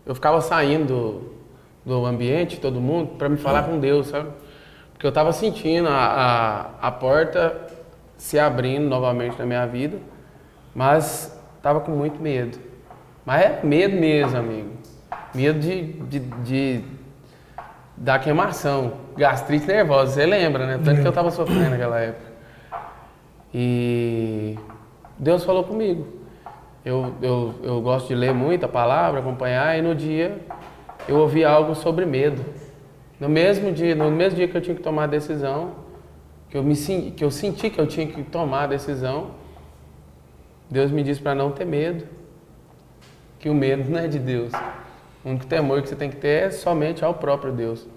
Eu 0.05 0.13
ficava 0.13 0.41
saindo 0.41 1.31
do, 1.85 1.93
do 1.99 2.05
ambiente, 2.05 2.59
todo 2.59 2.79
mundo, 2.81 3.15
para 3.17 3.29
me 3.29 3.37
falar 3.37 3.63
com 3.63 3.79
Deus, 3.79 4.07
sabe? 4.07 4.29
Porque 4.91 5.05
eu 5.05 5.11
tava 5.11 5.31
sentindo 5.31 5.87
a, 5.89 6.71
a, 6.81 6.87
a 6.87 6.91
porta 6.91 7.67
se 8.17 8.39
abrindo 8.39 8.87
novamente 8.87 9.37
na 9.37 9.45
minha 9.45 9.65
vida, 9.65 9.97
mas 10.73 11.35
tava 11.65 11.79
com 11.79 11.91
muito 11.93 12.21
medo. 12.21 12.59
Mas 13.25 13.41
é 13.41 13.59
medo 13.63 13.97
mesmo, 13.97 14.37
amigo. 14.37 14.69
Medo 15.33 15.57
de, 15.57 15.81
de, 15.81 16.19
de 16.19 16.83
da 17.97 18.19
queimação, 18.19 18.93
gastrite 19.17 19.65
nervosa, 19.65 20.11
você 20.11 20.27
lembra, 20.27 20.67
né? 20.67 20.79
Tanto 20.85 21.01
que 21.01 21.07
eu 21.07 21.11
tava 21.11 21.31
sofrendo 21.31 21.71
naquela 21.71 21.99
época. 21.99 22.31
E 23.51 24.59
Deus 25.17 25.43
falou 25.43 25.63
comigo. 25.63 26.05
Eu, 26.85 27.15
eu, 27.19 27.55
eu 27.63 27.81
gosto 27.81 28.09
de 28.09 28.13
ler 28.13 28.31
muito 28.31 28.63
a 28.63 28.69
palavra, 28.69 29.21
acompanhar, 29.21 29.75
e 29.75 29.81
no 29.81 29.95
dia 29.95 30.37
eu 31.07 31.17
ouvi 31.17 31.43
algo 31.43 31.73
sobre 31.73 32.05
medo. 32.05 32.45
No 33.19 33.27
mesmo 33.27 33.71
dia, 33.71 33.95
no 33.95 34.11
mesmo 34.11 34.35
dia 34.35 34.47
que 34.47 34.55
eu 34.55 34.61
tinha 34.61 34.75
que 34.75 34.83
tomar 34.83 35.05
a 35.05 35.07
decisão, 35.07 35.71
que 36.47 36.55
eu, 36.55 36.61
me, 36.61 36.75
que 36.75 37.23
eu 37.25 37.31
senti 37.31 37.71
que 37.71 37.81
eu 37.81 37.87
tinha 37.87 38.05
que 38.05 38.21
tomar 38.21 38.65
a 38.65 38.67
decisão, 38.67 39.31
Deus 40.69 40.91
me 40.91 41.03
disse 41.03 41.21
para 41.21 41.35
não 41.35 41.51
ter 41.51 41.65
medo, 41.65 42.05
que 43.39 43.49
o 43.49 43.53
medo 43.53 43.89
não 43.89 43.99
é 43.99 44.07
de 44.07 44.19
Deus. 44.19 44.51
O 45.23 45.29
único 45.29 45.45
temor 45.45 45.81
que 45.81 45.89
você 45.89 45.95
tem 45.95 46.09
que 46.09 46.15
ter 46.17 46.43
é 46.47 46.51
somente 46.51 47.03
ao 47.03 47.13
próprio 47.13 47.51
Deus. 47.51 47.87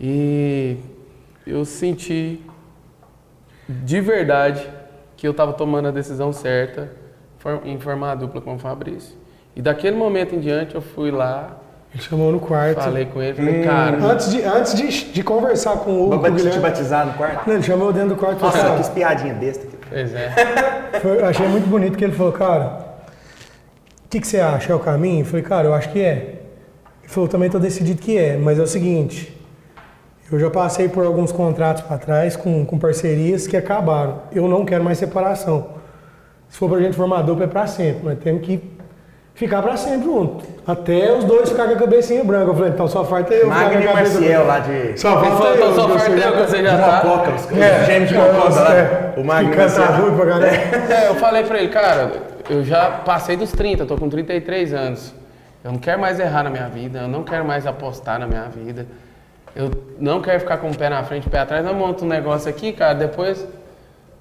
E 0.00 0.76
eu 1.46 1.64
senti 1.64 2.40
de 3.68 4.00
verdade 4.00 4.68
que 5.16 5.26
eu 5.26 5.32
estava 5.32 5.52
tomando 5.52 5.88
a 5.88 5.90
decisão 5.90 6.32
certa 6.32 6.90
em 7.64 7.78
formar 7.78 8.12
a 8.12 8.14
dupla 8.14 8.40
com 8.40 8.54
o 8.54 8.58
Fabrício. 8.58 9.16
E 9.56 9.62
daquele 9.62 9.96
momento 9.96 10.34
em 10.34 10.40
diante 10.40 10.74
eu 10.74 10.80
fui 10.80 11.10
lá, 11.10 11.56
Ele 11.92 12.02
chamou 12.02 12.30
no 12.30 12.38
quarto. 12.38 12.80
falei 12.80 13.06
com 13.06 13.20
ele, 13.20 13.34
falei, 13.34 13.64
cara, 13.64 13.96
Antes, 14.04 14.30
de, 14.30 14.42
antes 14.42 14.74
de, 14.74 15.12
de 15.12 15.22
conversar 15.24 15.78
com 15.78 15.90
o 15.92 16.06
Hugo, 16.12 16.20
com 16.20 16.26
o 16.32 16.36
te 16.36 16.58
batizar 16.58 17.06
no 17.06 17.14
quarto? 17.14 17.46
não, 17.46 17.54
ele 17.54 17.62
chamou 17.62 17.88
eu 17.88 17.92
dentro 17.92 18.10
do 18.10 18.16
quarto 18.16 18.36
e 18.36 18.40
falou, 18.40 18.52
Nossa, 18.54 18.64
que 18.64 18.70
cara, 18.70 18.80
espiadinha 18.80 19.34
besta. 19.34 19.66
aqui. 19.66 19.77
Pois 19.88 20.14
é. 20.14 20.30
Foi- 21.00 21.22
achei 21.22 21.46
muito 21.48 21.68
bonito 21.68 21.96
que 21.96 22.04
ele 22.04 22.12
falou, 22.14 22.32
cara, 22.32 22.86
o 24.04 24.08
que, 24.08 24.20
que 24.20 24.26
você 24.26 24.40
acha? 24.40 24.72
É 24.72 24.74
o 24.74 24.78
caminho? 24.80 25.20
Eu 25.20 25.24
falei, 25.26 25.42
cara, 25.42 25.66
eu 25.68 25.74
acho 25.74 25.90
que 25.90 26.00
é. 26.00 26.40
Ele 27.02 27.08
falou, 27.12 27.28
também 27.28 27.48
tô 27.50 27.58
decidido 27.58 28.00
que 28.00 28.16
é, 28.16 28.36
mas 28.36 28.58
é 28.58 28.62
o 28.62 28.66
seguinte, 28.66 29.34
eu 30.30 30.38
já 30.38 30.50
passei 30.50 30.88
por 30.88 31.04
alguns 31.06 31.32
contratos 31.32 31.82
para 31.82 31.96
trás 31.98 32.36
com, 32.36 32.64
com 32.64 32.78
parcerias 32.78 33.46
que 33.46 33.56
acabaram. 33.56 34.22
Eu 34.32 34.46
não 34.46 34.64
quero 34.64 34.84
mais 34.84 34.98
separação. 34.98 35.68
Se 36.48 36.58
for 36.58 36.68
pra 36.68 36.80
gente 36.80 36.96
formar 36.96 37.22
dupla 37.22 37.44
é 37.44 37.46
pra 37.46 37.66
sempre, 37.66 38.00
mas 38.04 38.18
temos 38.18 38.42
que 38.42 38.77
ficar 39.38 39.62
pra 39.62 39.76
sempre 39.76 40.04
junto. 40.04 40.44
Até 40.66 41.12
os 41.16 41.22
dois 41.24 41.48
ficarem 41.48 41.76
com 41.76 41.78
a 41.78 41.86
cabecinha 41.86 42.24
branca. 42.24 42.50
Eu 42.50 42.54
falei, 42.54 42.70
então 42.70 42.88
só 42.88 43.04
falta 43.04 43.32
eu 43.32 43.46
Magno 43.46 43.82
com 43.82 43.88
e 43.88 43.94
Marciel 43.94 44.44
lá 44.44 44.58
de... 44.58 44.98
Só 45.00 45.12
falta 45.12 45.46
eu. 45.46 45.74
só 45.74 45.82
que 45.86 45.88
falta 45.88 46.10
você 46.10 46.26
eu, 46.26 46.32
que 46.32 46.38
você 46.38 46.62
já 46.62 46.76
tá. 46.76 47.02
Mococa, 47.04 47.30
os, 47.34 47.52
É, 47.56 47.84
gêmeos 47.84 48.08
de 48.10 48.16
é, 48.16 48.18
Mococa 48.18 48.60
lá. 48.60 48.74
é. 48.74 49.14
O 49.16 49.24
Magno 49.24 49.54
canta 49.54 49.84
ruim 49.86 50.16
pra 50.16 50.24
galera. 50.24 50.56
É, 50.92 51.08
eu 51.08 51.14
falei 51.14 51.44
pra 51.44 51.58
ele, 51.58 51.68
cara, 51.68 52.10
eu 52.50 52.64
já 52.64 52.90
passei 52.90 53.36
dos 53.36 53.52
30, 53.52 53.84
eu 53.84 53.86
tô 53.86 53.96
com 53.96 54.08
33 54.08 54.74
anos. 54.74 55.14
Eu 55.62 55.70
não 55.70 55.78
quero 55.78 56.00
mais 56.00 56.18
errar 56.18 56.42
na 56.42 56.50
minha 56.50 56.68
vida, 56.68 57.00
eu 57.00 57.08
não 57.08 57.22
quero 57.22 57.44
mais 57.44 57.64
apostar 57.64 58.18
na 58.18 58.26
minha 58.26 58.48
vida. 58.48 58.86
Eu 59.54 59.70
não 60.00 60.20
quero 60.20 60.40
ficar 60.40 60.58
com 60.58 60.68
o 60.70 60.76
pé 60.76 60.88
na 60.88 61.02
frente 61.04 61.28
o 61.28 61.30
pé 61.30 61.38
atrás. 61.38 61.64
Eu 61.64 61.74
monto 61.74 62.04
um 62.04 62.08
negócio 62.08 62.50
aqui, 62.50 62.72
cara, 62.72 62.94
depois 62.94 63.46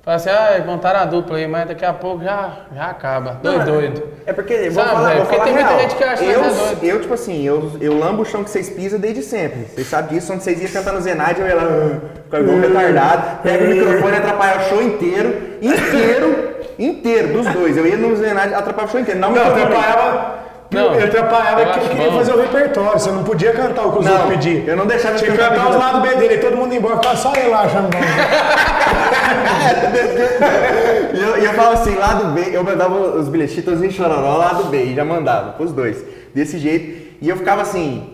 Fala 0.08 0.15
assim, 0.15 0.30
ah, 0.30 0.63
montaram 0.65 1.00
a 1.02 1.06
dupla 1.06 1.36
aí, 1.36 1.46
mas 1.50 1.67
daqui 1.67 1.84
a 1.84 1.91
pouco 1.91 2.24
já, 2.24 2.50
já 2.74 2.86
acaba. 2.86 3.41
Doido, 3.43 3.65
doido. 3.65 4.04
É 4.26 4.32
porque, 4.32 4.70
vou 4.70 4.82
Sabe, 4.82 4.96
falar, 4.96 5.10
velho? 5.10 5.17
vou 5.17 5.26
Porque 5.26 5.36
falar 5.36 5.43
tem 5.48 5.54
muita 5.54 5.70
real. 5.70 5.80
gente 5.82 5.96
que 5.98 6.04
acha 6.06 6.24
que 6.24 6.30
eu, 6.32 6.41
nós 6.41 6.58
é 6.58 6.63
doido. 6.63 6.84
eu, 6.86 7.02
tipo 7.02 7.13
assim, 7.13 7.43
eu, 7.46 7.72
eu 7.82 8.00
lambo 8.00 8.22
o 8.22 8.26
chão 8.26 8.41
que 8.41 8.50
vocês 8.50 8.70
pisam 8.70 9.02
desde 9.02 9.22
sempre. 9.22 9.65
Vocês 9.65 9.86
sabem 9.88 10.17
disso, 10.17 10.32
onde 10.32 10.43
vocês 10.46 10.62
iam 10.62 10.72
cantando 10.72 11.02
Zenaide, 11.02 11.41
eu 11.41 11.48
ia 11.48 11.56
lá, 11.56 11.63
ah, 11.63 12.00
ficava 12.24 12.41
igual 12.41 12.58
um 12.58 12.62
retardado, 12.62 13.39
pega 13.43 13.65
o 13.65 13.67
microfone 13.67 14.13
e 14.13 14.15
atrapalha 14.15 14.62
o 14.62 14.70
show 14.70 14.82
inteiro, 14.82 15.41
inteiro, 15.62 16.56
inteiro, 16.80 17.34
dos 17.34 17.46
dois. 17.54 17.76
Eu 17.76 17.86
ia 17.86 17.98
no 17.98 18.15
Zenaide, 18.15 18.54
atrapalhava 18.54 18.88
o 18.88 18.91
show 18.91 19.02
inteiro. 19.02 19.20
Não, 19.20 19.32
Não, 19.34 19.46
atrapalhava. 19.46 20.38
Não, 20.72 20.96
ele 20.96 21.04
atrapalhava 21.04 21.62
eu 21.62 21.65
porque 21.67 21.80
ele 21.80 21.89
queria 21.89 22.12
bom. 22.12 22.17
fazer 22.17 22.34
o 22.34 22.41
repertório. 22.41 22.91
Você 23.00 23.12
não 23.12 23.24
podia 23.26 23.52
cantar 23.52 23.86
o 23.88 23.91
que 23.91 24.00
os 24.00 24.08
outros 24.08 24.30
pediam. 24.30 24.63
eu 24.67 24.76
não 24.78 24.86
deixava 24.86 25.15
de 25.15 25.24
Tinha 25.24 25.32
que 25.34 25.38
cantar 25.38 25.56
cantar 25.56 25.65
o 25.65 25.70
os 25.70 25.76
que 25.76 25.82
os 25.82 25.86
lados 25.93 26.10
B 26.10 26.15
dele, 26.15 26.34
e 26.36 26.38
todo 26.39 26.56
mundo 26.56 26.74
embora, 26.74 26.96
ficava 26.96 27.15
só 27.17 27.34
ele 27.36 27.50
lá 27.50 27.62
achando 27.63 27.89
bom. 27.89 28.00
E 31.13 31.19
eu, 31.19 31.38
eu 31.38 31.54
falo 31.54 31.73
assim, 31.73 31.95
lado 31.95 32.26
B, 32.34 32.50
eu 32.52 32.63
mandava 32.63 32.93
os 32.95 33.28
bilhetinhos 33.28 33.82
em 33.82 33.89
chororó, 33.89 34.38
lado 34.38 34.65
B, 34.65 34.84
e 34.84 34.95
já 34.95 35.04
mandava, 35.04 35.54
pros 35.54 35.71
dois, 35.71 36.04
desse 36.34 36.58
jeito. 36.60 37.15
E 37.21 37.28
eu 37.30 37.38
ficava 37.38 37.62
assim, 37.63 38.13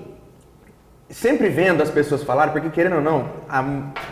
sempre 1.10 1.50
vendo 1.50 1.82
as 1.84 1.90
pessoas 1.90 2.24
falarem, 2.24 2.54
porque 2.54 2.70
querendo 2.70 2.96
ou 2.98 3.02
não, 3.02 3.26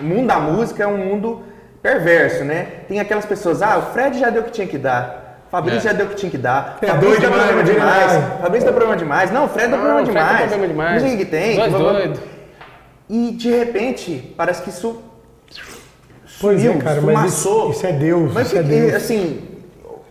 o 0.01 0.03
mundo 0.03 0.27
da 0.27 0.39
música 0.39 0.83
é 0.83 0.87
um 0.87 0.97
mundo 0.97 1.41
perverso, 1.81 2.43
né? 2.43 2.67
Tem 2.87 2.99
aquelas 2.99 3.25
pessoas, 3.25 3.61
ah, 3.61 3.77
o 3.77 3.93
Fred 3.93 4.19
já 4.19 4.29
deu 4.29 4.41
o 4.41 4.45
que 4.45 4.51
tinha 4.51 4.67
que 4.67 4.77
dar, 4.77 5.41
o 5.47 5.51
Fabrício 5.51 5.79
É. 5.79 5.91
já 5.91 5.93
deu 5.93 6.05
o 6.07 6.09
que 6.09 6.15
tinha 6.15 6.29
que 6.29 6.37
dar, 6.37 6.77
É 6.81 6.87
Fabrício 6.87 7.21
dá 7.21 7.27
demais, 7.29 7.43
problema 7.45 7.63
demais, 7.63 8.11
demais. 8.11 8.41
Fabrício 8.41 8.65
dá 8.67 8.73
problema 8.73 8.97
demais, 8.97 9.31
não, 9.31 9.45
o 9.45 9.47
Fred 9.47 9.71
dá 9.71 9.77
Não, 9.77 9.83
problema 9.85 10.01
o 10.01 10.05
Fred 10.05 10.17
dá 10.19 10.25
demais, 10.33 10.49
problema 10.49 10.67
demais. 10.67 11.01
não 11.01 11.07
sei 11.09 11.15
o 11.15 11.19
que 11.19 11.25
tem. 11.25 11.55
Dois 11.55 11.71
doido. 11.71 12.19
E 13.09 13.31
de 13.31 13.51
repente, 13.51 14.33
parece 14.37 14.61
que 14.61 14.69
isso 14.69 15.01
Pois 16.41 16.59
é, 16.59 16.67
sumiu, 16.67 16.81
cara, 16.83 17.01
mas 17.01 17.33
isso- 17.33 17.69
isso 17.69 17.85
é 17.85 17.91
Deus, 17.93 18.33
Mas 18.33 18.47
isso 18.47 18.57
é 18.57 18.63
Deus. 18.63 18.93
assim, 18.95 19.41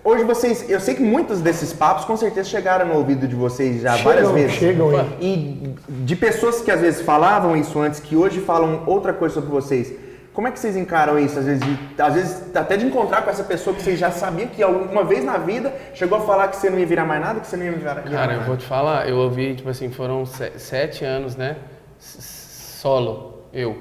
hoje 0.05 0.25
vocês, 0.25 0.71
eu 0.71 0.79
sei 0.81 0.95
que 0.95 1.03
muitos 1.03 1.41
desses 1.41 1.73
papos 1.73 2.05
com 2.05 2.17
certeza 2.17 2.49
chegaram 2.49 2.87
no 2.87 2.95
ouvido 2.95 3.27
de 3.29 3.35
vocês 3.35 3.83
já 3.83 3.97
várias 3.97 4.27
Chegam, 4.27 4.33
vezes. 4.33 4.53
chegam, 4.57 4.93
hein? 4.95 5.07
E 5.21 5.75
de 5.89 6.17
pessoas 6.17 6.61
que 6.61 6.71
às 6.71 6.81
vezes 6.81 7.01
falavam 7.03 7.57
isso 7.57 7.79
antes, 7.81 7.99
que 8.01 8.15
hoje 8.17 8.41
falam 8.41 8.85
outra 8.87 9.13
coisa 9.13 9.35
sobre 9.35 9.51
vocês. 9.51 9.93
Como 10.33 10.47
é 10.47 10.53
que 10.53 10.61
vocês 10.61 10.77
encaram 10.77 11.19
isso? 11.19 11.37
Às 11.39 11.45
vezes, 11.45 11.61
de- 11.61 12.01
às 12.01 12.15
vezes 12.15 12.43
até 12.55 12.77
de 12.77 12.87
encontrar 12.87 13.23
com 13.23 13.31
essa 13.31 13.43
pessoa 13.43 13.75
que 13.75 13.83
vocês 13.83 13.99
já 13.99 14.13
sabiam 14.13 14.49
que 14.49 14.63
alguma 14.63 15.03
vez 15.05 15.25
na 15.25 15.37
vida 15.37 15.75
chegou 15.93 16.19
a 16.19 16.21
falar 16.21 16.49
que 16.49 16.57
você 16.57 16.71
não 16.71 16.79
ia 16.79 16.87
virar 16.87 17.05
mais 17.05 17.21
nada, 17.21 17.41
que 17.41 17.47
você 17.49 17.57
não 17.57 17.65
ia 17.67 17.73
virar, 17.73 17.95
virar 17.95 18.11
Cara, 18.17 18.33
eu 18.33 18.37
mais 18.37 18.47
vou 18.49 18.57
te 18.57 18.65
falar, 18.65 19.09
eu 19.09 19.17
ouvi, 19.17 19.57
tipo 19.57 19.69
assim, 19.69 19.91
foram 19.91 20.25
se- 20.25 20.53
sete 20.57 21.05
anos, 21.05 21.35
né? 21.35 21.57
Solo, 21.99 23.41
eu. 23.53 23.77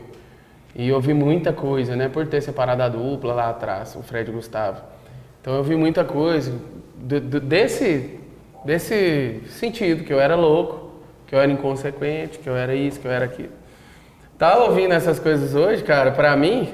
E 0.76 0.88
eu 0.90 0.96
ouvi 0.96 1.14
muita 1.14 1.52
coisa, 1.52 1.96
né? 1.96 2.08
Por 2.10 2.28
ter 2.28 2.42
separado 2.42 2.84
a 2.84 2.90
dupla 2.90 3.34
lá 3.34 3.50
atrás, 3.50 3.96
o 3.96 4.04
Fred 4.04 4.30
e 4.30 4.32
o 4.34 4.36
Gustavo. 4.36 4.82
Então 5.42 5.56
eu 5.56 5.64
vi 5.64 5.76
muita 5.76 6.04
coisa 6.04 6.54
do- 6.96 7.20
do- 7.20 7.40
desse, 7.40 8.20
desse 8.64 9.42
sentido, 9.50 10.04
que 10.04 10.14
eu 10.14 10.20
era 10.20 10.36
louco, 10.36 10.90
que 11.28 11.36
eu 11.36 11.40
era 11.40 11.52
inconsequente, 11.52 12.40
que 12.40 12.48
eu 12.48 12.56
era 12.56 12.76
isso, 12.76 13.00
que 13.00 13.08
eu 13.08 13.12
era 13.12 13.26
aquilo. 13.26 13.52
Tá 14.38 14.58
ouvindo 14.64 14.94
essas 14.94 15.20
coisas 15.20 15.54
hoje, 15.56 15.84
cara, 15.84 16.12
pra 16.12 16.36
mim, 16.36 16.70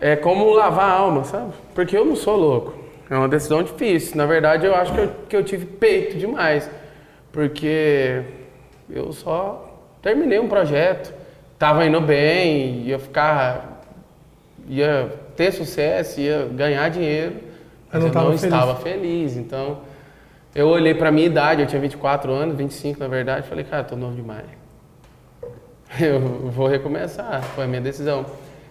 é 0.00 0.16
como 0.16 0.52
lavar 0.52 0.88
a 0.90 0.92
alma, 0.92 1.24
sabe? 1.24 1.52
Porque 1.74 1.96
eu 1.96 2.04
não 2.04 2.16
sou 2.16 2.36
louco. 2.36 2.74
É 3.10 3.16
uma 3.16 3.28
decisão 3.28 3.62
difícil. 3.62 4.16
Na 4.16 4.26
verdade, 4.26 4.66
eu 4.66 4.74
acho 4.74 4.92
que 4.92 5.00
eu, 5.00 5.10
que 5.28 5.36
eu 5.36 5.44
tive 5.44 5.66
peito 5.66 6.16
demais. 6.16 6.70
Porque 7.30 8.22
eu 8.88 9.12
só 9.12 9.78
terminei 10.02 10.38
um 10.38 10.48
projeto, 10.48 11.12
tava 11.58 11.84
indo 11.86 12.00
bem, 12.00 12.82
ia 12.86 12.98
ficar. 12.98 13.82
ia 14.68 15.12
ter 15.36 15.52
sucesso, 15.52 16.20
ia 16.20 16.46
ganhar 16.52 16.88
dinheiro. 16.90 17.34
Mas 17.92 17.94
Mas 17.94 18.00
não 18.02 18.08
eu 18.08 18.12
tava 18.12 18.30
não 18.30 18.38
feliz. 18.38 18.54
estava 18.54 18.76
feliz. 18.76 19.36
Então, 19.36 19.78
eu 20.54 20.68
olhei 20.68 20.94
pra 20.94 21.10
minha 21.10 21.26
idade, 21.26 21.62
eu 21.62 21.66
tinha 21.66 21.80
24 21.80 22.32
anos, 22.32 22.56
25 22.56 23.00
na 23.00 23.08
verdade, 23.08 23.46
falei, 23.48 23.64
cara, 23.64 23.84
tô 23.84 23.96
novo 23.96 24.14
demais. 24.14 24.44
Eu 26.00 26.18
vou 26.50 26.66
recomeçar, 26.66 27.40
foi 27.42 27.64
a 27.64 27.66
minha 27.68 27.80
decisão. 27.80 28.26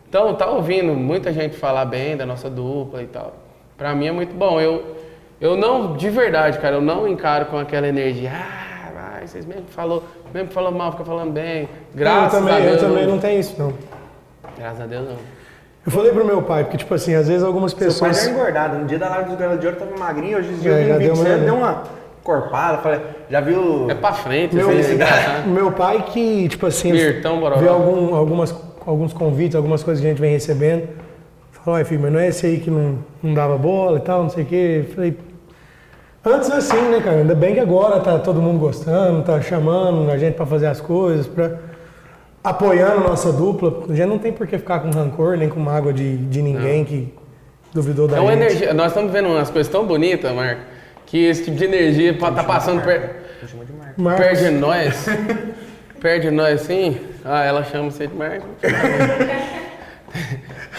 Então, 0.10 0.36
tá 0.36 0.46
ouvindo 0.50 0.94
muita 0.94 1.32
gente 1.32 1.56
falar 1.56 1.86
bem 1.86 2.18
da 2.18 2.26
nossa 2.26 2.50
dupla 2.50 3.02
e 3.02 3.08
tal. 3.08 3.34
Pra 3.78 3.96
mim 3.96 4.08
é 4.08 4.12
muito 4.12 4.36
bom. 4.36 4.60
Eu, 4.60 4.98
eu 5.40 5.56
não, 5.56 5.96
de 5.96 6.10
verdade, 6.10 6.60
cara, 6.60 6.76
eu 6.76 6.82
não 6.82 7.08
encaro 7.08 7.46
com 7.46 7.58
aquela 7.58 7.88
energia. 7.88 8.32
Ah, 8.34 8.73
vocês 9.28 9.46
mesmo 9.46 9.66
falou, 9.70 10.04
mesmo 10.34 10.50
falou 10.52 10.72
mal, 10.72 10.92
fica 10.92 11.04
falando 11.06 11.32
bem. 11.32 11.68
Graças 11.94 12.34
eu 12.34 12.40
também, 12.40 12.56
a 12.56 12.60
Deus. 12.60 12.82
eu 12.82 12.90
também 12.90 13.06
não- 13.06 13.12
não 13.14 13.20
tenho 13.20 13.40
isso, 13.40 13.56
não. 13.58 13.74
Graças 14.58 14.82
a 14.82 14.86
Deus 14.86 15.06
não. 15.06 15.16
Eu 15.86 15.92
falei 15.92 16.12
pro 16.14 16.26
meu 16.26 16.42
pai, 16.42 16.64
porque, 16.64 16.78
tipo 16.78 16.94
assim, 16.94 17.14
às 17.14 17.28
vezes 17.28 17.44
algumas 17.44 17.72
Seu 17.72 17.80
pai 17.80 17.88
pessoas. 17.88 18.18
já 18.24 18.30
é 18.30 18.34
engordado. 18.34 18.78
No 18.78 18.86
dia 18.86 18.98
da 18.98 19.10
live 19.10 19.26
dos 19.30 19.36
Ganhadores 19.38 19.62
de 19.62 19.68
Ouro 19.68 19.80
tava 19.80 19.98
magrinho, 19.98 20.38
hoje 20.38 20.54
os 20.54 20.62
dias 20.62 20.76
É, 20.76 20.84
eu 20.84 20.88
já 20.88 20.98
deu 20.98 21.14
uma- 21.14 21.24
deu 21.38 21.56
uma 21.56 21.84
corpada. 22.24 22.78
Falei, 22.78 23.02
já 23.30 23.42
viu... 23.42 23.90
É 23.90 23.96
pra 23.96 24.14
frente, 24.14 24.56
Meu, 24.56 24.70
felicidade. 24.70 25.48
meu 25.50 25.72
pai 25.74 26.04
que, 26.08 26.48
tipo 26.48 26.66
assim, 26.68 26.92
Mirtão 26.94 27.42
vê 27.60 27.68
algum, 27.68 28.16
algumas, 28.16 28.56
alguns 28.86 29.12
convites, 29.12 29.56
algumas 29.58 29.84
coisas 29.84 30.00
que 30.02 30.08
a 30.08 30.10
gente 30.12 30.22
vem 30.22 30.32
recebendo. 30.32 30.88
Falou, 31.52 31.78
ué, 31.78 31.84
filho, 31.84 32.02
mas 32.02 32.14
não 32.14 32.20
é 32.20 32.28
esse 32.30 32.46
aí 32.46 32.60
que 32.60 32.72
não, 32.72 33.00
não 33.22 33.34
dava 33.34 33.58
bola 33.58 33.98
e 33.98 34.02
tal, 34.02 34.24
não 34.24 34.30
sei 34.30 34.44
o 34.44 34.48
quê. 34.48 34.86
Falei, 34.96 35.18
antes 36.26 36.50
assim, 36.52 36.82
né, 36.90 37.02
cara? 37.04 37.18
Ainda 37.18 37.36
bem 37.36 37.54
que 37.54 37.60
agora 37.60 38.00
tá 38.00 38.18
todo 38.20 38.42
mundo 38.42 38.60
gostando, 38.60 39.24
tá 39.24 39.42
chamando 39.42 40.10
a 40.12 40.18
gente 40.18 40.36
pra 40.36 40.46
fazer 40.46 40.68
as 40.68 40.80
coisas, 40.82 41.28
pra, 41.28 41.52
apoiando 42.44 43.06
a 43.06 43.10
nossa 43.10 43.32
dupla. 43.32 43.84
A 43.90 43.96
gente 43.96 44.08
não 44.08 44.18
tem 44.20 44.32
por 44.32 44.48
que 44.48 44.58
ficar 44.58 44.80
com 44.80 44.90
rancor, 44.90 45.38
nem 45.38 45.50
com 45.50 45.60
mágoa 45.60 45.94
de, 45.94 46.18
de 46.18 46.42
ninguém 46.42 46.84
que 46.86 47.14
duvidou 47.74 48.08
da 48.08 48.18
É 48.18 48.20
uma 48.20 48.32
gente. 48.32 48.42
energia. 48.44 48.74
Nós 48.74 48.88
estamos 48.88 49.12
vendo 49.12 49.28
umas 49.30 49.50
coisas 49.50 49.72
tão 49.72 49.86
bonitas, 49.86 50.32
Marco, 50.34 50.62
que 51.06 51.26
esse 51.26 51.44
tipo 51.46 51.58
de 51.58 51.66
energia 51.66 52.18
tá 52.18 52.44
passando 52.44 52.82
per, 52.84 53.24
Marcos, 53.98 54.26
perto 54.26 54.44
de 54.44 54.50
nós. 54.52 55.06
perto 56.00 56.22
de 56.24 56.32
nós, 56.32 56.62
assim. 56.62 56.98
Ah, 57.26 57.44
ela 57.44 57.64
chama 57.64 57.90
você 57.92 58.08
de 58.08 58.16
Marco. 58.16 58.46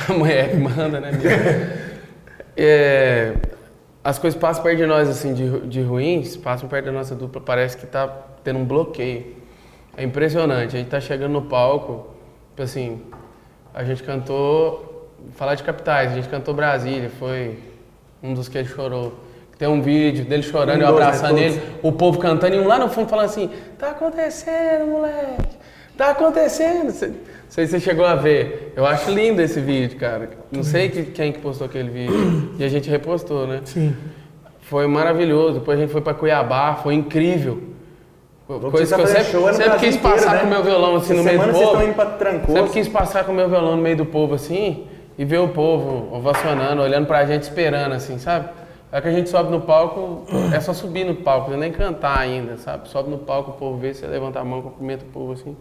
A 0.09 0.13
mulher 0.13 0.51
que 0.51 0.57
manda, 0.57 1.01
né, 1.01 1.09
amiga? 1.09 1.73
É, 2.57 3.33
as 4.05 4.19
coisas 4.19 4.39
passam 4.39 4.63
perto 4.63 4.77
de 4.77 4.87
nós, 4.87 5.09
assim, 5.09 5.33
de, 5.33 5.61
de 5.61 5.81
ruins, 5.81 6.37
passam 6.37 6.69
perto 6.69 6.85
da 6.85 6.93
nossa 6.93 7.15
dupla, 7.15 7.41
parece 7.41 7.75
que 7.75 7.87
tá 7.87 8.07
tendo 8.45 8.59
um 8.59 8.65
bloqueio. 8.65 9.35
É 9.97 10.05
impressionante. 10.05 10.77
A 10.77 10.79
gente 10.79 10.91
tá 10.91 11.01
chegando 11.01 11.33
no 11.33 11.43
palco, 11.43 12.09
tipo 12.51 12.63
assim, 12.63 13.01
a 13.73 13.83
gente 13.83 14.03
cantou, 14.03 15.11
falar 15.33 15.55
de 15.55 15.63
capitais, 15.63 16.13
a 16.13 16.15
gente 16.17 16.29
cantou 16.29 16.53
Brasília, 16.53 17.11
foi 17.19 17.59
um 18.23 18.35
dos 18.35 18.47
que 18.47 18.59
ele 18.59 18.69
chorou. 18.69 19.15
Tem 19.59 19.69
um 19.69 19.81
vídeo 19.81 20.27
dele 20.27 20.43
chorando, 20.43 20.81
Um 20.81 20.83
eu 20.83 20.95
né? 20.95 21.03
abraçando 21.03 21.39
ele, 21.39 21.63
o 21.83 21.91
povo 21.91 22.19
cantando 22.19 22.57
e 22.57 22.59
um 22.59 22.67
lá 22.67 22.79
no 22.79 22.91
fundo 22.91 23.09
falando 23.09 23.27
assim: 23.27 23.51
tá 23.79 23.91
acontecendo, 23.91 24.87
moleque, 24.87 25.57
tá 25.97 26.11
acontecendo. 26.11 26.93
Não 27.45 27.51
sei 27.51 27.67
se 27.67 27.73
você 27.73 27.81
chegou 27.81 28.05
a 28.05 28.15
ver. 28.17 28.73
Eu 28.77 28.85
acho 28.85 29.11
lindo 29.11 29.41
esse 29.41 29.61
vídeo, 29.61 29.99
cara. 29.99 30.31
Não 30.51 30.63
sei 30.65 30.89
que- 30.89 31.05
quem 31.05 31.33
que 31.33 31.39
postou 31.39 31.67
aquele 31.67 31.89
vídeo. 31.91 32.51
E 32.59 32.65
a 32.65 32.69
gente 32.69 32.91
repostou, 32.91 33.47
né? 33.47 33.61
Sim. 33.65 33.95
Foi 34.63 34.87
maravilhoso. 34.87 35.61
Depois 35.61 35.79
a 35.79 35.83
gente 35.83 35.93
foi 35.93 36.01
pra 36.01 36.15
Cuiabá, 36.15 36.75
foi 36.83 36.95
incrível. 36.95 37.63
Você 38.49 38.71
Coisa 38.71 38.97
que 38.97 39.01
eu 39.03 39.07
sempre, 39.07 39.25
show 39.25 39.53
sempre 39.55 39.79
quis 39.79 39.97
passar 39.97 40.33
né? 40.35 40.41
com 40.41 40.47
o 40.47 40.51
meu 40.51 40.63
violão 40.63 40.97
assim 40.97 41.15
Essa 41.15 41.23
no 41.23 41.25
meio 41.25 41.53
do 41.53 41.59
povo. 41.59 41.83
indo 41.83 41.95
pra 41.95 42.07
Trancoso. 42.07 42.53
Sempre 42.59 42.73
quis 42.73 42.89
passar 42.89 43.25
com 43.25 43.33
o 43.33 43.35
meu 43.35 43.49
violão 43.49 43.77
no 43.77 43.83
meio 43.83 43.97
do 43.97 44.05
povo 44.05 44.35
assim 44.35 44.87
e 45.17 45.25
ver 45.25 45.39
o 45.39 45.49
povo 45.49 46.15
ovacionando, 46.15 46.83
olhando 46.83 47.07
pra 47.07 47.25
gente, 47.25 47.43
esperando 47.45 47.93
assim, 47.95 48.19
sabe? 48.19 48.49
É 48.93 49.01
que 49.01 49.09
a 49.09 49.13
gente 49.13 49.31
sobe 49.31 49.51
no 49.51 49.63
palco, 49.63 50.25
é 50.55 50.61
só 50.61 50.73
subir 50.75 51.05
no 51.05 51.15
palco, 51.17 51.51
não 51.51 51.57
é 51.57 51.61
nem 51.61 51.73
cantar 51.73 52.19
ainda, 52.19 52.59
sabe? 52.59 52.89
Sobe 52.91 53.09
no 53.11 53.19
palco, 53.19 53.53
o 53.53 53.55
povo 53.55 53.79
vê, 53.79 53.95
você 53.95 54.07
levanta 54.07 54.39
a 54.41 54.45
mão, 54.45 54.61
cumprimenta 54.61 55.05
o 55.05 55.09
povo 55.09 55.33
assim. 55.33 55.57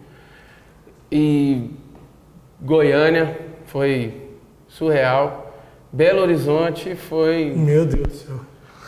E 1.15 1.69
Goiânia 2.60 3.38
foi 3.67 4.32
surreal. 4.67 5.54
Belo 5.91 6.21
Horizonte 6.21 6.95
foi. 6.95 7.54
Meu 7.56 7.86
Deus 7.86 8.08
do 8.08 8.13
céu. 8.15 8.39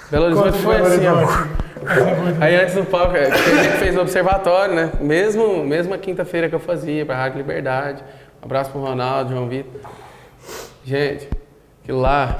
Belo 0.10 0.26
Horizonte 0.26 0.54
de 0.54 0.64
foi 0.64 0.74
Belo 0.74 0.88
assim, 0.88 1.06
ó. 1.06 1.18
Horizonte. 1.18 2.42
Aí 2.42 2.56
antes 2.56 2.74
do 2.74 2.84
palco, 2.84 3.16
é, 3.16 3.28
a 3.28 3.64
gente 3.64 3.78
fez 3.78 3.96
o 3.96 4.02
observatório, 4.02 4.74
né? 4.74 4.92
Mesmo, 5.00 5.64
mesma 5.64 6.00
quinta-feira 6.00 6.50
que 6.50 6.56
eu 6.56 6.60
fazia, 6.60 7.06
pra 7.06 7.16
Rádio 7.16 7.38
Liberdade. 7.38 8.04
Um 8.42 8.46
abraço 8.46 8.72
pro 8.72 8.82
Ronaldo, 8.82 9.30
João 9.30 9.48
Vitor. 9.48 9.82
Gente, 10.84 11.30
que 11.84 11.92
lá, 11.92 12.36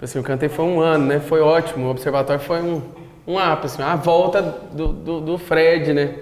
assim, 0.00 0.16
eu 0.16 0.24
cantei 0.24 0.48
foi 0.48 0.64
um 0.64 0.80
ano, 0.80 1.04
né? 1.04 1.20
Foi 1.20 1.42
ótimo. 1.42 1.88
O 1.88 1.90
observatório 1.90 2.40
foi 2.40 2.62
um, 2.62 2.80
um 3.26 3.38
app, 3.38 3.66
assim, 3.66 3.82
a 3.82 3.94
volta 3.94 4.40
do, 4.40 4.88
do, 4.88 5.20
do 5.20 5.36
Fred, 5.36 5.92
né? 5.92 6.14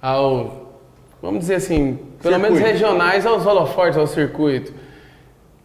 Ao, 0.00 0.63
vamos 1.24 1.40
dizer 1.40 1.54
assim, 1.54 1.98
pelo 2.22 2.38
menos 2.38 2.58
Circuito. 2.58 2.72
regionais 2.72 3.24
aos 3.24 3.46
holofortes, 3.46 3.96
ao 3.98 4.06
circuito. 4.06 4.72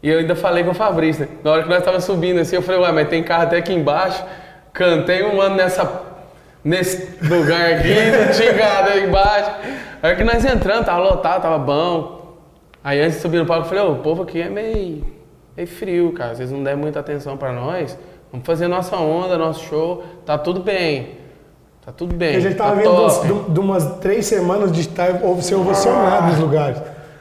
E 0.01 0.09
eu 0.09 0.19
ainda 0.19 0.35
falei 0.35 0.63
com 0.63 0.71
o 0.71 0.73
Fabrício, 0.73 1.25
né? 1.25 1.31
Na 1.43 1.51
hora 1.51 1.63
que 1.63 1.69
nós 1.69 1.79
estávamos 1.79 2.05
subindo 2.05 2.39
assim, 2.39 2.55
eu 2.55 2.61
falei, 2.61 2.79
ué, 2.81 2.91
mas 2.93 3.09
tem 3.09 3.21
carro 3.21 3.43
até 3.43 3.57
aqui 3.57 3.73
embaixo. 3.73 4.23
Cantei 4.71 5.23
um 5.23 5.41
ano 5.41 5.55
nessa, 5.55 6.03
nesse 6.63 7.17
lugar 7.21 7.73
aqui, 7.73 7.93
não 8.25 8.31
tinha 8.31 8.53
carro 8.53 8.89
aí 8.89 9.05
embaixo. 9.05 9.51
Aí 10.01 10.15
que 10.15 10.23
nós 10.23 10.45
entramos, 10.45 10.85
tava 10.85 10.99
lotado, 10.99 11.41
tava 11.41 11.59
bom. 11.59 12.37
Aí 12.81 13.01
antes 13.01 13.17
de 13.17 13.21
subir 13.21 13.39
no 13.39 13.45
palco, 13.45 13.65
eu 13.65 13.69
falei, 13.69 13.83
ô, 13.83 13.91
o 13.91 13.97
povo 13.97 14.23
aqui 14.23 14.41
é 14.41 14.49
meio 14.49 15.03
meio 15.57 15.67
frio, 15.67 16.13
cara. 16.13 16.35
Vocês 16.35 16.51
não 16.51 16.63
deram 16.63 16.79
muita 16.79 17.01
atenção 17.01 17.35
pra 17.35 17.51
nós. 17.51 17.97
Vamos 18.31 18.47
fazer 18.47 18.69
nossa 18.69 18.95
onda, 18.95 19.37
nosso 19.37 19.65
show. 19.65 20.05
Tá 20.25 20.37
tudo 20.37 20.61
bem. 20.61 21.18
Tá 21.89 21.93
tudo 21.97 22.15
bem. 22.15 22.35
a 22.35 22.39
gente 22.39 22.55
tá 22.55 22.65
tava 22.65 22.75
vendo 22.75 22.95
top. 22.95 23.27
de, 23.27 23.33
de 23.53 23.59
umas 23.59 23.83
três 23.99 24.25
semanas 24.27 24.71
de 24.71 24.81
estar 24.81 25.07
ser 25.41 25.55
ovacionado 25.55 26.27
nos 26.27 26.37
lugares. 26.39 26.77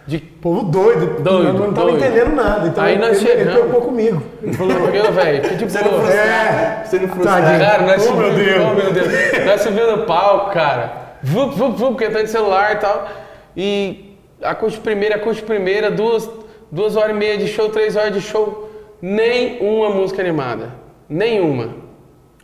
De 0.07 0.19
Povo 0.19 0.63
doido. 0.63 1.23
Doido, 1.23 1.53
não, 1.55 1.67
não 1.69 1.73
tava 1.73 1.89
doido. 1.91 2.05
entendendo 2.05 2.35
nada. 2.37 2.69
Então 2.69 2.85
Aí 2.85 2.95
ele, 2.95 3.01
nós 3.01 3.17
ele, 3.19 3.31
ele 3.31 3.39
chegamos. 3.39 3.53
preocupou 3.61 3.81
comigo. 3.89 4.23
Ele 4.43 4.53
falou, 4.55 4.75
Meu, 4.91 5.13
velho, 5.13 5.43
que 5.43 5.55
de 5.57 5.65
Você 5.71 5.79
não 5.83 5.89
boa. 5.91 6.01
frustra- 6.03 6.21
É. 6.23 6.83
Você 6.85 6.99
não 6.99 7.09
frustra. 7.09 7.33
Tadinho. 7.33 7.59
Cara, 7.61 7.83
nós 7.83 8.07
Oh, 8.09 8.15
meu 8.15 8.29
subimos, 8.31 8.47
Deus. 8.47 8.65
oh, 8.71 8.75
meu 8.75 8.93
Deus. 8.93 9.47
Nós 9.47 9.61
subimos 9.63 9.97
no 9.99 10.07
palco, 10.07 10.51
cara. 10.53 10.93
Vup, 11.23 11.55
vup, 11.57 11.77
vup, 11.77 11.89
porque 11.93 12.09
tá 12.11 12.23
de 12.23 12.29
celular 12.31 12.73
e 12.75 12.77
tal. 12.77 13.09
E 13.57 14.15
acústico 14.43 14.85
primeira, 14.85 15.17
acústico 15.17 15.47
primeira, 15.49 15.91
duas, 15.91 16.29
duas 16.71 16.95
horas 16.97 17.11
e 17.11 17.19
meia 17.19 17.37
de 17.39 17.47
show, 17.49 17.69
três 17.71 17.97
horas 17.97 18.13
de 18.13 18.21
show. 18.21 18.71
Nenhuma 19.03 19.91
música 19.91 20.21
animada. 20.23 20.71
Nenhuma. 21.09 21.88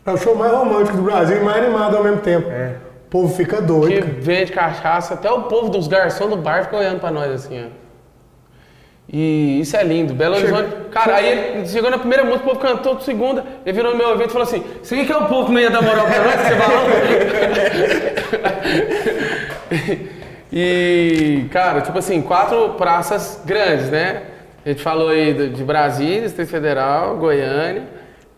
É 0.06 0.10
o 0.10 0.16
show 0.16 0.34
mais 0.34 0.52
romântico 0.52 0.96
do 0.98 1.02
Brasil 1.02 1.38
e 1.38 1.40
mais 1.44 1.64
animado 1.64 1.96
ao 1.96 2.04
mesmo 2.04 2.18
tempo. 2.20 2.48
O 2.48 3.08
povo 3.10 3.34
fica 3.34 3.56
Que 3.58 3.62
doido. 3.62 4.00
cara. 4.06 4.16
vende 4.20 4.52
cachaça, 4.52 5.14
até 5.14 5.30
o 5.30 5.42
povo 5.42 5.68
dos 5.70 5.86
garçons 5.88 6.28
do 6.30 6.36
bar 6.36 6.64
fica 6.64 6.76
olhando 6.76 7.00
pra 7.00 7.10
nós 7.10 7.30
assim, 7.32 7.64
ó. 7.64 7.84
E 9.08 9.60
isso 9.60 9.76
é 9.76 9.84
lindo, 9.84 10.14
Belo 10.14 10.34
Chega- 10.36 10.54
Horizonte. 10.56 10.76
Cara, 10.90 11.16
aí 11.16 11.28
ele 11.56 11.66
chegou 11.68 11.90
na 11.90 11.98
primeira 11.98 12.24
música, 12.24 12.44
o 12.44 12.48
povo 12.48 12.58
cantou, 12.60 12.98
segunda, 13.00 13.44
ele 13.64 13.72
virou 13.76 13.92
no 13.92 13.98
meu 13.98 14.08
ouvido 14.08 14.28
e 14.30 14.32
falou 14.32 14.46
assim: 14.48 14.64
Isso 14.82 14.94
aqui 14.94 15.04
que 15.04 15.12
é 15.12 15.16
o 15.16 15.26
povo 15.26 15.46
que 15.46 15.52
não 15.52 15.60
ia 15.60 15.70
dar 15.70 15.82
moral 15.82 16.06
pra 16.06 16.24
nós, 16.24 16.34
que 16.34 16.42
você 16.42 16.56
falou? 16.56 16.84
e, 20.52 21.46
cara, 21.52 21.80
tipo 21.82 21.98
assim, 21.98 22.22
quatro 22.22 22.70
praças 22.70 23.42
grandes, 23.44 23.90
né? 23.90 24.22
A 24.64 24.70
gente 24.70 24.82
falou 24.82 25.08
aí 25.10 25.50
de 25.50 25.62
Brasília, 25.62 26.22
Distrito 26.22 26.48
Federal, 26.48 27.16
Goiânia, 27.16 27.82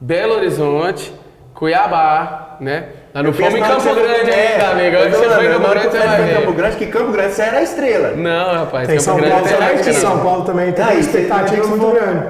Belo 0.01 0.35
Horizonte, 0.35 1.13
Cuiabá, 1.57 2.59
né? 2.61 2.89
Lá 3.15 3.23
no 3.23 3.33
fomos 3.33 3.55
em 3.55 3.61
Campo 3.63 3.95
Grande 3.95 4.31
é, 4.31 4.53
ainda, 4.53 4.69
amigo. 4.71 4.97
eu 4.97 5.03
Onde 5.07 5.11
tô 5.13 5.19
você 5.23 5.31
foi 5.35 5.47
em 5.47 5.49
Campo 5.49 5.69
Grande, 5.71 5.89
você 5.89 5.91
você 5.91 6.07
vai 6.07 6.17
foi 6.17 6.27
em 6.27 6.35
Campo 6.35 6.47
ver. 6.51 6.57
Grande, 6.57 6.77
que 6.77 6.87
Campo 6.87 7.13
Grande 7.13 7.33
você 7.35 7.43
era 7.43 7.59
a 7.59 7.63
estrela. 7.63 8.11
Não, 8.11 8.53
rapaz, 8.55 8.87
Tem 8.87 8.97
Campo 8.97 9.03
São 9.05 9.17
Grande 9.17 9.33
Paulo, 9.33 9.63
arte, 9.65 9.87
não. 9.87 9.95
São 9.95 10.19
Paulo 10.21 10.45
também 10.45 10.73
tem 10.73 10.85
Ah, 10.85 10.89
uma 10.89 10.95
expectativa 11.01 11.67
muito 11.67 11.87
grande. 11.93 12.27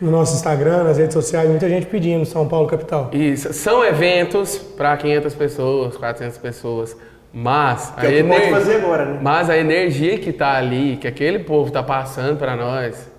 No 0.00 0.10
nosso 0.10 0.34
Instagram, 0.36 0.84
nas 0.84 0.98
redes 0.98 1.14
sociais, 1.14 1.48
muita 1.48 1.68
gente 1.68 1.86
pedindo 1.86 2.24
São 2.24 2.46
Paulo 2.46 2.68
capital. 2.68 3.10
Isso, 3.12 3.52
são 3.52 3.84
eventos 3.84 4.58
para 4.58 4.96
500 4.96 5.34
pessoas, 5.34 5.96
400 5.96 6.38
pessoas, 6.38 6.96
mas 7.32 7.92
Que 7.98 8.06
é 8.18 8.22
pode 8.22 8.50
fazer 8.50 8.76
agora, 8.76 9.04
né? 9.06 9.18
mas 9.22 9.50
a 9.50 9.56
energia 9.56 10.18
que 10.18 10.32
tá 10.32 10.52
ali, 10.52 10.98
que 11.00 11.08
aquele 11.08 11.40
povo 11.40 11.70
tá 11.72 11.82
passando 11.82 12.36
para 12.38 12.54
nós, 12.54 13.10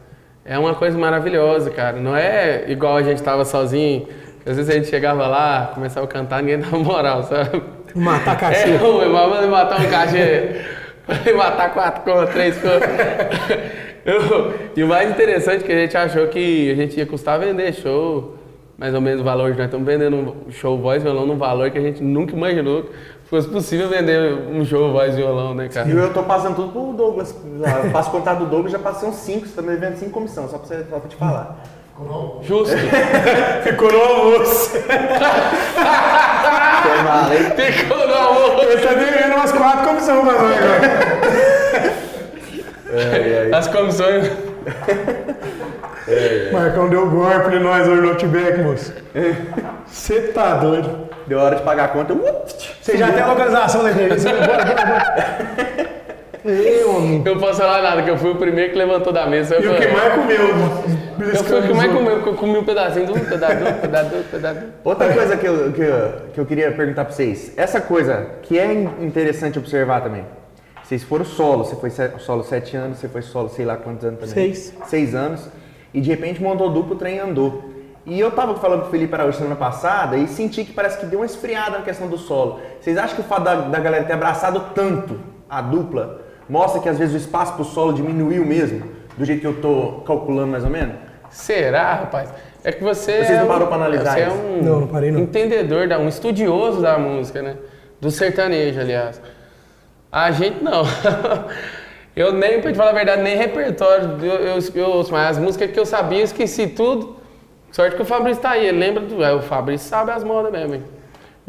é 0.45 0.57
uma 0.57 0.73
coisa 0.75 0.97
maravilhosa, 0.97 1.69
cara. 1.71 1.97
Não 1.97 2.15
é 2.15 2.63
igual 2.67 2.95
a 2.95 3.01
gente 3.03 3.21
tava 3.21 3.43
sozinho, 3.43 4.07
às 4.49 4.55
vezes 4.55 4.69
a 4.69 4.73
gente 4.73 4.87
chegava 4.87 5.27
lá, 5.27 5.71
começava 5.73 6.05
a 6.05 6.09
cantar, 6.09 6.41
ninguém 6.41 6.59
dava 6.61 6.77
moral, 6.79 7.23
sabe? 7.23 7.61
Matar 7.95 8.37
cachê. 8.39 8.69
É, 8.71 8.81
ué, 8.81 9.05
mas 9.07 9.29
manda 9.29 9.47
matar 9.47 9.81
um 9.81 9.89
cachê. 9.89 10.61
Vai 11.07 11.33
matar 11.33 11.73
quatro 11.73 12.03
contas, 12.03 12.29
três 12.33 12.55
contas. 12.57 12.89
Eu- 14.05 14.53
E 14.75 14.83
o 14.83 14.87
mais 14.87 15.09
interessante 15.09 15.63
é 15.63 15.65
que 15.67 15.71
a 15.71 15.75
gente 15.79 15.97
achou 15.97 16.27
que 16.27 16.71
a 16.71 16.75
gente 16.75 16.97
ia 16.97 17.05
custar 17.05 17.39
vender 17.39 17.73
show, 17.73 18.35
mais 18.77 18.93
ou 18.93 19.01
menos 19.01 19.21
o 19.21 19.23
valor. 19.23 19.49
Nós 19.55 19.65
estamos 19.65 19.85
vendendo 19.85 20.15
um 20.15 20.51
show 20.51 20.77
voz 20.77 21.01
e 21.01 21.05
violão 21.05 21.25
num 21.25 21.37
valor 21.37 21.69
que 21.71 21.77
a 21.77 21.81
gente 21.81 22.01
nunca 22.03 22.33
imaginou 22.33 22.83
que 22.83 22.89
fosse 23.29 23.47
possível 23.49 23.89
vender 23.89 24.33
um 24.49 24.63
show 24.63 24.91
voz 24.93 25.13
e 25.13 25.17
violão, 25.17 25.53
né, 25.53 25.67
cara? 25.67 25.89
E 25.89 25.91
eu 25.91 26.13
tô 26.13 26.23
passando 26.23 26.55
tudo 26.55 26.71
pro 26.71 26.93
Douglas. 26.93 27.35
Já 27.59 27.89
faço 27.91 28.11
contato 28.11 28.39
do 28.39 28.45
Douglas, 28.45 28.71
já 28.71 28.79
passei 28.79 29.09
uns 29.09 29.15
5, 29.15 29.45
você 29.47 29.55
tá 29.55 29.61
me 29.61 29.69
devendo 29.75 29.95
5 29.97 30.11
comissão, 30.11 30.47
só 30.47 30.57
pra, 30.57 30.67
você, 30.67 30.85
só 30.89 30.99
pra 30.99 31.09
te 31.09 31.15
falar. 31.17 31.63
Justo. 32.43 32.75
Ficou 33.63 33.91
no 33.91 33.99
almoço. 33.99 34.77
É 34.77 34.87
mal, 37.03 37.33
hein? 37.33 37.51
Ficou 37.71 38.07
no 38.07 38.13
amor. 38.13 38.63
Ele 38.63 38.77
tá 38.81 38.93
devendo 38.93 39.33
umas 39.35 39.51
quatro 39.51 39.87
comissões 39.87 40.21
pra 40.21 40.33
nós 40.33 40.57
agora. 40.57 41.17
As 43.57 43.67
comissões. 43.67 44.31
Marcão 46.51 46.89
deu 46.89 47.09
golpe 47.09 47.55
em 47.55 47.59
nós 47.59 47.87
hoje 47.87 48.01
no 48.01 48.09
Outback, 48.09 48.61
moço. 48.61 48.93
Você 49.87 50.21
tá 50.33 50.53
doido. 50.55 51.07
Deu 51.25 51.39
hora 51.39 51.55
de 51.55 51.63
pagar 51.63 51.85
a 51.85 51.87
conta. 51.89 52.13
Você 52.81 52.97
já 52.97 53.11
tem 53.11 53.21
a 53.21 53.27
localização 53.27 53.83
da 53.83 53.91
entrevista? 53.91 54.29
Bora, 54.33 54.65
bora, 54.65 54.85
bora. 54.85 55.27
Eu 56.45 57.01
não 57.33 57.39
posso 57.39 57.59
falar 57.59 57.81
nada, 57.81 58.01
que 58.03 58.09
eu 58.09 58.17
fui 58.17 58.31
o 58.31 58.35
primeiro 58.35 58.71
que 58.71 58.77
levantou 58.77 59.11
da 59.11 59.25
mesa. 59.27 59.55
E 59.55 59.67
o 59.67 59.75
que 59.75 59.87
mais 59.87 60.13
comeu? 60.13 60.39
Eu 61.19 61.43
fui 61.43 61.59
o 61.59 61.63
que 61.63 61.73
mais 61.73 61.91
comeu, 61.91 62.15
porque 62.15 62.29
eu 62.29 62.33
comi 62.35 62.57
um 62.57 62.63
pedacinho 62.63 63.07
do 63.07 63.13
pedaço 63.19 63.55
do 63.57 63.81
pedaço 63.81 64.09
do 64.09 64.31
pedaço. 64.31 64.59
Outra 64.83 65.13
coisa 65.13 65.35
que 65.37 65.45
eu, 65.47 65.71
que, 65.73 65.81
eu, 65.81 66.11
que 66.33 66.39
eu 66.39 66.45
queria 66.45 66.71
perguntar 66.71 67.05
pra 67.05 67.13
vocês. 67.13 67.53
Essa 67.57 67.81
coisa 67.81 68.27
que 68.43 68.57
é 68.57 68.71
in- 68.73 68.89
interessante 69.01 69.57
observar 69.59 70.01
também. 70.01 70.25
Vocês 70.83 71.03
foram 71.03 71.25
solo, 71.25 71.65
você 71.65 71.75
foi 71.75 71.89
solo 72.19 72.43
sete 72.43 72.77
anos, 72.77 72.99
você 72.99 73.09
foi 73.09 73.21
solo 73.21 73.49
sei 73.49 73.65
lá 73.65 73.75
quantos 73.75 74.05
anos 74.05 74.19
também. 74.19 74.33
Seis. 74.33 74.73
Seis 74.85 75.13
anos. 75.15 75.49
E 75.93 75.99
de 75.99 76.09
repente 76.09 76.41
montou 76.41 76.69
duplo, 76.69 76.95
o 76.95 76.97
trem 76.97 77.19
andou. 77.19 77.71
E 78.05 78.17
eu 78.17 78.31
tava 78.31 78.55
falando 78.55 78.81
com 78.83 78.87
o 78.87 78.91
Felipe 78.91 79.13
Araújo 79.13 79.37
semana 79.37 79.55
passada 79.57 80.15
e 80.15 80.27
senti 80.27 80.63
que 80.63 80.71
parece 80.71 80.97
que 80.97 81.05
deu 81.05 81.19
uma 81.19 81.25
esfriada 81.25 81.79
na 81.79 81.83
questão 81.83 82.07
do 82.07 82.17
solo. 82.17 82.61
Vocês 82.79 82.97
acham 82.97 83.15
que 83.15 83.21
o 83.21 83.25
fato 83.25 83.43
da, 83.43 83.55
da 83.55 83.79
galera 83.79 84.05
ter 84.05 84.13
abraçado 84.13 84.63
tanto 84.73 85.19
a 85.49 85.61
dupla 85.61 86.21
mostra 86.49 86.81
que 86.81 86.89
às 86.89 86.97
vezes 86.97 87.13
o 87.13 87.17
espaço 87.17 87.53
pro 87.53 87.63
solo 87.63 87.93
diminuiu 87.93 88.45
mesmo? 88.45 88.83
Do 89.17 89.25
jeito 89.25 89.41
que 89.41 89.47
eu 89.47 89.59
tô 89.61 90.01
calculando 90.05 90.47
mais 90.51 90.63
ou 90.63 90.69
menos? 90.69 90.95
Será, 91.29 91.93
rapaz? 91.95 92.29
É 92.63 92.71
que 92.71 92.83
você. 92.83 93.13
Vocês 93.23 93.31
é 93.31 93.37
não 93.37 93.45
um- 93.45 93.47
parou 93.47 93.67
pra 93.67 93.75
analisar 93.77 94.13
Você 94.13 94.19
é 94.21 94.27
isso? 94.27 94.35
um 94.35 94.61
Não, 94.63 94.79
não 94.81 94.87
parei, 94.87 95.11
não. 95.11 95.19
entendedor, 95.19 95.87
da, 95.87 95.97
um 95.99 96.07
estudioso 96.07 96.81
da 96.81 96.97
música, 96.97 97.41
né? 97.41 97.55
Do 97.99 98.11
sertanejo, 98.11 98.79
aliás. 98.79 99.21
A 100.11 100.31
gente 100.31 100.63
não. 100.63 100.83
eu 102.15 102.31
nem, 102.33 102.61
pra 102.61 102.71
te 102.71 102.77
falar 102.77 102.91
a 102.91 102.93
verdade, 102.93 103.21
nem 103.21 103.35
repertório 103.35 104.17
eu, 104.21 104.33
eu, 104.35 104.59
eu 104.75 104.89
ouço, 104.89 105.11
mas 105.11 105.31
as 105.31 105.37
músicas 105.43 105.71
que 105.71 105.79
eu 105.79 105.85
sabia, 105.85 106.19
eu 106.19 106.23
esqueci 106.25 106.67
tudo. 106.67 107.17
Sorte 107.71 107.95
que 107.95 108.01
o 108.01 108.05
Fabrício 108.05 108.41
tá 108.41 108.51
aí, 108.51 108.67
ele 108.67 108.77
lembra 108.79 109.03
do. 109.03 109.23
é, 109.23 109.33
O 109.33 109.41
Fabrício 109.41 109.87
sabe 109.89 110.11
as 110.11 110.23
modas 110.23 110.51
mesmo, 110.51 110.75
hein? 110.75 110.83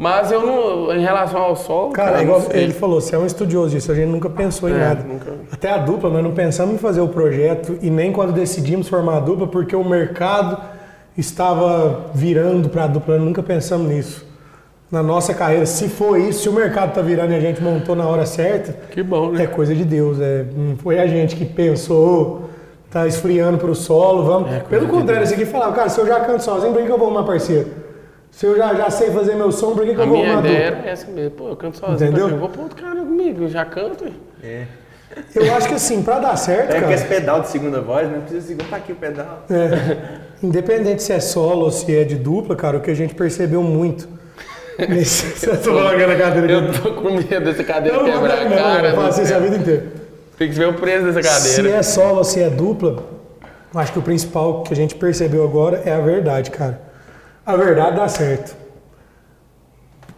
Mas 0.01 0.31
eu 0.31 0.41
não. 0.45 0.95
Em 0.95 1.01
relação 1.01 1.41
ao 1.41 1.57
sol. 1.57 1.89
Cara, 1.89 2.19
eu 2.19 2.23
igual 2.23 2.43
ele 2.51 2.71
falou, 2.73 3.01
você 3.01 3.15
é 3.15 3.19
um 3.19 3.25
estudioso 3.25 3.71
disso, 3.75 3.91
a 3.91 3.95
gente 3.95 4.07
nunca 4.07 4.29
pensou 4.29 4.69
em 4.69 4.73
É, 4.73 4.77
nada. 4.77 5.03
nunca. 5.03 5.33
Até 5.51 5.69
a 5.71 5.77
dupla, 5.77 6.09
nós 6.09 6.23
não 6.23 6.31
pensamos 6.31 6.73
em 6.73 6.77
fazer 6.77 7.01
o 7.01 7.09
projeto 7.09 7.77
e 7.81 7.89
nem 7.89 8.13
quando 8.13 8.31
decidimos 8.31 8.87
formar 8.87 9.17
a 9.17 9.19
dupla, 9.19 9.45
porque 9.45 9.75
o 9.75 9.83
mercado 9.83 10.57
estava 11.17 12.05
virando 12.13 12.69
para 12.69 12.85
a 12.85 12.87
dupla, 12.87 13.17
nós 13.17 13.25
nunca 13.25 13.43
pensamos 13.43 13.89
nisso. 13.89 14.25
Na 14.89 15.03
nossa 15.03 15.33
carreira, 15.33 15.65
se 15.65 15.87
for 15.89 16.17
isso, 16.17 16.43
se 16.43 16.49
o 16.49 16.53
mercado 16.53 16.93
tá 16.93 17.01
virando 17.01 17.31
e 17.33 17.35
a 17.35 17.39
gente 17.39 17.61
montou 17.61 17.93
na 17.95 18.07
hora 18.07 18.25
certa, 18.25 18.71
Que 18.89 19.03
bom, 19.03 19.31
né? 19.31 19.43
é 19.43 19.47
coisa 19.47 19.75
de 19.75 19.83
Deus. 19.83 20.17
É, 20.19 20.45
não 20.55 20.77
foi 20.77 20.97
a 20.97 21.05
gente 21.07 21.35
que 21.35 21.45
pensou, 21.45 22.49
tá 22.89 23.05
esfriando 23.05 23.57
pro 23.57 23.75
solo, 23.75 24.23
vamos. 24.23 24.51
É 24.51 24.59
Pelo 24.61 24.85
de 24.85 24.91
contrário, 24.91 25.23
esse 25.23 25.33
aqui 25.35 25.45
falava, 25.45 25.73
cara, 25.73 25.89
se 25.89 25.99
eu 25.99 26.07
já 26.07 26.21
canto 26.21 26.41
sozinho, 26.43 26.71
por 26.71 26.79
que, 26.79 26.87
que 26.87 26.91
eu 26.93 26.97
vou 26.97 27.07
arrumar 27.09 27.23
parceiro? 27.23 27.67
Se 28.39 28.45
eu 28.45 28.55
já, 28.55 28.73
já 28.73 28.89
sei 28.89 29.11
fazer 29.11 29.35
meu 29.35 29.51
som, 29.51 29.73
por 29.75 29.83
que, 29.83 29.93
que 29.93 29.99
A 29.99 30.05
eu 30.05 30.07
vou 30.07 30.17
minha 30.19 30.31
arrumar 30.31 30.47
ideia 30.47 30.63
era 30.67 30.89
essa 30.89 31.11
mesmo. 31.11 31.31
Pô, 31.31 31.49
eu 31.49 31.57
canto 31.57 31.75
sozinho. 31.77 32.09
Entendeu? 32.09 32.19
pra 32.19 32.27
quê? 32.29 32.33
Eu 32.35 32.39
vou 32.39 32.47
pôr 32.47 32.61
outro 32.61 32.81
cara 32.81 32.95
comigo, 33.01 33.43
eu 33.43 33.49
já 33.49 33.65
canto. 33.65 34.05
hein? 34.05 34.65
Eu 35.35 35.53
acho 35.55 35.67
que 35.67 35.73
assim, 35.73 36.01
pra 36.01 36.19
dar 36.19 36.37
certo, 36.37 36.69
É 36.71 36.75
que 36.75 36.79
cara, 36.79 36.93
esse 36.93 37.03
pedal 37.03 37.41
de 37.41 37.49
segunda 37.49 37.81
voz, 37.81 38.07
né? 38.09 38.19
Precisa 38.19 38.47
segurar, 38.47 38.69
tá 38.69 38.75
aqui 38.77 38.93
o 38.93 38.95
pedal. 38.95 39.43
é, 39.49 40.19
independente 40.41 41.03
se 41.03 41.11
é 41.11 41.19
solo 41.19 41.65
ou 41.65 41.71
se 41.71 41.93
é 41.93 42.05
de 42.05 42.15
dupla, 42.15 42.55
cara, 42.55 42.77
o 42.77 42.79
que 42.79 42.89
a 42.89 42.93
gente 42.93 43.13
percebeu 43.13 43.61
muito. 43.61 44.07
Nesse... 44.87 45.37
Você 45.37 45.47
tá 45.47 45.57
falando 45.57 46.07
na 46.07 46.15
cadeira 46.15 46.49
Eu 46.49 46.71
tô 46.71 46.93
com 46.93 47.09
medo 47.11 47.41
dessa 47.43 47.63
cadeira 47.65 47.97
Não, 47.97 48.07
não, 48.07 48.13
quebrar 48.13 48.49
não, 48.49 48.55
a 48.55 48.61
cara. 48.61 48.89
eu 48.91 48.95
faço 48.95 49.21
isso 49.21 49.33
a 49.35 49.39
vida 49.39 49.57
inteira. 49.57 49.83
Tem 50.37 50.47
que 50.47 50.55
ver 50.55 50.69
o 50.69 50.75
preço 50.75 51.11
dessa 51.11 51.21
Se 51.21 51.57
cadeira. 51.57 51.77
é 51.77 51.83
solo 51.83 52.19
ou 52.19 52.23
se 52.23 52.41
é 52.41 52.49
dupla, 52.49 53.03
acho 53.75 53.91
que 53.91 53.99
o 53.99 54.01
principal 54.01 54.63
que 54.63 54.71
a 54.71 54.77
gente 54.77 54.95
percebeu 54.95 55.43
agora 55.43 55.81
é 55.83 55.91
a 55.91 55.99
verdade, 55.99 56.51
cara. 56.51 56.87
A 57.49 57.55
verdade 57.55 57.95
dá 57.95 58.07
certo. 58.07 58.55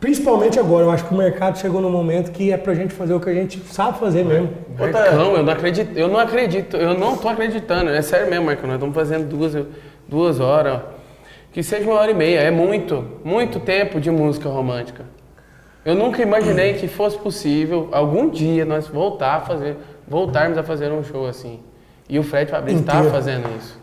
Principalmente 0.01 0.59
agora, 0.59 0.83
eu 0.83 0.91
acho 0.91 1.05
que 1.05 1.13
o 1.13 1.17
mercado 1.17 1.57
chegou 1.57 1.79
num 1.79 1.89
momento 1.89 2.29
que 2.29 2.51
é 2.51 2.57
pra 2.57 2.73
gente 2.73 2.93
fazer 2.93 3.13
o 3.13 3.21
que 3.21 3.29
a 3.29 3.33
gente 3.33 3.57
sabe 3.71 3.99
fazer 3.99 4.25
mesmo. 4.25 4.49
Marcão, 4.77 5.37
eu 5.37 5.41
não 5.41 5.53
acredito, 5.53 5.97
eu 5.97 6.09
não 6.09 6.19
acredito, 6.19 6.75
eu 6.75 6.93
não 6.93 7.15
tô 7.15 7.29
acreditando, 7.29 7.89
é 7.89 8.01
sério 8.01 8.29
mesmo, 8.29 8.47
Marcão, 8.47 8.67
nós 8.67 8.75
estamos 8.75 8.93
fazendo 8.93 9.29
duas, 9.29 9.65
duas 10.09 10.41
horas, 10.41 10.81
que 11.53 11.63
seja 11.63 11.89
uma 11.89 12.01
hora 12.01 12.11
e 12.11 12.13
meia, 12.13 12.39
é 12.39 12.51
muito, 12.51 13.07
muito 13.23 13.61
tempo 13.61 14.01
de 14.01 14.11
música 14.11 14.49
romântica. 14.49 15.05
Eu 15.85 15.95
nunca 15.95 16.21
imaginei 16.21 16.73
que 16.73 16.89
fosse 16.89 17.17
possível 17.17 17.87
algum 17.93 18.29
dia 18.29 18.65
nós 18.65 18.89
voltar 18.89 19.35
a 19.35 19.39
fazer, 19.39 19.77
voltarmos 20.05 20.57
a 20.57 20.63
fazer 20.63 20.91
um 20.91 21.01
show 21.01 21.25
assim. 21.25 21.61
E 22.09 22.19
o 22.19 22.23
Fred 22.23 22.51
Fabrício 22.51 22.81
está 22.81 23.01
fazendo 23.05 23.47
isso. 23.57 23.80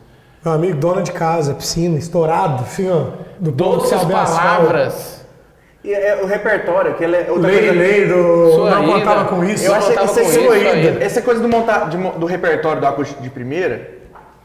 Meu 0.49 0.55
amigo, 0.55 0.78
dona 0.78 1.03
de 1.03 1.12
casa, 1.12 1.53
piscina, 1.53 1.99
estourado, 1.99 2.62
assim, 2.62 2.88
ó. 2.90 3.09
Do 3.38 3.53
as 3.74 4.05
palavras. 4.05 5.26
E 5.84 5.92
é 5.92 6.20
o 6.22 6.26
repertório, 6.26 6.94
que 6.94 7.05
ele 7.05 7.16
é 7.16 7.30
outra 7.30 7.49
Lei, 7.49 7.66
coisa. 7.66 7.72
lei, 7.72 8.07
do... 8.09 8.53
Sua 8.53 8.70
não 8.70 8.84
ida. 8.84 8.92
contava 8.94 9.24
com 9.26 9.44
isso. 9.44 9.66
Eu 9.66 9.74
achei 9.74 9.92
que 9.92 9.99
contava 9.99 10.20
isso 10.20 10.20
é 10.20 10.24
com 10.42 10.46
sua 10.46 10.59
isso 10.59 10.76
ida. 10.76 11.05
Essa 11.05 11.20
coisa 11.22 11.42
do, 11.42 11.49
montar, 11.49 11.90
de 11.90 11.96
do 11.96 12.24
repertório 12.24 12.80
do 12.80 12.86
acústico 12.86 13.22
de 13.22 13.28
primeira, 13.28 13.90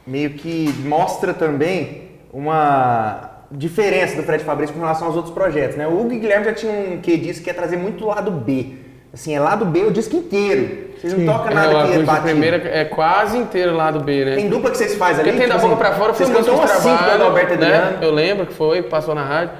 meio 0.05 0.31
que 0.31 0.73
mostra 0.85 1.33
também 1.33 2.11
uma 2.33 3.31
diferença 3.49 4.17
do 4.17 4.23
Fred 4.23 4.43
Fabrício 4.43 4.75
com 4.75 4.81
relação 4.81 5.07
aos 5.07 5.15
outros 5.15 5.33
projetos, 5.33 5.77
né? 5.77 5.87
O 5.87 5.99
Hugo 6.01 6.09
Guilherme 6.09 6.45
já 6.45 6.53
tinham 6.53 6.75
um 6.75 6.97
que 6.97 7.15
disse 7.15 7.41
que 7.41 7.49
ia 7.49 7.53
trazer 7.53 7.77
muito 7.77 8.05
lado 8.05 8.29
B. 8.29 8.75
Assim, 9.13 9.35
é 9.35 9.39
lado 9.39 9.65
B 9.65 9.83
o 9.83 9.91
disco 9.91 10.15
inteiro. 10.15 10.91
Vocês 10.97 11.13
Sim. 11.13 11.23
não 11.25 11.33
tocam 11.33 11.51
É, 11.51 11.53
nada 11.55 11.67
o 11.67 11.87
que 11.87 11.93
é 11.93 11.99
batido. 11.99 12.25
primeira 12.27 12.57
é 12.67 12.85
quase 12.85 13.37
inteiro 13.37 13.75
lá 13.75 13.91
do 13.91 13.99
B, 13.99 14.25
né? 14.25 14.35
Tem 14.35 14.49
dupla 14.49 14.71
que 14.71 14.77
vocês 14.77 14.95
fazem 14.95 15.21
ali? 15.21 15.31
Porque 15.31 15.39
tem 15.39 15.47
da 15.49 15.55
tipo 15.59 15.69
boca 15.69 15.83
assim, 15.83 15.91
pra 15.91 15.99
fora, 15.99 16.13
foi 16.13 16.25
umas 16.25 16.45
cinco 16.71 16.97
trabalho, 16.97 17.17
do 17.19 17.23
Alberto 17.25 17.53
Adriano. 17.53 17.91
né? 17.91 17.97
Eu 18.01 18.11
lembro 18.11 18.45
que 18.47 18.53
foi, 18.53 18.81
passou 18.83 19.13
na 19.13 19.23
rádio. 19.23 19.51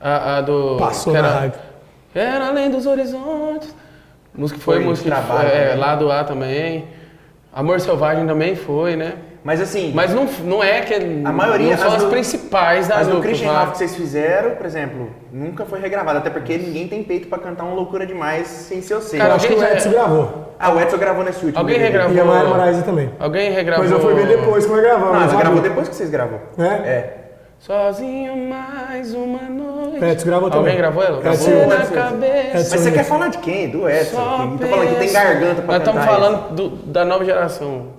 A, 0.00 0.36
a 0.36 0.40
do... 0.42 0.76
Passou 0.78 1.12
que 1.14 1.20
na 1.22 1.28
era, 1.28 1.38
rádio. 1.38 1.60
Era 2.14 2.48
além 2.48 2.70
dos 2.70 2.84
horizontes. 2.86 3.74
Música 4.34 4.60
foi, 4.60 4.76
Foi 4.76 4.84
música 4.84 5.10
que 5.10 5.16
trabalho 5.16 5.48
foi, 5.48 5.58
é, 5.58 5.64
também. 5.68 5.78
lá 5.78 5.94
do 5.96 6.12
A 6.12 6.24
também. 6.24 6.84
Amor 7.52 7.80
Selvagem 7.80 8.26
também 8.26 8.54
foi, 8.54 8.94
né? 8.94 9.14
Mas 9.44 9.60
assim, 9.60 9.92
Mas 9.94 10.12
não, 10.12 10.26
não 10.44 10.62
é 10.62 10.80
que... 10.80 10.94
A 10.94 11.32
maioria, 11.32 11.70
Não 11.70 11.78
são 11.78 11.88
as 11.88 11.94
as, 11.94 12.02
do- 12.02 12.10
principais 12.10 12.88
das 12.88 12.98
Mas 13.06 13.08
no 13.08 13.20
Christian. 13.20 13.52
Ralph 13.52 13.70
que 13.72 13.78
vocês 13.78 13.94
fizeram, 13.96 14.50
por 14.56 14.66
exemplo, 14.66 15.10
nunca 15.32 15.64
foi 15.64 15.80
regravado. 15.80 16.18
Até 16.18 16.28
porque 16.28 16.58
ninguém 16.58 16.88
tem 16.88 17.02
peito 17.04 17.28
pra 17.28 17.38
cantar 17.38 17.64
uma 17.64 17.74
loucura 17.74 18.04
demais 18.04 18.46
sem 18.48 18.82
ser 18.82 18.94
você. 18.96 19.16
Cara, 19.16 19.34
acho 19.34 19.46
que 19.46 19.54
o 19.54 19.62
Edson 19.64 19.90
gravou. 19.90 20.54
Ah, 20.58 20.72
o 20.72 20.80
Edson 20.80 20.98
gravou 20.98 21.24
nesse 21.24 21.44
último. 21.44 21.58
Alguém 21.60 21.78
DVD. 21.78 21.92
regravou? 21.98 22.16
E 22.16 22.20
a 22.20 22.24
Mayra 22.24 22.48
Moraes 22.48 22.82
também. 22.82 23.10
Alguém 23.18 23.52
regravou... 23.52 23.84
Mas 23.84 23.92
eu 23.92 24.00
fui 24.00 24.14
ver 24.14 24.26
depois 24.26 24.66
que 24.66 24.72
nós 24.72 24.80
gravamos. 24.82 25.12
Não, 25.12 25.20
mas 25.20 25.30
você 25.30 25.36
gravou 25.38 25.60
depois 25.62 25.88
que 25.88 25.94
vocês 25.94 26.10
gravou. 26.10 26.40
É? 26.58 26.64
É. 26.66 27.14
Sozinho 27.60 28.36
mais 28.48 29.12
uma 29.14 29.42
noite. 29.42 30.04
Edson 30.04 30.26
gravou 30.26 30.48
também. 30.50 30.64
Alguém 30.66 30.76
gravou 30.76 31.02
ela? 31.02 31.18
Edson- 31.18 31.50
Gravou 31.50 31.66
na 31.68 31.74
Edson- 31.76 31.94
cabeça. 31.94 32.32
Edson- 32.34 32.52
Mas 32.54 32.66
você 32.80 32.92
quer 32.92 33.04
falar 33.04 33.28
de 33.28 33.38
quem? 33.38 33.68
Do 33.70 33.88
Edson. 33.88 34.56
Tô 34.60 34.66
falando 34.66 34.88
que 34.88 34.94
tem 34.96 35.12
garganta 35.12 35.62
pra 35.62 35.78
Nós 35.78 35.78
estamos 35.78 36.04
falando 36.04 36.54
do- 36.54 36.68
da 36.86 37.04
nova 37.04 37.24
geração. 37.24 37.97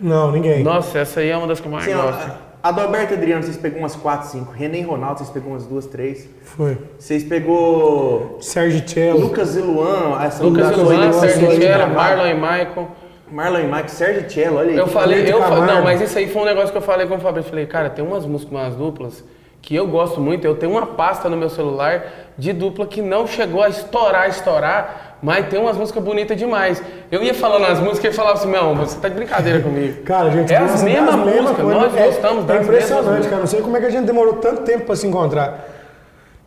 Não, 0.00 0.30
ninguém. 0.32 0.62
Nossa, 0.62 0.98
essa 0.98 1.20
aí 1.20 1.30
é 1.30 1.36
uma 1.36 1.46
das 1.46 1.60
que 1.60 1.66
eu 1.66 1.72
mais 1.72 1.88
ó, 1.88 2.02
gosto. 2.02 2.30
a 2.62 2.70
do 2.72 2.80
Alberto 2.80 3.14
Adriano, 3.14 3.42
vocês 3.42 3.56
pegou 3.56 3.78
umas 3.80 3.96
4, 3.96 4.28
5. 4.28 4.52
René 4.52 4.78
e 4.78 4.82
Ronaldo, 4.82 5.18
vocês 5.18 5.30
pegou 5.30 5.52
umas 5.52 5.64
2, 5.66 5.86
3. 5.86 6.28
Foi. 6.42 6.78
Vocês 6.98 7.24
pegou 7.24 8.38
Sérgio 8.40 8.86
Cello. 8.88 9.20
Lucas 9.20 9.56
e 9.56 9.60
Luan, 9.60 10.22
essa 10.22 10.42
Lucas 10.42 10.76
mudança 10.76 10.82
Luan, 10.82 11.12
Sérgio 11.12 11.58
gravaram. 11.60 11.94
Marlon 11.94 12.26
e 12.26 12.34
Michael. 12.34 12.88
Marlon 13.30 13.58
e 13.60 13.64
Mike, 13.64 13.90
Sérgio 13.90 14.30
Cello, 14.30 14.58
olha 14.58 14.70
aí. 14.70 14.76
Eu 14.76 14.86
falei, 14.86 15.32
eu 15.32 15.42
fa- 15.42 15.60
não, 15.66 15.82
mas 15.82 16.00
isso 16.00 16.16
aí 16.16 16.28
foi 16.28 16.42
um 16.42 16.44
negócio 16.44 16.70
que 16.70 16.78
eu 16.78 16.82
falei 16.82 17.06
com 17.06 17.16
o 17.16 17.20
Fabrício. 17.20 17.50
Falei, 17.50 17.66
cara, 17.66 17.90
tem 17.90 18.04
umas 18.04 18.24
músicas, 18.24 18.52
umas 18.52 18.74
duplas 18.76 19.24
que 19.60 19.74
eu 19.74 19.86
gosto 19.88 20.20
muito. 20.20 20.44
Eu 20.44 20.54
tenho 20.54 20.70
uma 20.70 20.86
pasta 20.86 21.28
no 21.28 21.36
meu 21.36 21.48
celular 21.50 22.04
de 22.38 22.52
dupla 22.52 22.86
que 22.86 23.02
não 23.02 23.26
chegou 23.26 23.62
a 23.64 23.68
estourar, 23.68 24.28
estourar, 24.28 25.05
mas 25.22 25.48
tem 25.48 25.58
umas 25.58 25.76
músicas 25.76 26.02
bonitas 26.02 26.36
demais. 26.36 26.82
Eu 27.10 27.22
ia 27.22 27.34
falando 27.34 27.64
as 27.64 27.80
músicas 27.80 28.12
e 28.12 28.16
falava 28.16 28.38
assim, 28.38 28.50
não, 28.50 28.74
você 28.74 28.98
tá 29.00 29.08
de 29.08 29.14
brincadeira 29.14 29.60
comigo. 29.60 30.02
Cara, 30.04 30.28
a 30.28 30.30
gente 30.30 30.52
É 30.52 30.56
as 30.56 30.70
gosta 30.70 30.84
mesmas 30.84 31.16
das 31.16 31.24
mesmas 31.24 31.42
músicas, 31.58 31.66
nós 31.66 31.96
é, 31.96 32.06
gostamos 32.06 32.44
É 32.44 32.46
das 32.46 32.62
impressionante, 32.62 33.08
mesmas 33.08 33.26
cara. 33.26 33.40
Não 33.40 33.46
sei 33.46 33.62
como 33.62 33.76
é 33.76 33.80
que 33.80 33.86
a 33.86 33.90
gente 33.90 34.04
demorou 34.06 34.34
tanto 34.34 34.62
tempo 34.62 34.84
pra 34.86 34.96
se 34.96 35.06
encontrar. 35.06 35.64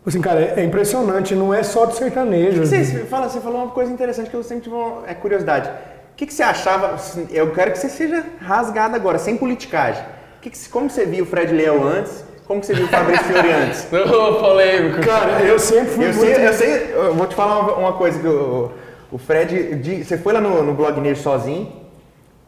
Assim, 0.05 0.21
cara, 0.21 0.39
é 0.41 0.61
é 0.61 0.63
impressionante. 0.63 1.35
Não 1.35 1.53
é 1.53 1.61
só 1.61 1.85
do 1.85 1.93
sertanejo. 1.93 2.65
Vocês, 2.65 3.07
fala, 3.09 3.27
você 3.29 3.39
falou 3.39 3.63
uma 3.63 3.71
coisa 3.71 3.91
interessante 3.91 4.29
que 4.29 4.35
eu 4.35 4.43
sempre 4.43 4.63
tive 4.63 4.75
uma 4.75 5.03
é, 5.07 5.13
curiosidade. 5.13 5.69
O 5.69 6.15
que, 6.15 6.25
que 6.25 6.33
você 6.33 6.43
achava? 6.43 6.87
assim, 6.93 7.27
Eu 7.31 7.51
quero 7.51 7.71
que 7.71 7.77
você 7.77 7.89
seja 7.89 8.23
rasgado 8.41 8.95
agora, 8.95 9.17
sem 9.17 9.37
politicagem. 9.37 10.03
O 10.37 10.41
que 10.41 10.49
que, 10.49 10.57
você- 10.57 10.69
como 10.69 10.89
você 10.89 11.05
viu 11.05 11.23
o 11.25 11.27
Fred 11.27 11.53
Leal 11.53 11.81
antes? 11.83 12.23
Como 12.49 12.59
que 12.61 12.65
você 12.65 12.73
viu 12.73 12.85
o 12.85 12.89
Fabrício 12.89 13.25
Fiori 13.25 13.51
antes? 13.51 13.87
Ô, 13.93 14.33
polêmico. 14.39 15.01
Cara, 15.01 15.41
eu 15.43 15.59
sempre 15.59 15.91
fui 15.91 16.05
Eu 16.09 16.13
muito... 16.15 16.35
sei, 16.35 16.47
eu 16.47 16.53
sei, 16.53 16.91
eu 16.95 17.13
vou 17.13 17.27
te 17.27 17.35
falar 17.35 17.59
uma, 17.59 17.73
uma 17.75 17.93
coisa 17.93 18.17
que 18.19 18.27
o, 18.27 18.71
o 19.11 19.17
Fred, 19.19 19.75
de- 19.75 20.03
você 20.03 20.17
foi 20.17 20.33
lá 20.33 20.41
no, 20.41 20.63
no 20.63 20.73
blog 20.73 20.99
Nerd 20.99 21.19
sozinho, 21.19 21.71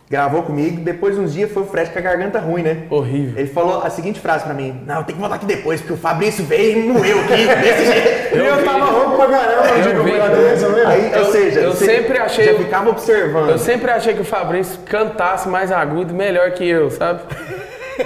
gravou 0.09 0.41
comigo, 0.41 0.81
depois 0.81 1.19
uns 1.19 1.31
dias 1.33 1.51
foi 1.51 1.61
o 1.61 1.67
Fred 1.67 1.91
com 1.91 1.99
a 1.99 2.01
garganta 2.01 2.39
ruim, 2.39 2.63
né? 2.63 2.83
Horrível. 2.89 3.37
Ele 3.39 3.47
falou 3.47 3.83
a 3.83 3.91
seguinte 3.91 4.19
frase 4.19 4.43
pra 4.43 4.55
mim: 4.55 4.81
Não, 4.87 5.03
tem 5.03 5.13
que 5.13 5.21
voltar 5.21 5.35
aqui 5.35 5.45
depois, 5.45 5.79
porque 5.79 5.93
o 5.93 5.97
Fabrício 5.97 6.43
veio 6.45 6.79
e 6.79 6.87
moeu 6.89 7.19
aqui, 7.19 7.45
desse 7.61 7.85
jeito. 7.85 8.35
E 8.37 8.39
eu, 8.39 8.63
tava 8.65 8.85
rouco 8.85 9.15
pra 9.17 9.27
caramba 9.27 9.67
eu 9.67 10.03
vi. 10.03 10.11
também, 10.17 10.57
você 10.57 10.65
lembra? 10.65 10.89
Aí, 10.89 11.11
ou 11.13 11.19
Eu- 11.19 11.25
seja, 11.31 11.59
eu 11.59 11.73
sempre 11.73 12.17
achei- 12.17 12.45
Já 12.45 12.53
ficava 12.55 12.89
observando. 12.89 13.49
Eu 13.51 13.59
sempre 13.59 13.91
achei 13.91 14.15
que 14.15 14.21
o 14.21 14.25
Fabrício 14.25 14.79
cantasse 14.87 15.47
mais 15.47 15.71
agudo, 15.71 16.11
melhor 16.11 16.49
que 16.53 16.67
eu, 16.67 16.89
sabe? 16.89 17.21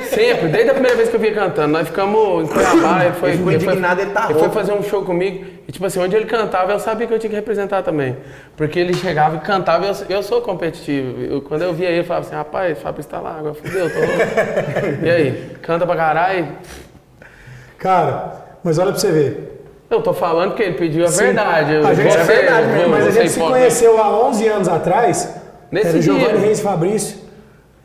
Sempre, 0.04 0.48
desde 0.50 0.70
a 0.70 0.74
primeira 0.74 0.96
vez 0.98 1.10
que 1.10 1.16
eu 1.16 1.20
vi 1.20 1.28
ele 1.28 1.36
cantando. 1.36 1.70
Nós 1.70 1.88
ficamos 1.88 2.44
em 2.44 2.48
Cuiabá, 2.54 3.06
ele 3.06 3.14
foi, 3.16 3.30
Ele 3.32 3.38
ele 3.38 3.44
foi- 3.44 3.54
indignado, 3.74 4.02
ele 4.02 4.12
tá 4.12 4.28
Ele 4.30 4.40
foi 4.40 4.50
fazer 4.50 4.74
um 4.74 4.84
show 4.84 5.04
comigo 5.04 5.46
e, 5.68 5.72
tipo 5.72 5.86
assim, 5.86 6.00
onde 6.00 6.16
ele 6.16 6.26
cantava, 6.26 6.72
eu 6.72 6.80
sabia 6.80 7.08
que 7.08 7.14
eu 7.14 7.20
tinha 7.20 7.30
que 7.30 7.36
representar 7.36 7.82
também. 7.84 8.16
Porque 8.58 8.80
ele 8.80 8.94
chegava 8.94 9.38
e 9.38 9.40
cantava, 9.40 9.86
eu, 9.86 9.94
eu 10.10 10.24
sou 10.24 10.42
competitivo. 10.42 11.22
Eu- 11.22 11.42
quando 11.42 11.62
eu 11.64 11.74
via 11.74 11.90
ele, 11.90 12.00
eu 12.00 12.04
falava 12.04 12.26
assim, 12.26 12.36
rapaz, 12.36 12.78
o 12.78 12.82
Fabrício 12.82 13.12
tá 13.12 13.20
lá, 13.20 13.38
agora 13.40 13.54
fudeu, 13.54 13.90
tô 13.90 14.00
louco. 14.00 14.14
E 15.06 15.10
aí, 15.10 15.52
canta 15.62 15.86
pra 15.86 15.96
caralho? 15.96 16.48
Cara, 17.78 18.34
mas 18.64 18.78
olha 18.78 18.92
pra 18.92 19.00
você 19.00 19.12
ver. 19.12 19.52
Eu 19.90 20.02
tô 20.02 20.14
falando 20.14 20.56
que 20.56 20.64
ele 20.64 20.74
pediu 20.74 21.06
a 21.06 21.08
Sim, 21.10 21.26
verdade. 21.26 21.74
Eu 21.76 21.86
a 21.88 21.94
gente, 21.94 22.16
é 22.18 22.24
verdade 22.24 22.68
mesmo, 22.68 22.90
mas 22.90 23.08
a 23.08 23.12
gente 23.12 23.30
se 23.30 23.40
conheceu 23.40 24.02
há 24.02 24.10
11 24.28 24.48
anos 24.48 24.68
atrás. 24.68 25.36
Nesse 25.72 25.88
era 25.90 26.00
dia. 26.00 26.14
Giovanni 26.14 26.40
Reis 26.40 26.60
e 26.60 26.64
Fabrício. 26.64 27.18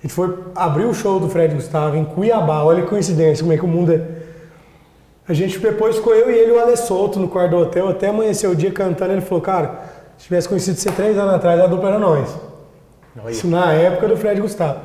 A 0.01 0.07
gente 0.07 0.15
foi 0.15 0.35
abrir 0.55 0.87
o 0.87 0.95
show 0.95 1.21
do 1.21 1.29
Fred 1.29 1.55
Gustavo 1.55 1.95
em 1.95 2.05
Cuiabá. 2.05 2.65
Olha 2.65 2.83
que 2.83 2.89
coincidência, 2.89 3.43
como 3.45 3.53
é 3.53 3.59
que 3.59 3.65
o 3.65 3.69
mundo 3.69 3.93
é. 3.93 4.01
A 5.29 5.35
gente 5.35 5.59
depois 5.59 5.97
ficou 5.97 6.15
eu 6.15 6.31
e 6.31 6.35
ele 6.35 6.53
o 6.53 6.59
Ale 6.59 6.77
solto 6.77 7.21
no 7.21 7.29
quarto 7.29 7.51
do 7.51 7.59
hotel, 7.59 7.89
até 7.89 8.09
amanheceu 8.09 8.51
o 8.51 8.57
dia 8.57 8.73
cantando. 8.73 9.13
Ele 9.13 9.21
falou, 9.21 9.43
cara, 9.43 9.79
se 10.17 10.25
tivesse 10.25 10.49
conhecido 10.49 10.77
você 10.77 10.91
três 10.91 11.19
anos 11.19 11.35
atrás, 11.35 11.61
a 11.61 11.67
dupla 11.67 11.91
era 11.91 11.99
nós. 11.99 12.35
Olha. 13.23 13.31
Isso 13.31 13.47
na 13.47 13.73
época 13.73 14.09
do 14.09 14.17
Fred 14.17 14.41
Gustavo. 14.41 14.81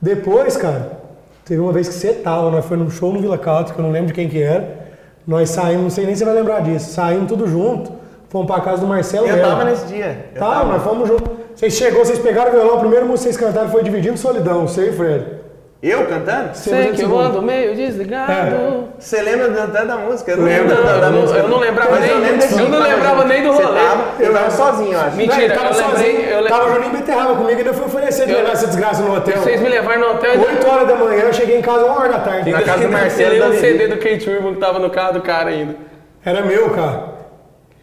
Depois, 0.00 0.56
cara, 0.56 1.00
teve 1.44 1.60
uma 1.60 1.72
vez 1.72 1.86
que 1.88 1.94
você 1.94 2.14
tava, 2.14 2.50
nós 2.50 2.64
foi 2.64 2.76
num 2.76 2.90
show 2.90 3.12
no 3.12 3.20
Vila 3.20 3.36
Country, 3.36 3.74
que 3.74 3.78
eu 3.78 3.84
não 3.84 3.92
lembro 3.92 4.08
de 4.08 4.14
quem 4.14 4.28
que 4.28 4.42
era. 4.42 4.86
Nós 5.26 5.50
saímos, 5.50 5.82
não 5.82 5.90
sei 5.90 6.06
nem 6.06 6.14
se 6.14 6.20
você 6.20 6.24
vai 6.24 6.34
lembrar 6.34 6.60
disso, 6.60 6.92
saímos 6.92 7.28
tudo 7.28 7.46
junto, 7.46 7.92
fomos 8.28 8.46
pra 8.46 8.60
casa 8.60 8.80
do 8.80 8.86
Marcelo 8.86 9.26
Eu 9.26 9.36
Melo. 9.36 9.48
tava 9.48 9.64
nesse 9.64 9.86
dia. 9.86 10.26
Eu 10.34 10.40
Tá, 10.40 10.46
tava. 10.50 10.64
nós 10.72 10.82
fomos 10.82 11.08
juntos. 11.08 11.28
Vocês 11.54 11.72
chegou, 11.74 12.04
vocês 12.04 12.18
pegaram 12.18 12.50
o 12.50 12.54
violão, 12.54 12.78
primeira 12.80 13.04
música 13.04 13.28
que 13.30 13.34
vocês 13.34 13.46
cantaram 13.48 13.70
foi 13.70 13.82
Dividindo 13.82 14.18
Solidão, 14.18 14.66
você 14.68 14.86
e 14.86 14.90
o 14.90 14.92
Fred. 14.92 15.36
Eu 15.82 16.06
cantando? 16.06 16.50
Sei 16.54 16.90
que 16.92 17.02
eu 17.02 17.18
ando 17.18 17.40
meio 17.42 17.74
desligado. 17.76 18.32
É. 18.32 18.80
Você 18.98 19.20
lembra 19.20 19.50
da, 19.50 19.66
da, 19.66 19.84
da 19.84 19.96
música? 19.98 20.32
Eu 20.32 20.38
não 20.38 20.44
Lembro. 20.46 20.74
da, 20.74 20.98
da 20.98 21.10
música. 21.10 21.38
eu 21.38 21.48
não 21.48 21.58
lembrava 21.58 21.90
Mas 21.92 22.00
nem- 22.00 22.10
eu 22.10 22.18
lembro 22.18 22.46
não 22.46 22.80
tava 22.80 22.88
lembrava 22.88 23.16
junto. 23.16 23.28
nem 23.28 23.42
do 23.42 23.52
rolê. 23.52 23.80
tava- 23.80 24.04
eu 24.18 24.32
tava 24.32 24.50
sozinho, 24.50 24.92
eu 24.94 25.00
acho. 25.00 25.16
Mentira, 25.16 25.48
Não, 25.48 25.54
tava 25.62 25.68
eu 25.74 25.86
lembrei- 25.86 26.12
sozinho, 26.12 26.30
eu 26.30 26.46
Tava 26.48 26.64
o 26.70 26.74
Juninho 26.74 26.92
Beterraba 26.92 27.34
comigo 27.36 27.52
e 27.52 27.56
ainda 27.58 27.72
fui 27.74 27.84
oferecer 27.84 28.26
de 28.26 28.32
levar 28.32 28.52
essa 28.52 28.66
desgraça 28.66 29.02
no 29.02 29.14
hotel. 29.16 29.36
Vocês 29.36 29.60
me 29.60 29.68
levaram 29.68 30.00
no 30.00 30.10
hotel 30.14 30.34
e 30.34 30.38
8 30.38 30.66
horas 30.66 30.88
da 30.88 30.94
manhã, 30.96 31.20
eu 31.24 31.32
cheguei 31.32 31.58
em 31.58 31.62
casa 31.62 31.84
1 31.84 31.90
hora 31.90 32.08
da 32.08 32.18
tarde. 32.20 32.50
Na 32.50 32.62
casa 32.62 32.82
do 32.82 32.92
Marcelo 32.92 33.34
Eu 33.34 33.48
um. 33.50 33.52
CD 33.52 33.86
do 33.88 33.96
Kate 33.98 34.30
Urban 34.30 34.54
que 34.54 34.60
tava 34.60 34.78
no 34.78 34.90
carro 34.90 35.12
do 35.12 35.20
cara 35.20 35.50
ainda. 35.50 35.76
Era 36.24 36.40
meu, 36.42 36.70
cara. 36.70 37.15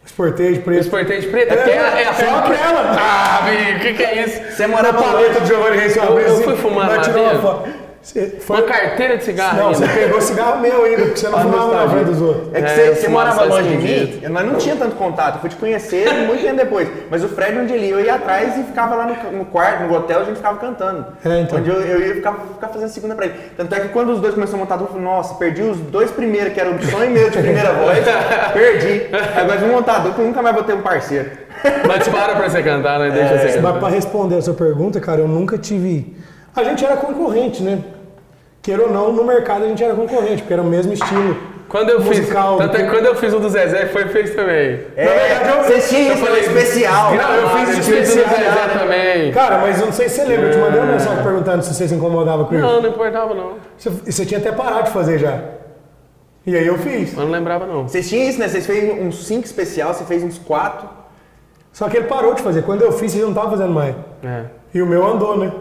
Esporteio 0.06 0.54
de 0.54 0.60
preto. 0.60 0.80
Esportei 0.82 1.20
de 1.20 1.26
preto, 1.28 1.52
É, 1.54 1.70
é, 1.70 2.02
é 2.02 2.08
a 2.08 2.12
só 2.14 2.36
aquela. 2.38 2.96
Ah, 2.98 3.38
amigo, 3.48 3.78
o 3.78 3.80
que, 3.80 3.94
que 3.94 4.02
é 4.02 4.22
isso? 4.24 4.40
Você 4.56 4.66
morava 4.66 5.02
paleta 5.02 5.28
longe. 5.28 5.40
do 5.40 5.46
Giovanni 5.46 5.76
Reis 5.78 5.96
Eu- 5.96 6.18
eu 6.20 6.42
fui 6.42 6.56
fumar 6.56 6.88
lá 6.88 6.98
tirou 7.00 7.24
uma 7.24 7.40
foto. 7.40 7.68
Você 8.04 8.36
foi... 8.38 8.58
Uma 8.58 8.66
carteira 8.66 9.16
de 9.16 9.24
cigarro 9.24 9.56
Não, 9.56 9.68
você 9.74 9.82
ainda. 9.84 9.94
pegou 9.98 10.20
cigarro 10.20 10.60
meu 10.60 10.84
ainda, 10.84 11.02
porque 11.04 11.16
você 11.16 11.28
não 11.30 11.38
Ah, 11.38 11.40
fumava 11.40 11.74
na 11.74 11.88
frente 11.88 12.04
dos 12.04 12.20
outros. 12.20 12.48
É 12.52 12.60
que 12.60 12.66
É, 12.70 12.74
você, 12.74 12.94
você 12.96 13.08
morava 13.08 13.44
longe 13.44 13.68
de 13.70 13.76
mim, 13.78 14.20
nós 14.28 14.44
não 14.46 14.54
tinha 14.56 14.76
tanto 14.76 14.94
contato. 14.96 15.36
Eu 15.36 15.40
fui 15.40 15.48
te 15.48 15.56
conhecer 15.56 16.12
muito 16.28 16.42
tempo 16.42 16.56
depois. 16.56 16.86
Mas 17.10 17.24
o 17.24 17.28
Fred, 17.30 17.58
onde 17.58 17.72
ele 17.72 17.86
ia, 17.86 17.92
eu 17.94 18.00
ia 18.04 18.14
atrás 18.16 18.58
e 18.58 18.62
ficava 18.62 18.94
lá 18.94 19.06
no, 19.06 19.32
no 19.38 19.44
quarto, 19.46 19.84
no 19.84 19.94
hotel, 19.96 20.20
a 20.20 20.24
gente 20.24 20.36
ficava 20.36 20.58
cantando. 20.58 21.06
É, 21.24 21.40
então. 21.40 21.58
Onde 21.58 21.70
eu, 21.70 21.80
eu 21.80 22.06
ia 22.06 22.14
ficar, 22.16 22.32
ficar 22.34 22.68
fazendo 22.68 22.88
segunda 22.90 23.14
pra 23.14 23.24
ele. 23.24 23.34
Tanto 23.56 23.74
é 23.74 23.80
que 23.80 23.88
quando 23.88 24.10
os 24.10 24.20
dois 24.20 24.34
começaram 24.34 24.58
a 24.58 24.64
montar 24.64 24.76
dupla, 24.76 24.96
eu 24.98 25.02
falei, 25.02 25.16
nossa, 25.16 25.34
perdi 25.36 25.62
os 25.62 25.78
dois 25.78 26.10
primeiros, 26.10 26.52
que 26.52 26.60
era 26.60 26.70
o 26.70 26.82
sonho 26.84 27.10
meu 27.10 27.30
de 27.30 27.38
primeira 27.38 27.72
voz. 27.74 27.98
perdi. 28.52 29.06
Agora 29.34 29.58
de 29.58 29.64
montar 29.64 29.98
dupla, 30.00 30.22
eu 30.22 30.26
nunca 30.28 30.42
mais 30.42 30.54
vou 30.54 30.64
ter 30.64 30.74
um 30.74 30.82
parceiro. 30.82 31.30
Mas 31.88 32.06
para 32.08 32.34
pra 32.36 32.50
você 32.50 32.62
cantar, 32.62 32.98
né? 32.98 33.10
Deixa 33.10 33.38
você 33.38 33.44
Mas 33.44 33.54
cantar. 33.56 33.78
para 33.80 33.88
responder 33.88 34.36
a 34.36 34.42
sua 34.42 34.52
pergunta, 34.54 35.00
cara, 35.00 35.20
eu 35.20 35.28
nunca 35.28 35.56
tive. 35.56 36.14
A 36.54 36.62
gente 36.62 36.84
era 36.84 36.96
concorrente, 36.96 37.62
né? 37.62 37.82
Queira 38.62 38.84
ou 38.84 38.92
não, 38.92 39.12
no 39.12 39.24
mercado 39.24 39.64
a 39.64 39.68
gente 39.68 39.82
era 39.82 39.94
concorrente, 39.94 40.42
porque 40.42 40.52
era 40.52 40.62
o 40.62 40.66
mesmo 40.66 40.92
estilo. 40.92 41.36
Quando 41.68 41.90
eu 41.90 42.00
fiz, 42.02 42.20
musical. 42.20 42.56
tanto 42.56 42.76
é 42.76 42.84
que 42.84 42.90
quando 42.90 43.06
eu 43.06 43.16
fiz 43.16 43.32
o 43.34 43.40
do 43.40 43.48
Zezé, 43.48 43.86
foi 43.86 44.06
fez 44.08 44.34
também. 44.34 44.80
É, 44.96 45.40
você 45.62 45.80
tinha 45.80 46.14
isso, 46.14 46.26
era 46.26 46.38
especial. 46.38 47.14
Não, 47.14 47.34
eu 47.34 47.48
fiz 47.50 47.68
Eu 47.68 47.74
fiz 47.74 47.86
o 47.86 47.90
do 47.90 47.98
especial. 47.98 48.28
Zezé 48.28 48.78
também. 48.78 49.32
Cara, 49.32 49.58
mas 49.58 49.80
eu 49.80 49.86
não 49.86 49.92
sei 49.92 50.08
se 50.08 50.16
você 50.16 50.24
lembra, 50.24 50.46
eu 50.46 50.52
te 50.52 50.58
mandei 50.58 50.80
uma 50.80 50.92
mensagem 50.92 51.22
perguntando 51.22 51.64
se 51.64 51.74
você 51.74 51.88
se 51.88 51.94
incomodava 51.94 52.44
com 52.44 52.54
isso. 52.54 52.62
Não, 52.62 52.80
não 52.80 52.88
importava 52.90 53.34
não. 53.34 53.54
Você, 53.76 53.90
e 54.06 54.12
você 54.12 54.24
tinha 54.24 54.38
até 54.38 54.52
parado 54.52 54.84
de 54.84 54.90
fazer 54.90 55.18
já. 55.18 55.40
E 56.46 56.54
aí 56.54 56.66
eu 56.66 56.78
fiz. 56.78 57.14
Mas 57.14 57.24
não 57.24 57.32
lembrava 57.32 57.66
não. 57.66 57.88
Vocês 57.88 58.08
tinham 58.08 58.28
isso, 58.28 58.38
né? 58.38 58.46
Vocês 58.46 58.66
fez 58.66 59.02
uns 59.02 59.26
5 59.26 59.44
especial, 59.44 59.94
você 59.94 60.04
fez 60.04 60.22
uns 60.22 60.38
4. 60.38 60.88
Só 61.72 61.88
que 61.88 61.96
ele 61.96 62.06
parou 62.06 62.34
de 62.34 62.42
fazer. 62.42 62.62
Quando 62.62 62.82
eu 62.82 62.92
fiz, 62.92 63.10
você 63.10 63.18
já 63.18 63.26
não 63.26 63.34
tava 63.34 63.50
fazendo 63.50 63.72
mais. 63.72 63.96
É. 64.22 64.44
E 64.72 64.80
o 64.80 64.86
meu 64.86 65.04
andou, 65.06 65.36
né? 65.36 65.52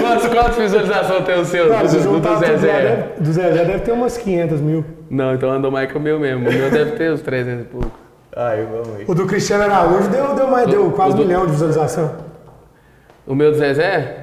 Quantas, 0.00 0.26
quantas 0.28 0.56
visualizações 0.56 1.24
tem 1.24 1.40
o 1.40 1.44
seu? 1.44 1.68
Cara, 1.68 1.88
do, 1.88 1.98
do, 1.98 2.20
do 2.20 2.36
Zezé? 2.38 2.66
deve, 2.82 3.20
do 3.20 3.32
Zezé 3.32 3.64
deve 3.64 3.78
ter 3.80 3.92
umas 3.92 4.16
500 4.18 4.60
mil. 4.60 4.84
Não, 5.10 5.34
então 5.34 5.50
andou 5.50 5.70
mais 5.70 5.90
que 5.90 5.96
o 5.96 6.00
meu 6.00 6.18
mesmo. 6.18 6.48
O 6.48 6.52
meu 6.52 6.70
deve 6.70 6.92
ter 6.92 7.10
uns 7.12 7.22
300 7.22 7.62
e 7.62 7.64
pouco. 7.68 7.90
Ai, 8.36 8.66
vamos 8.70 8.96
aí. 8.98 9.04
O 9.06 9.14
do 9.14 9.26
Cristiano 9.26 9.64
Araújo 9.64 10.08
deu, 10.08 10.34
deu, 10.34 10.48
mais, 10.48 10.66
deu 10.68 10.90
quase 10.90 11.14
um 11.14 11.18
do- 11.18 11.24
milhão 11.24 11.46
de 11.46 11.52
visualização. 11.52 12.12
O 13.26 13.34
meu 13.34 13.50
do 13.52 13.58
Zezé? 13.58 14.21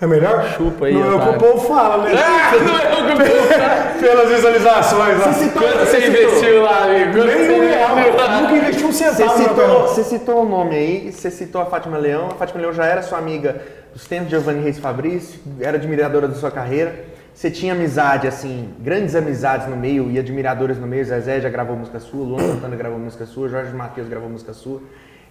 É 0.00 0.06
melhor? 0.06 0.44
Chupa 0.56 0.86
aí, 0.86 0.94
Não 0.94 1.00
é 1.00 1.04
o 1.06 1.08
que 1.08 1.14
o 1.14 1.18
otário. 1.30 1.38
povo 1.40 1.68
fala, 1.68 2.04
né? 2.04 2.12
Ah, 2.22 2.52
não 2.56 2.78
é 2.78 3.12
o 3.14 3.16
que 3.16 4.00
Pelas 4.06 4.28
visualizações. 4.28 5.18
lá. 5.18 5.24
Quanto 5.52 5.78
você 5.78 6.06
investiu 6.06 6.62
lá, 6.62 6.84
amigo? 6.84 7.24
Nem 7.24 7.36
você 7.36 7.52
um 7.52 7.60
real. 7.68 7.98
investiu? 7.98 8.28
Nunca 8.42 8.52
investi 8.56 8.84
um 8.84 8.92
Você 8.92 9.04
centavo 9.12 9.38
citou, 9.42 9.80
você 9.88 10.04
citou 10.04 10.42
o 10.42 10.48
nome 10.48 10.74
aí, 10.76 11.12
você 11.12 11.30
citou 11.30 11.62
a 11.62 11.66
Fátima 11.66 11.96
Leão. 11.96 12.26
A 12.26 12.34
Fátima 12.34 12.60
Leão 12.60 12.72
já 12.74 12.84
era 12.84 13.02
sua 13.02 13.16
amiga 13.18 13.56
dos 13.94 14.06
tempos 14.06 14.26
de 14.28 14.36
Giovanni 14.36 14.62
Reis 14.62 14.78
Fabrício, 14.78 15.40
era 15.60 15.78
admiradora 15.78 16.28
da 16.28 16.34
sua 16.34 16.50
carreira. 16.50 16.94
Você 17.32 17.50
tinha 17.50 17.72
amizade, 17.72 18.26
assim, 18.26 18.70
grandes 18.78 19.14
amizades 19.14 19.66
no 19.66 19.76
meio 19.76 20.10
e 20.10 20.18
admiradoras 20.18 20.78
no 20.78 20.86
meio. 20.86 21.04
Zezé 21.04 21.40
já 21.40 21.48
gravou 21.50 21.74
música 21.76 21.98
sua, 22.00 22.24
Luan 22.24 22.38
Santana 22.38 22.76
gravou 22.76 22.98
música 22.98 23.24
sua, 23.26 23.48
Jorge 23.48 23.72
Matheus 23.74 24.08
gravou 24.08 24.28
música 24.28 24.52
sua. 24.52 24.80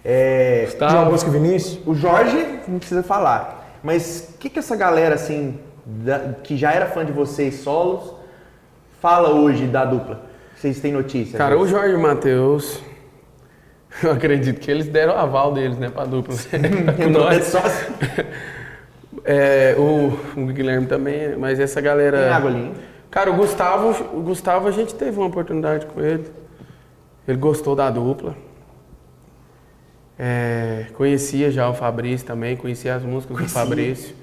É, 0.04 0.68
João 0.88 1.06
Bosco 1.06 1.30
e 1.30 1.32
Vinícius. 1.32 1.80
o 1.84 1.94
Jorge 1.94 2.60
não 2.68 2.78
precisa 2.78 3.02
falar, 3.02 3.65
mas 3.86 4.30
o 4.34 4.38
que, 4.38 4.50
que 4.50 4.58
essa 4.58 4.74
galera, 4.74 5.14
assim, 5.14 5.60
da- 5.86 6.34
que 6.42 6.56
já 6.56 6.72
era 6.72 6.86
fã 6.86 7.04
de 7.04 7.12
vocês 7.12 7.60
solos, 7.60 8.12
fala 9.00 9.30
hoje 9.30 9.66
da 9.66 9.84
dupla? 9.84 10.22
Vocês 10.56 10.80
têm 10.80 10.92
notícia? 10.92 11.38
Cara, 11.38 11.56
o 11.56 11.66
Jorge 11.68 11.96
Matheus, 11.96 12.80
eu 14.02 14.10
acredito 14.10 14.58
que 14.58 14.68
eles 14.68 14.88
deram 14.88 15.14
o 15.14 15.16
aval 15.16 15.52
deles, 15.54 15.78
né, 15.78 15.88
pra 15.88 16.04
dupla. 16.04 16.34
Com 16.96 17.02
Entrou 17.02 17.24
nós. 17.26 17.44
sócio. 17.44 17.86
É, 19.28 19.74
o, 19.76 20.12
o 20.40 20.46
Guilherme 20.46 20.86
também, 20.86 21.36
mas 21.36 21.58
essa 21.58 21.80
galera. 21.80 22.16
Tem 22.16 22.28
água 22.28 22.50
ali? 22.50 22.72
Cara, 23.10 23.28
o 23.30 23.34
Gustavo, 23.34 23.88
o 24.16 24.20
Gustavo 24.20 24.68
a 24.68 24.70
gente 24.70 24.94
teve 24.94 25.18
uma 25.18 25.26
oportunidade 25.26 25.84
com 25.86 26.00
ele. 26.00 26.30
Ele 27.26 27.36
gostou 27.36 27.74
da 27.74 27.90
dupla. 27.90 28.36
É, 30.18 30.86
conhecia 30.94 31.50
já 31.50 31.68
o 31.68 31.74
Fabrício 31.74 32.26
também, 32.26 32.56
conhecia 32.56 32.94
as 32.94 33.02
músicas 33.02 33.36
do 33.36 33.48
Fabrício. 33.48 34.14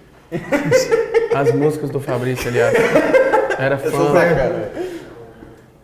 As 1.35 1.51
músicas 1.53 1.89
do 1.89 1.99
Fabrício, 1.99 2.49
aliás. 2.49 2.75
Era 3.59 3.77
sou 3.77 3.91
fã. 3.91 4.13
Cara. 4.13 4.71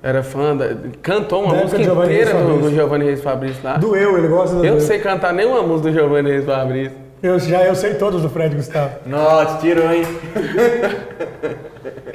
Era 0.02 0.24
fã 0.24 0.56
da, 0.56 0.70
cantou 1.02 1.44
uma 1.44 1.54
Da 1.54 1.62
música 1.62 1.82
inteira 1.82 2.06
Reis 2.06 2.30
do, 2.30 2.34
do 2.34 2.48
Fabrício. 2.48 2.72
Giovanni 2.72 3.06
Reis 3.06 3.22
Fabrício 3.22 3.64
lá. 3.64 3.78
Doeu, 3.78 4.18
ele 4.18 4.28
gosta 4.28 4.56
do 4.56 4.66
Eu 4.66 4.74
não 4.76 4.80
sei 4.80 5.00
cantar 5.00 5.34
nenhuma 5.34 5.62
música 5.62 5.90
do 5.90 5.94
Giovanni 5.94 6.32
Reis 6.32 6.46
Fabrício. 6.46 6.98
Eu, 7.22 7.38
já 7.38 7.64
eu 7.64 7.76
sei 7.76 7.96
todos 7.96 8.22
do 8.22 8.30
Fred 8.30 8.56
Gustavo. 8.56 8.92
Nossa, 9.06 9.58
tirou, 9.58 9.92
hein? 9.92 10.04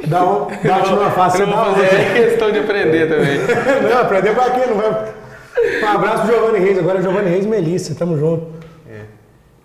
Dá 0.06 0.24
um, 0.24 0.46
numa 0.90 1.10
face, 1.10 1.40
Eu 1.40 1.46
não 1.46 1.56
dá 1.56 1.64
fazer 1.64 2.12
questão 2.14 2.50
de 2.50 2.58
aprender 2.58 3.08
também. 3.08 3.38
Não, 3.88 4.00
aprender 4.02 4.34
pra 4.34 4.50
quê? 4.50 4.66
Não 4.66 4.76
vai... 4.76 5.14
Um 5.82 5.86
abraço 5.86 6.26
pro 6.26 6.34
Giovanni 6.34 6.58
Reis. 6.58 6.78
Agora 6.78 6.98
é 6.98 7.02
Giovanni 7.02 7.30
Reis 7.30 7.44
e 7.44 7.48
Melissa. 7.48 7.94
Tamo 7.94 8.16
junto. 8.18 8.64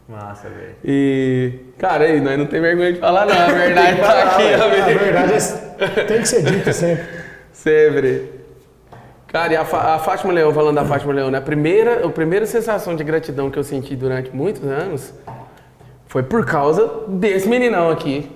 Massa, 0.09 0.49
velho. 0.49 0.75
E, 0.83 1.53
cara, 1.77 2.05
aí, 2.05 2.19
nós 2.19 2.35
não 2.35 2.47
tem 2.47 2.59
vergonha 2.59 2.93
de 2.93 2.99
falar, 2.99 3.27
não. 3.27 3.35
A 3.35 3.45
verdade 3.51 4.01
tá 4.01 4.23
aqui, 4.23 4.53
A 4.55 4.65
amigo. 4.65 4.99
verdade 4.99 5.33
é, 5.77 6.03
tem 6.05 6.21
que 6.21 6.27
ser 6.27 6.41
dita 6.41 6.73
sempre. 6.73 7.05
Sempre. 7.53 8.31
Cara, 9.27 9.53
e 9.53 9.55
a, 9.55 9.61
a 9.61 9.99
Fátima 9.99 10.33
Leão, 10.33 10.51
falando 10.51 10.75
da 10.77 10.85
Fátima 10.85 11.13
Leão, 11.13 11.29
né? 11.29 11.37
A 11.37 11.41
primeira, 11.41 12.07
a 12.07 12.09
primeira 12.09 12.47
sensação 12.47 12.95
de 12.95 13.03
gratidão 13.03 13.51
que 13.51 13.59
eu 13.59 13.63
senti 13.63 13.95
durante 13.95 14.35
muitos 14.35 14.63
anos 14.63 15.13
foi 16.07 16.23
por 16.23 16.43
causa 16.43 16.89
desse 17.07 17.47
meninão 17.47 17.91
aqui. 17.91 18.31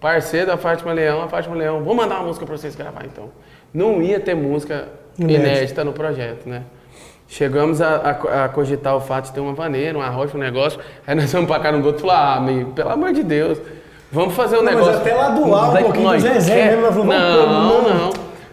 Parceiro 0.00 0.46
da 0.46 0.56
Fátima 0.56 0.92
Leão, 0.92 1.22
a 1.22 1.28
Fátima 1.28 1.56
Leão, 1.56 1.82
vou 1.82 1.94
mandar 1.94 2.16
uma 2.16 2.24
música 2.28 2.46
pra 2.46 2.56
vocês 2.56 2.76
gravar 2.76 3.04
então. 3.04 3.30
Não 3.74 4.00
ia 4.00 4.20
ter 4.20 4.34
música 4.34 4.88
Inédita. 5.18 5.48
inédita 5.48 5.84
no 5.84 5.92
projeto, 5.92 6.48
né? 6.48 6.62
Chegamos 7.26 7.82
a, 7.82 7.96
a- 7.96 8.44
a 8.44 8.48
cogitar 8.48 8.96
o 8.96 9.00
fato 9.00 9.26
de 9.26 9.32
ter 9.32 9.40
uma 9.40 9.52
vaneira, 9.52 9.98
uma 9.98 10.08
rocha, 10.08 10.36
um 10.36 10.40
negócio. 10.40 10.78
Aí 11.06 11.14
nós 11.14 11.30
vamos 11.32 11.46
pra 11.48 11.58
cara 11.60 11.76
um 11.76 11.80
do 11.80 11.88
outro 11.88 12.04
e 12.04 12.08
falar, 12.08 12.18
ah, 12.20 12.36
amigo, 12.36 12.70
pelo 12.72 12.90
amor 12.90 13.12
de 13.12 13.22
Deus, 13.22 13.60
vamos 14.10 14.34
fazer 14.34 14.56
um 14.56 14.62
Não, 14.62 14.72
mas 14.72 14.76
negócio. 14.76 15.00
até 15.00 15.14
lá 15.14 15.28
do 15.30 15.54
alto, 15.54 15.76
um 15.78 15.82
pouquinho 15.82 16.10
do 16.12 16.20
Zezé 16.20 16.70
falamos, 16.76 16.96
Não, 17.04 17.46
não. 17.46 17.82
não. 17.82 18.10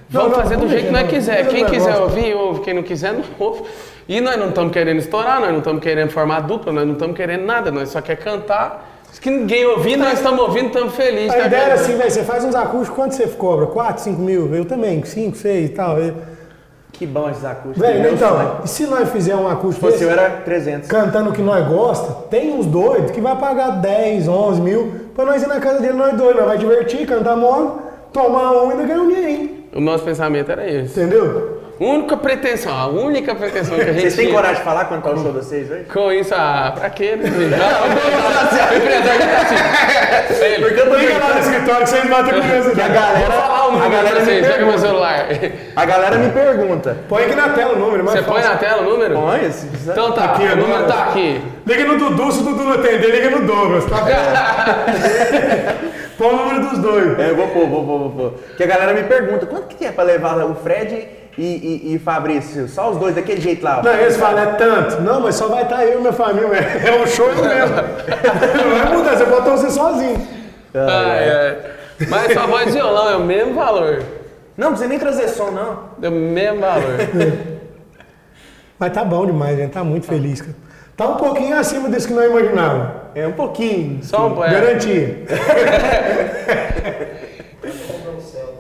Vamos 0.08 0.30
Não, 0.30 0.30
não, 0.30 0.32
fazer 0.36 0.56
do 0.56 0.60
vamos 0.62 0.72
jeito 0.72 0.86
que 0.88 0.92
nós 0.92 1.08
quiser. 1.10 1.44
não. 1.46 1.52
Quem 1.52 1.66
quiser 1.66 1.96
ouvir, 1.98 2.34
ouve. 2.36 2.62
Quem 2.62 2.74
não 2.74 2.84
quiser, 2.84 3.14
não 3.14 3.24
ouve. 3.40 3.64
E 4.08 4.20
nós 4.22 4.38
não 4.38 4.50
estamos 4.50 4.72
querendo 4.74 5.00
estourar, 5.00 5.40
nós 5.40 5.50
não 5.52 5.60
estamos 5.60 5.82
querendo 5.82 6.10
formar 6.10 6.42
dupla, 6.42 6.72
nós 6.74 6.86
não 6.86 6.94
estamos 6.94 7.16
querendo 7.16 7.46
nada, 7.46 7.72
nós 7.72 7.90
só 7.90 8.02
quer 8.02 8.18
cantar. 8.18 8.94
Que 9.22 9.30
ninguém 9.30 9.66
ouvir, 9.66 9.96
nós 9.98 10.14
estamos 10.14 10.40
ouvindo, 10.40 10.68
estamos 10.68 10.94
felizes. 10.96 11.32
A 11.34 11.40
tá 11.40 11.46
ideia 11.48 11.62
era 11.64 11.74
assim, 11.76 11.98
velho, 11.98 12.12
você 12.12 12.24
faz 12.24 12.44
uns 12.44 12.54
acústicos, 12.56 12.96
quanto 12.96 13.16
você 13.16 13.26
cobra? 13.28 13.66
4, 13.68 14.04
5 14.04 14.22
mil? 14.22 14.54
Eu 14.54 14.66
também, 14.66 15.04
5, 15.04 15.36
6 15.38 15.70
e 15.70 15.74
tal. 15.74 15.98
Eu- 15.98 16.14
Que 16.92 17.06
bom 17.06 17.30
esses 17.30 17.44
acústicos. 17.44 17.78
Velho, 17.78 18.02
Meu 18.02 18.14
então, 18.14 18.30
sonho. 18.30 18.52
e 18.64 18.68
se 18.70 18.86
nós 18.86 19.10
fizer 19.10 19.36
um 19.36 19.48
acústico 19.50 19.88
eu, 19.88 20.10
era 20.10 20.30
300. 20.46 20.88
cantando 20.90 21.30
o 21.30 21.34
que 21.34 21.42
nós 21.42 21.68
gosta, 21.68 22.14
tem 22.30 22.54
uns 22.54 22.66
doidos 22.66 23.12
que 23.12 23.20
vai 23.20 23.36
pagar 23.36 23.82
10, 23.82 24.28
11 24.30 24.62
mil 24.62 24.94
pra 25.14 25.26
nós 25.26 25.44
ir 25.44 25.48
na 25.48 25.60
casa 25.60 25.82
dele, 25.82 25.94
nós 25.94 26.14
dois, 26.16 26.36
nós 26.36 26.46
vai 26.46 26.58
divertir, 26.58 27.06
cantar 27.06 27.36
moda, 27.36 27.72
tomar 28.14 28.52
um 28.64 28.70
e 28.70 28.72
ainda 28.74 28.84
ganhar 28.86 29.02
um 29.02 29.08
dinheirinho, 29.10 29.50
O 29.76 29.82
nosso 29.82 30.06
pensamento 30.06 30.50
era 30.52 30.70
esse. 30.70 30.98
entendeu? 30.98 31.60
Única 31.78 32.16
pretensão, 32.16 32.74
a 32.74 32.88
única 32.88 33.36
pretensão 33.36 33.76
que 33.76 33.82
a 33.82 33.86
gente 33.88 34.02
Vocês 34.02 34.16
têm 34.16 34.32
coragem 34.32 34.58
de 34.58 34.64
falar 34.64 34.86
quanto 34.86 35.04
tá 35.04 35.10
o 35.12 35.16
show 35.18 35.32
de 35.34 35.40
vocês 35.40 35.70
hoje? 35.70 35.84
Com 35.94 36.10
isso, 36.12 36.34
ah, 36.34 36.72
pra 36.74 36.90
quê, 36.90 37.18
né? 37.18 37.30
O 38.72 38.78
empresário 38.78 39.20
tá 39.22 39.42
assim. 39.42 40.44
Ele, 40.46 40.66
Porque 40.66 40.80
eu 40.82 40.90
tô 40.90 40.96
Liga 40.96 41.18
lá 41.18 41.34
no 41.34 41.40
escritório 41.40 41.82
que 41.84 41.90
vocês 41.90 42.10
batem 42.10 42.34
Que 42.34 42.40
a 42.40 42.44
curiosidade. 42.44 42.94
galera, 42.94 43.20
Vou 43.30 43.42
falar 43.42 43.66
o 43.66 43.70
a 43.70 43.72
número 43.74 43.90
pra 43.90 43.98
galera 43.98 44.20
me 44.20 44.26
vocês, 44.26 44.48
pega 44.48 44.66
meu 44.66 44.80
celular. 44.80 45.26
A 45.76 45.86
galera 45.86 46.18
me 46.18 46.30
pergunta. 46.32 46.98
Põe 47.10 47.24
aqui 47.26 47.36
na 47.36 47.50
tela 47.50 47.74
o 47.74 47.80
número, 47.80 48.04
mas 48.06 48.14
Você 48.14 48.22
põe 48.22 48.42
na 48.42 48.56
tela 48.56 48.82
o 48.82 48.90
número? 48.90 49.14
Põe, 49.16 49.52
se 49.52 49.68
quiser. 49.68 49.92
Então 49.92 50.12
tá, 50.14 50.24
Aqui, 50.26 50.44
o 50.44 50.56
número 50.56 50.74
agora. 50.76 50.88
tá 50.94 51.04
aqui. 51.10 51.42
Liga 51.68 51.84
no 51.84 51.98
Dudu, 51.98 52.32
se 52.32 52.40
o 52.40 52.44
Dudu 52.44 52.64
não 52.64 52.74
atender, 52.74 53.12
liga 53.12 53.30
no 53.32 53.46
Douglas, 53.46 53.84
tá? 53.86 53.98
Põe 56.18 56.28
o 56.30 56.36
número 56.38 56.70
dos 56.70 56.80
dois. 56.80 57.20
É, 57.20 57.32
eu 57.32 57.36
vou 57.36 57.48
pôr, 57.50 57.68
vou 57.68 57.84
pôr, 57.86 58.00
vou 58.00 58.10
pôr. 58.12 58.34
Que 58.56 58.64
a 58.64 58.68
galera 58.68 58.94
me 58.94 59.04
pergunta, 59.04 59.46
quanto 59.46 59.76
que 59.76 59.86
é 59.86 59.92
pra 59.92 60.06
levar 60.06 60.38
o 60.46 60.56
Fred 60.56 61.08
e, 61.38 61.44
e, 61.44 61.96
e 61.96 62.00
Fabrício? 62.00 62.68
Só 62.68 62.92
os 62.92 62.98
dois 62.98 63.16
daquele 63.16 63.42
jeito 63.42 63.64
lá. 63.64 63.80
ó. 63.80 63.84
Não, 63.84 63.94
eles 63.94 64.18
falam, 64.18 64.44
é 64.44 64.46
tanto. 64.54 65.02
Não, 65.02 65.22
mas 65.22 65.36
só 65.36 65.48
vai 65.48 65.64
estar 65.64 65.86
eu 65.86 66.00
e 66.00 66.02
minha 66.02 66.14
família, 66.14 66.48
é, 66.56 66.88
é 66.90 67.02
um 67.02 67.08
show 67.08 67.28
eu 67.28 67.44
mesmo. 67.44 67.76
Não 68.64 68.78
vai 68.78 68.98
mudar, 68.98 69.18
você 69.18 69.26
pode 69.26 69.40
estar 69.40 69.52
você 69.52 69.70
sozinho. 69.72 70.28
Ai, 70.74 71.30
ai. 71.30 71.58
Mas 72.10 72.34
sua 72.34 72.46
voz 72.46 72.66
de 72.66 72.72
violão 72.74 73.10
é 73.10 73.16
o 73.16 73.22
mesmo 73.22 73.54
valor. 73.54 74.04
Não, 74.58 74.70
não 74.70 74.72
precisa 74.72 74.90
nem 74.90 75.00
trazer 75.00 75.28
som, 75.30 75.52
não. 75.52 75.90
É 76.02 76.08
o 76.08 76.12
mesmo 76.12 76.60
valor. 76.62 76.98
Mas 78.80 78.92
tá 78.92 79.04
bom 79.04 79.26
demais, 79.26 79.58
gente, 79.58 79.72
tá 79.72 79.84
muito 79.84 80.06
feliz, 80.06 80.42
cara. 80.42 80.56
Tá 80.98 81.08
um 81.08 81.16
pouquinho 81.16 81.58
acima 81.58 81.90
desse 81.90 82.08
que 82.08 82.14
nós 82.14 82.30
imaginávamos. 82.30 82.88
É 83.16 83.28
um 83.28 83.34
pouquinho. 83.34 84.04
Só 84.04 84.30
um 84.30 84.44
é. 84.44 84.50
Garantia. 84.50 85.26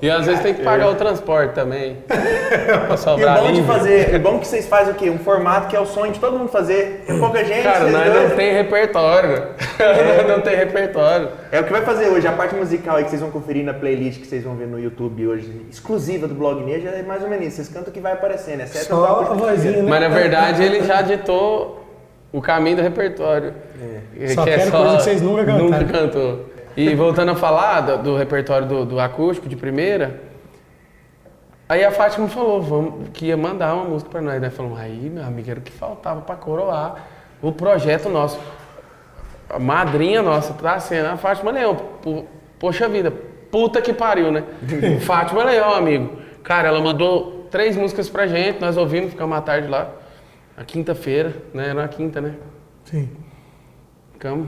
E 0.01 0.09
às 0.09 0.25
vezes 0.25 0.41
tem 0.41 0.53
que 0.53 0.63
pagar 0.63 0.89
o 0.89 0.95
transporte 0.95 1.53
também. 1.53 1.97
Pra 2.07 3.17
E 3.17 3.25
o 3.25 3.41
bom 3.41 3.47
de 3.47 3.53
livre. 3.53 3.67
fazer, 3.67 4.15
o 4.15 4.19
bom 4.19 4.39
que 4.39 4.47
vocês 4.47 4.67
fazem 4.67 4.93
o 4.93 4.95
quê? 4.95 5.09
Um 5.09 5.17
formato 5.17 5.67
que 5.67 5.75
é 5.75 5.79
o 5.79 5.85
sonho 5.85 6.11
de 6.11 6.19
todo 6.19 6.37
mundo 6.37 6.49
fazer. 6.49 7.03
Tem 7.07 7.19
pouca 7.19 7.43
gente, 7.43 7.63
Cara, 7.63 7.89
nós 7.89 8.11
dois. 8.13 8.29
não 8.29 8.35
tem 8.35 8.53
repertório. 8.53 9.43
Nós 9.77 10.27
não 10.27 10.41
tem 10.41 10.55
repertório. 10.55 11.29
É 11.51 11.59
o 11.59 11.63
que 11.63 11.71
vai 11.71 11.81
fazer 11.81 12.07
hoje, 12.07 12.25
a 12.27 12.31
parte 12.31 12.55
musical 12.55 12.95
aí 12.95 13.03
que 13.03 13.09
vocês 13.09 13.21
vão 13.21 13.29
conferir 13.29 13.63
na 13.65 13.73
playlist 13.73 14.21
que 14.21 14.27
vocês 14.27 14.43
vão 14.43 14.55
ver 14.55 14.67
no 14.67 14.79
YouTube 14.79 15.27
hoje, 15.27 15.65
exclusiva 15.69 16.27
do 16.27 16.33
Blog 16.33 16.63
Neja, 16.63 16.89
é 16.89 17.03
mais 17.03 17.23
ou 17.23 17.29
menos 17.29 17.47
isso. 17.47 17.57
Vocês 17.57 17.67
cantam 17.69 17.89
o 17.89 17.91
que 17.91 17.99
vai 17.99 18.13
aparecendo, 18.13 18.61
exceto 18.61 18.85
Só 18.85 19.05
a 19.29 19.33
vozinha, 19.33 19.83
né? 19.83 19.89
Mas 19.89 20.01
na 20.01 20.09
verdade 20.09 20.63
ele 20.63 20.83
já 20.83 21.01
ditou 21.01 21.83
o 22.31 22.41
caminho 22.41 22.77
do 22.77 22.81
repertório. 22.83 23.53
É. 24.19 24.27
Só 24.29 24.43
quero 24.43 24.71
coisa 24.71 24.97
que 24.97 25.03
vocês 25.03 25.21
nunca 25.21 25.45
cantaram. 25.45 25.69
Nunca 25.69 25.85
cantou. 25.85 26.54
E 26.77 26.93
voltando 26.95 27.31
a 27.31 27.35
falar 27.35 27.81
do, 27.81 27.97
do 28.03 28.17
repertório 28.17 28.67
do, 28.67 28.85
do 28.85 28.99
acústico 28.99 29.47
de 29.47 29.55
primeira, 29.55 30.21
aí 31.69 31.83
a 31.83 31.91
Fátima 31.91 32.27
falou 32.27 32.61
vamos, 32.61 33.09
que 33.13 33.27
ia 33.27 33.37
mandar 33.37 33.73
uma 33.75 33.85
música 33.85 34.09
pra 34.11 34.21
nós. 34.21 34.41
Nós 34.41 34.53
falamos, 34.53 34.79
aí 34.79 35.09
meu 35.09 35.23
amigo, 35.23 35.49
era 35.49 35.59
o 35.59 35.63
que 35.63 35.71
faltava 35.71 36.21
pra 36.21 36.35
coroar 36.35 37.07
o 37.41 37.51
projeto 37.51 38.09
nosso. 38.09 38.39
A 39.49 39.59
madrinha 39.59 40.21
nossa 40.21 40.53
tá 40.53 40.79
sendo 40.79 41.07
a 41.07 41.17
Fátima 41.17 41.51
Leão. 41.51 41.75
Po- 41.75 42.25
Poxa 42.57 42.87
vida, 42.87 43.11
puta 43.51 43.81
que 43.81 43.93
pariu, 43.93 44.31
né? 44.31 44.43
Fátima 45.01 45.43
Leão, 45.43 45.73
amigo. 45.73 46.17
Cara, 46.43 46.67
ela 46.69 46.79
mandou 46.79 47.47
três 47.51 47.75
músicas 47.75 48.09
pra 48.09 48.27
gente, 48.27 48.59
nós 48.59 48.75
ouvimos, 48.77 49.11
ficamos 49.11 49.37
à 49.37 49.41
tarde 49.41 49.67
lá. 49.67 49.89
Na 50.57 50.63
quinta-feira, 50.63 51.33
né? 51.53 51.65
Era 51.65 51.73
na 51.81 51.87
quinta, 51.87 52.21
né? 52.21 52.33
Sim. 52.85 53.09
Ficamos. 54.13 54.47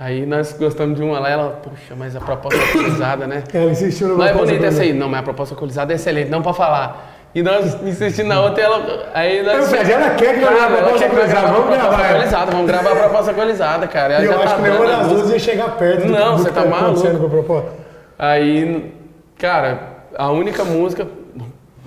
Aí 0.00 0.24
nós 0.24 0.52
gostamos 0.52 0.96
de 0.96 1.02
uma 1.02 1.18
lá, 1.18 1.28
ela, 1.28 1.50
puxa, 1.50 1.96
mas 1.96 2.14
a 2.14 2.20
proposta 2.20 2.56
atualizada, 2.62 3.26
né? 3.26 3.42
Ela 3.52 3.70
insistiu 3.70 4.08
no 4.08 4.16
Não 4.16 4.24
é 4.24 4.28
proposta 4.28 4.54
bonita 4.54 4.66
essa 4.68 4.82
aí. 4.82 4.92
Não, 4.92 5.08
mas 5.08 5.20
a 5.20 5.22
proposta 5.24 5.54
atualizada 5.54 5.92
é 5.92 5.96
excelente, 5.96 6.30
não 6.30 6.40
pra 6.40 6.52
falar. 6.52 7.16
E 7.34 7.42
nós 7.42 7.74
insistindo 7.82 8.28
na 8.28 8.40
outra, 8.40 8.62
ela. 8.62 9.10
Aí 9.12 9.42
nós. 9.42 9.56
Eu 9.56 9.62
falei, 9.78 9.92
ela 9.92 10.10
quer 10.14 10.34
que 10.34 10.40
grave 10.40 10.56
a 10.56 10.62
ela 10.66 10.76
proposta 10.76 10.98
quer 10.98 11.10
que 11.10 11.16
nós 11.16 11.24
atualizada, 11.34 11.40
grave 11.40 11.46
a 11.46 11.52
vamos 11.52 11.66
proposta 11.66 11.96
gravar. 12.30 12.50
vamos 12.52 12.66
gravar 12.70 12.92
a 12.92 12.96
proposta 12.96 13.30
atualizada, 13.32 13.86
cara. 13.88 14.14
Ela 14.14 14.24
Eu 14.24 14.32
já 14.32 14.38
acho 14.38 14.46
tá 14.46 14.54
que 14.56 14.62
nenhuma 14.62 14.86
das 14.86 15.08
duas 15.08 15.30
ia 15.30 15.38
chegar 15.38 15.76
perto 15.76 16.06
do, 16.06 16.12
Não, 16.12 16.36
do 16.36 16.42
você 16.42 16.48
que 16.48 16.54
tá 16.54 16.60
acontecendo 16.62 17.04
maluco. 17.04 17.18
com 17.18 17.26
a 17.26 17.30
proposta. 17.30 17.70
Aí, 18.18 18.94
cara, 19.36 19.80
a 20.16 20.30
única 20.30 20.64
música 20.64 21.06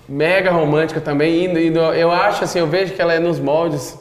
mega 0.07 0.51
romântica 0.51 0.99
também, 0.99 1.45
indo, 1.45 1.57
indo, 1.59 1.79
eu 1.79 2.11
acho 2.11 2.43
assim, 2.43 2.59
eu 2.59 2.67
vejo 2.67 2.93
que 2.93 3.01
ela 3.01 3.13
é 3.13 3.19
nos 3.19 3.39
moldes 3.39 3.97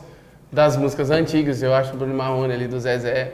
das 0.52 0.76
músicas 0.76 1.11
antigas, 1.12 1.62
eu 1.62 1.72
acho 1.72 1.92
do 1.92 1.98
Bruno 1.98 2.14
Marrone 2.14 2.52
ali, 2.52 2.66
do 2.66 2.78
Zezé. 2.80 3.32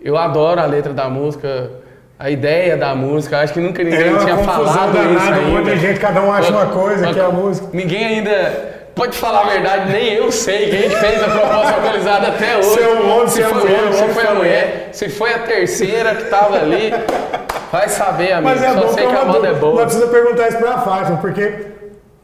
Eu 0.00 0.16
adoro 0.16 0.60
a 0.60 0.66
letra 0.66 0.92
da 0.92 1.08
música, 1.08 1.70
a 2.18 2.30
ideia 2.30 2.76
da 2.76 2.94
música. 2.94 3.40
Acho 3.40 3.52
que 3.54 3.60
nunca 3.60 3.82
ninguém 3.82 4.06
É 4.08 4.10
uma 4.10 4.18
tinha 4.20 4.38
falado 4.38 4.90
isso 4.90 4.94
danada, 4.94 5.36
ainda. 5.36 5.40
um 5.40 5.50
monte 5.58 5.70
de 5.70 5.80
gente, 5.80 6.00
cada 6.00 6.22
um 6.22 6.32
acha 6.32 6.50
uma 6.50 6.66
coisa, 6.66 7.12
que 7.12 7.18
é 7.18 7.24
a 7.24 7.30
música. 7.30 7.68
Ninguém 7.72 8.04
ainda... 8.04 8.76
Pode 8.96 9.14
falar 9.14 9.42
a 9.42 9.50
verdade, 9.50 9.92
nem 9.92 10.14
eu 10.14 10.32
sei 10.32 10.70
quem 10.70 10.88
fez 10.88 11.22
a 11.22 11.28
proposta 11.28 11.74
alcoolizada 11.74 12.28
até 12.28 12.56
hoje. 12.56 12.70
Se 12.70 12.80
é 12.80 12.88
homem, 12.88 13.28
se 13.28 13.42
é 13.42 13.44
foi 13.44 13.60
mulher, 13.60 13.78
o 13.78 13.86
homem, 13.88 13.92
se 13.92 14.14
foi 14.14 14.24
a 14.24 14.30
é 14.30 14.34
mulher, 14.34 14.88
se 14.90 15.08
foi 15.10 15.34
a 15.34 15.38
terceira 15.40 16.14
que 16.14 16.24
tava 16.30 16.56
ali. 16.56 16.94
Vai 17.70 17.90
saber, 17.90 18.32
amigo. 18.32 18.48
Mas 18.48 18.62
é 18.62 18.72
Só 18.72 18.80
bom 18.80 18.88
sei 18.94 19.04
que 19.04 19.10
que 19.10 19.16
a 19.18 19.22
uma 19.22 19.32
banda 19.34 19.48
é 19.48 19.52
boa. 19.52 19.74
Nós 19.74 19.84
precisamos 19.84 20.14
perguntar 20.14 20.48
isso 20.48 20.56
pra 20.56 20.78
Fátima, 20.78 21.18
porque 21.18 21.66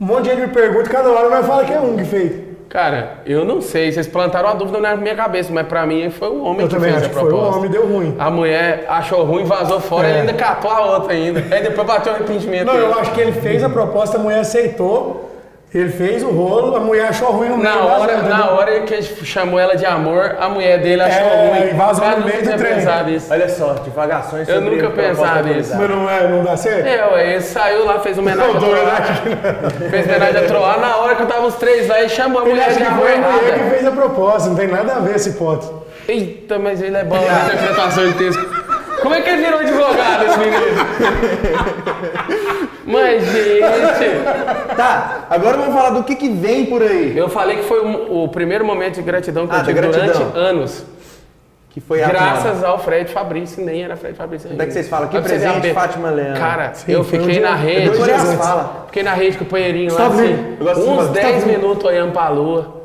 um 0.01 0.07
monte 0.07 0.23
de 0.23 0.31
gente 0.31 0.41
me 0.41 0.49
pergunta, 0.49 0.89
cada 0.89 1.11
hora 1.11 1.29
nós 1.29 1.47
fala 1.47 1.63
que 1.67 1.75
é 1.75 1.79
um 1.79 1.95
que 1.95 2.05
fez. 2.05 2.33
Cara, 2.73 3.19
eu 3.27 3.45
não 3.45 3.61
sei. 3.61 3.93
Vocês 3.93 4.07
plantaram 4.07 4.49
a 4.49 4.55
dúvida 4.55 4.81
na 4.81 4.97
minha 4.97 5.15
cabeça, 5.15 5.53
mas 5.53 5.67
pra 5.67 5.85
mim 5.85 6.09
foi 6.09 6.29
o 6.29 6.43
homem 6.43 6.63
Eu 6.63 6.69
que 6.69 6.75
também 6.75 6.91
fez 6.93 7.03
acho 7.03 7.05
a 7.05 7.09
que 7.11 7.15
foi 7.21 7.25
o 7.25 7.29
proposta. 7.29 7.59
homem, 7.59 7.71
deu 7.71 7.87
ruim. 7.87 8.17
A 8.19 8.31
mulher 8.31 8.87
achou 8.89 9.23
ruim, 9.25 9.45
vazou 9.45 9.79
fora 9.79 10.09
É. 10.09 10.11
e 10.13 10.21
ainda 10.21 10.33
catou 10.33 10.71
a 10.71 10.81
outra 10.97 11.13
ainda. 11.13 11.41
Aí 11.55 11.63
depois 11.63 11.87
bateu 11.87 12.13
o 12.15 12.17
arrependimento. 12.17 12.65
Não, 12.65 12.75
eu 12.75 12.95
acho 12.99 13.13
que 13.13 13.21
ele 13.21 13.33
fez 13.33 13.63
a 13.63 13.69
proposta, 13.69 14.17
a 14.17 14.21
mulher 14.21 14.39
aceitou, 14.41 15.32
ele 15.75 15.89
fez 15.89 16.23
o 16.23 16.29
rolo, 16.31 16.77
a 16.77 16.81
mulher 16.81 17.09
achou 17.09 17.31
ruim 17.33 17.49
no 17.49 17.57
meio. 17.57 17.75
Na 17.75 17.83
hora, 17.85 18.23
na 18.23 18.51
hora 18.51 18.81
que 18.83 18.93
a 18.95 19.01
gente 19.01 19.25
chamou 19.25 19.59
ela 19.59 19.75
de 19.75 19.87
amor, 19.87 20.37
a 20.39 20.49
mulher 20.49 20.79
dele 20.81 21.01
achou 21.03 21.27
É, 21.27 21.67
ruim. 21.69 21.77
vazou 21.77 22.05
no 22.11 22.27
meio 22.27 22.43
do 22.43 22.57
trem. 22.59 23.15
isso. 23.15 23.33
Olha 23.33 23.49
só, 23.49 23.73
divagações 23.75 24.49
Eu 24.49 24.61
nunca 24.61 24.91
pensava 24.91 25.39
autorizada. 25.39 25.81
Mas 25.81 25.91
não, 25.97 26.11
é, 26.11 26.29
não 26.29 26.45
dá 26.45 26.57
certo? 26.57 26.87
É, 26.87 27.07
ué, 27.15 27.31
ele 27.33 27.41
saiu 27.41 27.85
lá, 27.87 28.01
fez 28.01 28.19
homenagem 28.19 28.51
a 28.51 28.53
Não, 28.55 28.61
Douglas, 28.61 28.81
Troar. 28.83 29.23
que. 29.23 29.89
Fez 29.89 30.07
homenagem 30.07 30.37
a 30.37 30.47
Troar. 30.47 30.79
Na 30.81 30.97
hora 30.99 31.15
que 31.17 31.23
eu 31.23 31.27
tava 31.27 31.47
os 31.47 31.55
três 31.55 31.89
lá, 31.89 32.01
ele 32.01 32.09
chamou 32.11 32.41
a 32.41 32.45
Ele 32.45 32.53
mulher 32.53 32.67
acha 32.69 32.75
de 32.79 32.83
que 32.85 32.87
amor 32.91 33.07
foi 33.07 33.15
a 33.15 33.19
mulher 33.19 33.55
que 33.59 33.71
fez 33.71 33.87
a 33.87 33.91
proposta, 33.93 34.49
não 34.51 34.57
tem 34.57 34.69
nada 34.69 34.93
a 34.95 34.99
ver 34.99 35.15
essa 35.15 35.29
hipótese. 35.31 35.73
Eita, 36.07 36.59
mas 36.59 36.83
ele 36.83 36.97
é 36.97 37.05
bom 37.05 37.15
na 37.15 37.23
interpretação 37.55 38.07
de 38.09 38.15
texto. 38.19 38.62
Como 39.03 39.15
é 39.15 39.21
que 39.21 39.29
ele 39.31 39.43
virou 39.45 39.61
advogado, 39.61 40.25
esse 40.27 40.39
menino? 40.39 40.63
Mas, 42.85 43.25
gente... 43.25 43.61
Tá, 44.77 45.27
agora 45.31 45.57
vamos 45.57 45.75
falar 45.75 45.91
do 45.91 46.03
que, 46.05 46.15
que 46.17 46.29
vem 46.29 46.67
por 46.67 46.83
aí. 46.83 47.17
Eu 47.17 47.29
falei 47.29 47.57
que 47.59 47.63
foi 47.65 47.85
um- 47.85 48.25
o 48.25 48.29
primeiro 48.29 48.65
momento 48.65 48.95
de 48.97 49.03
gratidão 49.03 49.47
que 49.47 49.55
Ah, 49.55 49.59
eu 49.59 49.65
tive 49.65 49.81
durante 49.81 50.23
anos. 50.37 50.85
Que 51.71 51.81
foi 51.81 52.03
a 52.03 52.09
Graças 52.09 52.63
ao 52.63 52.79
Fred 52.79 53.11
Fabrício, 53.11 53.65
nem 53.65 53.83
era 53.83 53.97
Fred 53.97 54.15
Fabrício 54.15 54.47
ainda. 54.51 54.57
Como 54.57 54.63
é 54.63 54.67
que 54.67 54.73
vocês 54.75 54.89
falam? 54.89 55.09
Que 55.09 55.21
presente. 55.23 55.73
Fátima 55.73 56.11
Leandro. 56.11 56.39
Cara, 56.41 56.75
Sim, 56.75 56.93
eu 56.93 57.01
um 57.01 57.05
fiquei 57.05 57.31
dia- 57.35 57.41
na 57.41 57.55
rede. 57.55 57.89
dois 57.91 58.05
dias 58.05 58.35
fala. 58.35 58.85
Fiquei 58.89 59.03
na 59.03 59.15
rede 59.15 59.39
com 59.39 59.45
o 59.45 59.47
Poeirinho 59.47 59.89
Está 59.89 60.03
lá, 60.03 60.09
assim, 60.11 60.57
uns 60.61 60.85
falar, 60.85 61.05
10 61.13 61.27
está 61.27 61.47
vivo. 61.47 61.47
minutos 61.59 61.85
olhando 61.85 62.13
pra 62.13 62.29
lua. 62.29 62.83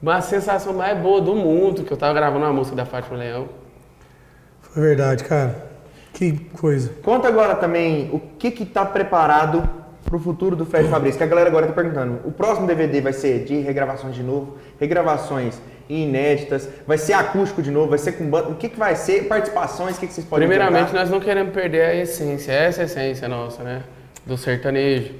Uma 0.00 0.20
sensação 0.20 0.72
mais 0.72 0.96
boa 0.98 1.20
do 1.20 1.34
mundo, 1.34 1.82
que 1.82 1.90
eu 1.92 1.96
tava 1.96 2.14
gravando 2.14 2.44
uma 2.44 2.52
música 2.52 2.76
da 2.76 2.84
Fátima 2.84 3.18
Leão. 3.18 3.48
Foi 4.72 4.82
verdade, 4.82 5.24
cara. 5.24 5.68
Que 6.12 6.32
coisa. 6.32 6.90
Conta 7.02 7.28
agora 7.28 7.54
também 7.54 8.10
o 8.12 8.18
que 8.18 8.50
que 8.50 8.64
tá 8.64 8.84
preparado 8.84 9.68
pro 10.04 10.18
futuro 10.18 10.56
do 10.56 10.64
Fred 10.64 10.88
Fabrício, 10.88 11.18
que 11.18 11.24
a 11.24 11.26
galera 11.26 11.48
agora 11.48 11.66
tá 11.66 11.72
perguntando. 11.72 12.20
O 12.24 12.32
próximo 12.32 12.66
DVD 12.66 13.00
vai 13.00 13.12
ser 13.12 13.44
de 13.44 13.60
regravações 13.60 14.14
de 14.14 14.22
novo, 14.22 14.56
regravações 14.80 15.60
inéditas, 15.88 16.68
vai 16.86 16.98
ser 16.98 17.12
acústico 17.12 17.62
de 17.62 17.70
novo, 17.70 17.90
vai 17.90 17.98
ser 17.98 18.12
com 18.12 18.28
banda, 18.28 18.48
o 18.48 18.54
que 18.54 18.68
que 18.68 18.78
vai 18.78 18.94
ser, 18.96 19.26
participações, 19.26 19.96
o 19.96 20.00
que 20.00 20.06
que 20.06 20.12
vocês 20.12 20.26
podem 20.26 20.48
Primeiramente, 20.48 20.94
nós 20.94 21.10
não 21.10 21.20
queremos 21.20 21.52
perder 21.52 21.82
a 21.82 21.94
essência, 21.94 22.52
essa 22.52 22.80
é 22.80 22.82
a 22.82 22.86
essência 22.86 23.28
nossa, 23.28 23.62
né? 23.62 23.82
Do 24.26 24.36
sertanejo. 24.36 25.14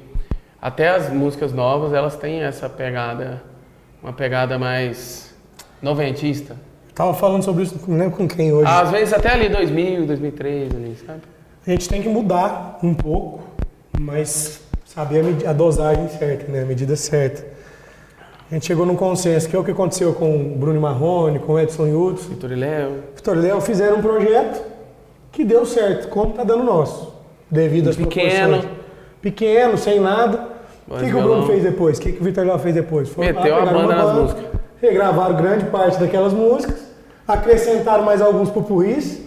Até 0.61 0.89
as 0.89 1.09
músicas 1.11 1.53
novas, 1.53 1.93
elas 1.93 2.17
têm 2.17 2.43
essa 2.43 2.69
pegada, 2.69 3.43
uma 4.03 4.13
pegada 4.13 4.59
mais 4.59 5.35
noventista. 5.81 6.57
Tava 6.99 7.15
falando 7.15 7.45
sobre 7.45 7.63
isso, 7.63 7.79
não 7.87 7.97
lembro 7.97 8.17
com 8.17 8.27
quem 8.27 8.53
hoje. 8.53 8.69
Às 8.69 8.91
vezes 8.91 9.15
até 9.15 9.31
ali 9.31 9.49
2000, 9.49 10.05
2003, 10.05 10.75
ali, 10.75 10.97
sabe? 11.07 11.21
A 11.65 11.71
gente 11.71 11.89
tem 11.89 12.03
que 12.03 12.09
mudar 12.09 12.81
um 12.83 12.93
pouco, 12.93 13.45
mas 13.97 14.61
saber 14.85 15.23
a, 15.47 15.51
a 15.51 15.53
dosagem 15.53 16.09
certa, 16.09 16.51
né? 16.51 16.63
A 16.63 16.67
medida 16.67 16.97
certa. 16.97 17.47
A 18.51 18.55
gente 18.55 18.67
chegou 18.67 18.85
num 18.85 18.97
consenso, 18.97 19.49
que 19.49 19.55
é 19.55 19.59
o 19.61 19.63
que 19.63 19.71
aconteceu 19.71 20.13
com 20.13 20.35
o 20.39 20.57
Bruno 20.57 20.81
Marrone, 20.81 21.39
com 21.39 21.53
o 21.53 21.61
Edson 21.61 21.87
Yutz. 21.87 22.25
Vitor 22.25 22.51
e 22.51 22.57
Léo. 22.57 22.91
Vitor 23.15 23.37
e 23.37 23.41
Léo 23.43 23.61
fizeram 23.61 23.99
um 23.99 24.03
projeto 24.03 24.61
que 25.31 25.45
deu 25.45 25.65
certo, 25.65 26.09
como 26.09 26.33
tá 26.33 26.43
dando 26.43 26.65
nosso, 26.65 27.15
devido 27.49 27.91
às 27.91 27.97
Pequeno. 27.97 28.55
proporções. 28.55 28.79
Pequeno, 29.23 29.79
sem 29.79 30.01
nada. 30.01 30.49
O 30.89 30.97
que, 30.97 31.05
que 31.05 31.15
o 31.15 31.23
Bruno 31.23 31.47
fez 31.47 31.63
depois? 31.63 31.97
O 31.97 32.01
que, 32.01 32.11
que 32.11 32.21
o 32.21 32.25
Vitor 32.25 32.45
Léo 32.45 32.59
fez 32.59 32.75
depois? 32.75 33.09
Foi 33.09 33.25
lá, 33.25 33.41
Meteu 33.41 33.55
a 33.55 33.59
pegaram 33.61 33.83
banda 33.83 33.95
nas 33.95 34.15
músicas. 34.17 34.45
Regravaram 34.83 35.37
grande 35.37 35.65
parte 35.67 36.01
daquelas 36.01 36.33
músicas, 36.33 36.88
acrescentaram 37.29 38.03
mais 38.05 38.23
alguns 38.23 38.49
pupurris 38.51 39.19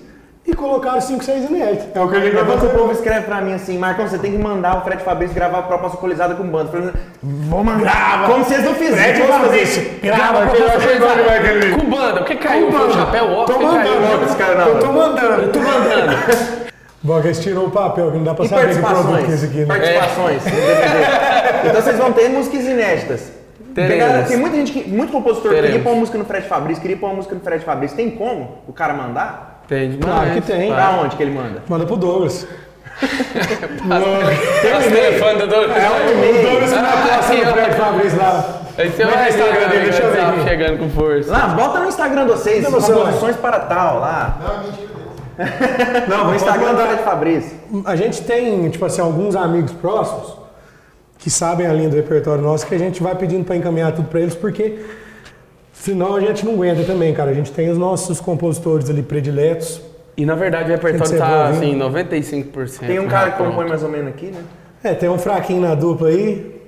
e 0.46 0.56
colocaram 0.56 1.00
5, 1.00 1.24
6 1.24 1.50
inéditos. 1.52 1.86
É 1.94 2.00
o 2.02 2.10
que 2.10 2.16
a 2.16 2.20
gente 2.20 2.36
É 2.36 2.44
vai 2.44 2.58
que 2.58 2.66
o 2.66 2.70
fazer. 2.70 2.78
povo 2.80 2.92
escreve 2.92 3.22
pra 3.28 3.40
mim 3.42 3.54
assim, 3.54 3.78
Marcão, 3.78 4.08
você 4.08 4.18
tem 4.18 4.32
que 4.32 4.40
mandar 4.40 4.80
o 4.80 4.82
Fred 4.82 5.04
Fabrício 5.04 5.36
gravar 5.36 5.60
a 5.60 5.62
proposta 5.62 5.98
alcoolizada 5.98 6.34
com 6.34 6.44
banda. 6.48 6.70
Eu 6.74 6.82
falei, 6.82 6.94
Vou 7.22 7.64
mandar, 7.64 8.26
como 8.26 8.44
vocês 8.44 8.64
não 8.64 8.74
fizeram. 8.74 8.96
Fred 9.16 9.22
fazer 9.28 9.44
Fabrício, 9.44 9.82
isso. 9.84 9.92
grava, 10.02 10.44
a 10.44 10.48
que 10.48 10.58
eu 10.58 10.66
proposta 10.66 10.78
achei 10.78 10.94
que 10.94 11.00
vai 11.26 11.38
aquele- 11.38 11.76
Com 11.76 11.90
banda, 11.90 12.14
porque 12.22 12.36
caiu 12.36 12.66
Tô 12.66 12.72
foi 12.72 12.80
o 12.80 12.84
mandando. 12.90 13.06
chapéu, 13.06 13.26
ó, 13.32 13.46
Tô 13.46 13.54
caiu. 13.54 13.68
mandando. 13.68 14.26
esse 14.26 14.36
cara 14.36 14.56
não. 14.56 14.68
Eu 14.68 14.80
tô 14.80 14.92
mandando. 14.92 15.42
Eu 15.44 15.52
tô 15.52 15.60
mandando. 15.60 16.62
Bom, 17.04 17.20
que 17.22 17.28
eles 17.28 17.40
tirou 17.40 17.66
o 17.66 17.72
papel, 17.72 18.12
que 18.12 18.18
não 18.18 18.24
dá 18.24 18.34
pra 18.34 18.46
E 18.46 18.48
saber 18.48 18.76
que 18.76 18.80
produto 18.80 18.88
que 18.88 18.92
é 18.92 18.94
participações? 18.96 19.34
esse 19.34 19.46
aqui, 19.46 19.58
né? 19.60 19.66
Participações 19.66 20.44
DVD. 20.44 21.70
Então 21.70 21.82
vocês 21.82 21.98
vão 21.98 22.12
ter 22.14 22.30
músicas 22.30 22.64
inéditas. 22.66 23.32
Teremos. 23.74 24.28
Tem 24.28 24.38
muita 24.38 24.56
gente 24.58 24.72
que, 24.72 24.90
muito 24.90 25.12
compositor 25.12 25.52
Teremos. 25.52 25.70
queria 25.70 25.84
pôr 25.84 25.92
uma 25.92 26.00
música 26.00 26.18
no 26.18 26.26
Fred 26.26 26.48
Fabrício, 26.48 26.82
queria 26.82 26.98
pôr 26.98 27.08
uma 27.08 27.16
música 27.16 27.36
no 27.36 27.42
Fred 27.42 27.64
Fabrício. 27.64 27.96
Tem 27.98 28.12
como 28.12 28.60
o 28.68 28.74
cara 28.74 28.94
mandar? 28.94 29.64
Tem 29.68 29.92
demais. 29.92 30.14
Claro 30.14 30.32
que 30.32 30.42
tem. 30.42 30.72
Pra 30.74 30.90
onde 30.92 31.16
que 31.16 31.24
ele 31.24 31.32
manda? 31.32 31.64
Manda 31.68 31.86
pro 31.86 31.96
Douglas. 31.96 32.48
As 33.02 34.86
telefone 34.86 35.40
do 35.40 35.48
Douglas. 35.48 35.78
É 35.78 35.90
o 35.90 36.44
Douglas 36.44 36.74
Ah, 36.74 36.82
na 36.82 36.92
posta 36.92 37.34
sim, 37.34 37.44
do 37.44 37.50
ó. 37.50 37.54
Fred 37.54 37.74
Fabrício 37.76 38.18
lá. 38.20 38.62
Esse 38.78 39.02
é 39.02 39.06
o 39.06 39.10
no 39.10 39.28
Instagram 39.28 39.68
dele, 39.70 39.84
deixa 39.84 40.04
eu 40.04 40.12
ver 40.12 40.48
chegando 40.48 40.80
com 40.80 40.90
força. 40.90 41.32
Lá, 41.32 41.48
bota 41.50 41.80
no 41.80 41.88
Instagram 41.90 42.26
de 42.26 42.32
vocês, 42.32 42.64
Não, 42.64 42.72
você 42.72 42.92
composições 42.94 43.36
para 43.36 43.60
tal, 43.60 44.00
lá. 44.00 44.38
Não, 46.08 46.26
no 46.30 46.36
Instagram 46.36 46.74
do. 46.74 46.82
Fred 46.82 47.04
Fabrício. 47.04 47.58
A 47.86 47.96
gente 47.96 48.22
tem, 48.24 48.70
tipo 48.70 48.86
assim, 48.86 49.02
alguns 49.02 49.36
amigos 49.36 49.72
próximos 49.74 50.41
que 51.22 51.30
sabem 51.30 51.68
a 51.68 51.72
linha 51.72 51.88
do 51.88 51.96
repertório 51.96 52.42
nosso 52.44 52.66
que 52.66 52.74
a 52.74 52.80
gente 52.80 53.02
vai 53.02 53.16
pedindo 53.16 53.46
pra 53.46 53.56
encaminhar 53.56 53.94
tudo 53.94 54.08
pra 54.10 54.20
eles, 54.20 54.34
porque 54.34 54.80
senão 55.72 56.16
a 56.16 56.20
gente 56.20 56.44
não 56.44 56.54
aguenta 56.54 56.84
também, 56.84 57.14
cara. 57.14 57.30
A 57.30 57.34
gente 57.34 57.52
tem 57.52 57.70
os 57.70 57.78
nossos 57.78 58.20
compositores 58.20 58.90
ali 58.90 59.04
prediletos. 59.04 59.80
E 60.18 60.26
na 60.26 60.34
verdade 60.36 60.70
o 60.70 60.74
repertório 60.74 61.14
que 61.14 61.18
tá 61.20 61.48
assim, 61.48 61.78
95%. 61.78 62.80
Tem 62.88 63.00
um 63.00 63.08
cara 63.08 63.26
que 63.26 63.32
já 63.32 63.38
pronto. 63.38 63.52
compõe 63.52 63.70
mais 63.70 63.84
ou 63.84 63.90
menos 63.90 64.08
aqui, 64.10 64.26
né? 64.28 64.44
É, 64.84 64.96
tem 64.96 65.08
um 65.10 65.18
fraquinho 65.20 65.62
na 65.62 65.76
dupla 65.76 66.10
aí 66.10 66.60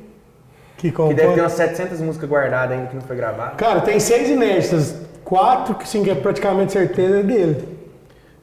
que 0.78 0.90
Que 0.90 0.92
compõe. 0.92 1.16
deve 1.16 1.34
ter 1.34 1.42
umas 1.42 1.54
700 1.54 2.00
músicas 2.02 2.30
guardadas 2.30 2.78
ainda 2.78 2.90
que 2.90 2.96
não 2.96 3.02
foi 3.02 3.16
gravada. 3.16 3.56
Cara, 3.56 3.82
tem 3.82 4.00
seis 4.00 4.30
inéditas, 4.30 4.96
quatro 5.24 5.74
que 5.74 5.88
sim, 5.90 6.04
que 6.04 6.12
é 6.12 6.16
praticamente 6.16 6.74
certeza 6.74 7.22
é 7.22 7.24
dele. 7.24 7.68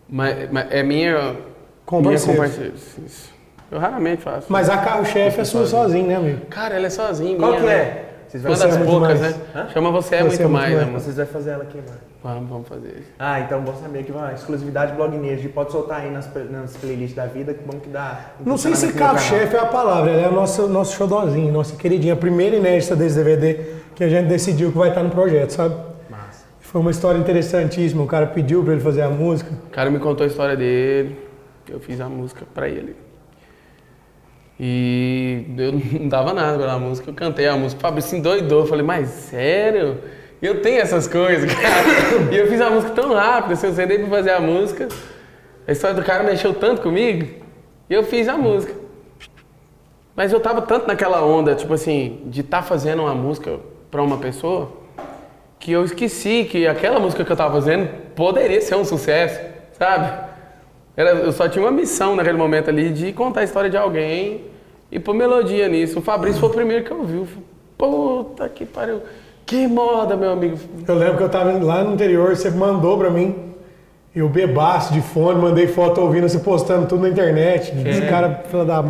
Mas, 0.09 0.51
mas 0.51 0.67
é 0.71 0.83
minha. 0.83 1.37
Com 1.87 2.01
minha 2.01 2.19
parceiros. 2.19 3.31
Eu 3.71 3.79
raramente 3.79 4.23
faço. 4.23 4.47
Mas 4.49 4.68
a 4.68 4.79
carro-chefe 4.79 5.41
é 5.41 5.45
sua 5.45 5.66
sozinho, 5.66 6.07
né, 6.09 6.16
amigo? 6.16 6.47
Cara, 6.47 6.75
ela 6.75 6.87
é 6.87 6.91
sozinha. 6.91 7.37
Qual 7.37 7.51
minha, 7.51 7.61
que 7.61 7.66
né? 7.66 7.75
é? 7.75 8.07
Vocês 8.27 8.43
vão, 8.43 8.53
Uma 8.53 8.57
Você 8.59 8.64
é 8.64 8.68
das 8.68 8.87
poucas, 8.87 9.21
mais. 9.21 9.37
né? 9.37 9.43
Hã? 9.55 9.68
Chama 9.73 9.91
Você 9.91 10.14
é 10.14 10.18
Você 10.18 10.25
Muito, 10.25 10.41
é 10.41 10.45
muito 10.45 10.53
mais, 10.53 10.75
mais. 10.75 10.89
amor. 10.89 11.01
vocês 11.01 11.16
vão 11.16 11.27
fazer 11.27 11.51
ela 11.51 11.62
aqui, 11.64 11.77
mano. 11.79 11.99
Vamos, 12.23 12.49
vamos 12.51 12.68
fazer. 12.68 13.14
Ah, 13.18 13.41
então 13.41 13.61
bom 13.62 13.75
saber 13.83 14.05
que 14.05 14.12
vai. 14.12 14.35
Exclusividade 14.35 14.93
Blog 14.95 15.16
Nerd. 15.16 15.49
Pode 15.49 15.73
soltar 15.73 16.01
aí 16.03 16.11
nas, 16.11 16.29
nas 16.51 16.77
playlists 16.77 17.14
da 17.16 17.27
vida, 17.27 17.55
que 17.55 17.62
bom 17.64 17.79
que 17.81 17.89
dá. 17.89 18.21
Não 18.45 18.59
sei 18.59 18.75
se 18.77 18.93
carro-chefe 18.93 19.57
é 19.57 19.59
a 19.59 19.66
palavra, 19.66 20.11
ela 20.11 20.23
é 20.23 20.29
o 20.29 20.33
nosso, 20.35 20.68
nosso 20.68 20.95
xodózinho, 20.97 21.51
nossa 21.53 21.75
queridinha, 21.77 22.12
a 22.14 22.16
primeira 22.16 22.57
inédita 22.57 22.95
desse 22.95 23.16
DVD 23.16 23.55
que 23.95 24.05
a 24.05 24.09
gente 24.09 24.27
decidiu 24.29 24.71
que 24.71 24.79
vai 24.79 24.91
estar 24.91 25.03
no 25.03 25.11
projeto, 25.11 25.51
sabe? 25.51 25.75
Massa. 26.11 26.45
Foi 26.61 26.81
uma 26.81 26.91
história 26.91 27.18
interessantíssima, 27.18 28.03
o 28.03 28.07
cara 28.07 28.27
pediu 28.27 28.62
pra 28.62 28.75
ele 28.75 28.83
fazer 28.83 29.03
a 29.03 29.09
música. 29.11 29.51
O 29.66 29.71
cara 29.71 29.91
me 29.91 29.99
contou 29.99 30.25
a 30.25 30.27
história 30.27 30.57
dele, 30.57 31.16
eu 31.68 31.81
fiz 31.81 32.01
a 32.01 32.09
música 32.09 32.45
pra 32.55 32.68
ele. 32.68 32.95
E 34.63 35.47
eu 35.57 35.73
não 35.99 36.09
dava 36.09 36.35
nada 36.35 36.59
pela 36.59 36.79
música, 36.79 37.09
eu 37.09 37.15
cantei 37.15 37.49
a 37.49 37.57
música, 37.57 37.79
o 37.79 37.83
Fabrício 37.83 38.19
endoidou, 38.19 38.61
eu 38.61 38.67
falei, 38.67 38.85
mas 38.85 39.09
sério? 39.09 39.97
Eu 40.43 40.61
tenho 40.61 40.81
essas 40.81 41.09
coisas, 41.09 41.51
cara. 41.51 42.29
E 42.31 42.37
eu 42.37 42.47
fiz 42.47 42.61
a 42.61 42.69
música 42.69 42.93
tão 42.93 43.15
rápido, 43.15 43.53
assim, 43.53 43.69
eu 43.69 43.73
sentei 43.73 43.99
pra 43.99 44.09
fazer 44.09 44.33
a 44.33 44.41
música, 44.41 44.87
a 45.67 45.73
história 45.73 45.97
do 45.97 46.03
cara 46.05 46.23
mexeu 46.23 46.53
tanto 46.53 46.83
comigo, 46.83 47.27
e 47.89 47.95
eu 47.95 48.03
fiz 48.03 48.29
a 48.29 48.37
música. 48.37 48.75
Mas 50.15 50.31
eu 50.31 50.41
tava 50.41 50.61
tanto 50.61 50.87
naquela 50.87 51.25
onda, 51.25 51.55
tipo 51.55 51.73
assim, 51.73 52.21
de 52.27 52.43
estar 52.43 52.61
fazendo 52.61 53.01
uma 53.01 53.15
música 53.15 53.59
pra 53.91 54.03
uma 54.03 54.19
pessoa, 54.19 54.71
que 55.59 55.73
eu 55.73 55.85
esqueci 55.85 56.45
que 56.45 56.67
aquela 56.67 57.01
música 57.01 57.25
que 57.25 57.33
eu 57.33 57.37
tava 57.37 57.55
fazendo 57.55 57.89
poderia 58.15 58.61
ser 58.61 58.75
um 58.75 58.85
sucesso, 58.85 59.41
sabe? 59.73 60.29
Eu 60.95 61.33
só 61.33 61.49
tinha 61.49 61.65
uma 61.65 61.71
missão 61.71 62.15
naquele 62.15 62.37
momento 62.37 62.69
ali 62.69 62.91
de 62.91 63.11
contar 63.13 63.41
a 63.41 63.45
história 63.45 63.71
de 63.71 63.77
alguém 63.77 64.50
e 64.91 64.99
pôr 64.99 65.14
melodia 65.14 65.68
nisso. 65.68 65.99
O 65.99 66.03
Fabrício 66.03 66.41
foi 66.41 66.49
o 66.49 66.53
primeiro 66.53 66.84
que 66.84 66.93
ouviu. 66.93 67.26
Puta 67.76 68.49
que 68.49 68.64
pariu. 68.64 69.01
Que 69.47 69.66
moda, 69.66 70.16
meu 70.16 70.30
amigo. 70.30 70.59
Eu 70.86 70.95
lembro 70.95 71.16
que 71.16 71.22
eu 71.24 71.28
tava 71.28 71.53
lá 71.53 71.82
no 71.82 71.95
interior, 71.95 72.36
você 72.36 72.51
mandou 72.51 72.99
pra 72.99 73.11
mim. 73.11 73.51
Eu 74.14 74.28
bebaço 74.28 74.93
de 74.93 75.01
fone, 75.01 75.41
mandei 75.41 75.66
foto 75.68 76.01
ouvindo 76.01 76.28
você 76.28 76.38
postando 76.38 76.86
tudo 76.86 77.03
na 77.03 77.09
internet. 77.09 77.72
Esse 77.86 78.03
cara, 78.03 78.43
fila 78.49 78.64
da. 78.64 78.84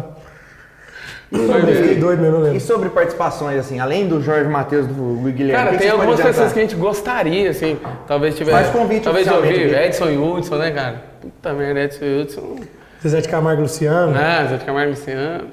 Eu 1.31 1.77
fiquei 1.77 1.95
doido 1.95 2.21
mesmo, 2.21 2.45
eu 2.45 2.57
E 2.57 2.61
sobre 2.61 2.89
participações, 2.89 3.59
assim, 3.59 3.79
além 3.79 4.09
do 4.09 4.21
Jorge 4.21 4.49
Matheus, 4.49 4.87
do 4.87 5.31
Guilherme, 5.31 5.65
Cara, 5.65 5.79
tem 5.79 5.89
algumas 5.89 6.21
pessoas 6.21 6.53
que 6.53 6.59
a 6.59 6.63
gente 6.63 6.75
gostaria, 6.75 7.51
assim, 7.51 7.79
talvez 8.09 8.35
tiver. 8.35 8.51
Faz 8.51 8.71
convite 8.71 9.05
Talvez 9.05 9.27
eu 9.27 9.37
ouvir. 9.37 9.73
Edson 9.73 10.11
e 10.11 10.19
Hudson, 10.19 10.57
né, 10.57 10.73
cara? 10.73 11.05
Puta 11.21 11.53
merda, 11.53 11.81
Edson 11.81 12.05
e 12.05 12.21
Hudson. 12.21 12.57
Zezé 13.03 13.21
de 13.21 13.29
Camargo 13.29 13.61
e 13.61 13.63
Luciano. 13.63 14.13
Ah, 14.15 14.47
Zé 14.47 14.57
de 14.57 14.65
Camargo 14.65 14.89
e 14.89 14.95
Luciano. 14.95 15.45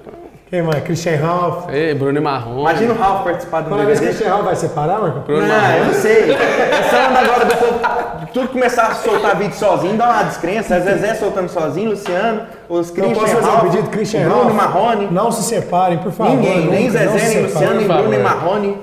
Quem 0.49 0.61
mais? 0.61 0.81
Christian 0.83 1.17
Ralph. 1.17 1.65
Ei, 1.69 1.93
Bruno 1.93 2.17
e 2.17 2.21
Marrom. 2.21 2.61
Imagina 2.61 2.93
o 2.93 2.97
Ralf 2.97 3.23
participar 3.25 3.61
do 3.61 3.69
Quando 3.69 3.85
vez 3.85 3.99
que 3.99 4.05
o 4.05 4.07
DVD. 4.07 4.17
Christian 4.17 4.29
Ralph 4.33 4.45
vai 4.45 4.55
separar, 4.55 4.99
Marco? 5.01 5.19
Bruno 5.19 5.41
Não, 5.41 5.47
Marrom. 5.55 5.75
eu 5.77 5.85
não 5.85 5.93
sei. 5.93 6.31
Essa 6.31 7.09
onda 7.09 7.19
agora 7.19 7.45
do 7.45 7.55
povo, 7.57 8.19
de 8.25 8.31
tudo 8.31 8.47
começar 8.47 8.87
a 8.87 8.95
soltar 8.95 9.35
vídeo 9.35 9.55
sozinho, 9.57 9.97
dá 9.97 10.05
uma 10.09 10.23
descrença. 10.23 10.75
Às 10.77 10.85
vezes 10.85 11.03
é 11.03 11.15
soltando 11.15 11.49
sozinho, 11.49 11.89
Luciano, 11.89 12.43
os 12.69 12.89
Christian 12.91 13.13
posso 13.13 13.27
fazer 13.35 13.45
um 13.45 13.49
Ralph, 13.51 13.63
pedido, 13.63 13.89
Christian 13.89 14.21
Bruno 14.29 14.43
Ralph. 14.43 14.53
Marrone. 14.55 15.07
Não 15.11 15.31
se 15.33 15.43
separem, 15.43 15.97
por 15.97 16.13
favor. 16.13 16.33
Ninguém, 16.35 16.65
nem 16.67 16.87
nunca, 16.87 17.03
não 17.03 17.11
Zezé, 17.17 17.33
nem. 17.33 17.43
Luciano, 17.43 17.75
nem 17.75 17.87
Bruno, 17.87 18.09
nem. 18.09 18.19
Marrone. 18.23 18.77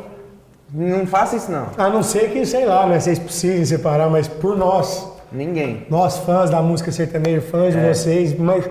Não 0.74 1.06
faça 1.06 1.36
isso 1.36 1.50
não. 1.50 1.68
A 1.78 1.88
não 1.88 2.02
ser 2.02 2.30
que, 2.30 2.44
sei 2.44 2.66
lá, 2.66 2.84
né, 2.86 3.00
vocês 3.00 3.18
precisem 3.18 3.64
separar, 3.64 4.10
mas 4.10 4.28
por 4.28 4.54
nós, 4.56 5.08
Ninguém. 5.32 5.86
nós 5.88 6.18
fãs 6.18 6.50
da 6.50 6.60
música 6.60 6.92
sertaneja, 6.92 7.40
fãs 7.40 7.74
É. 7.74 7.80
de 7.80 7.88
vocês, 7.94 8.38
mas 8.38 8.68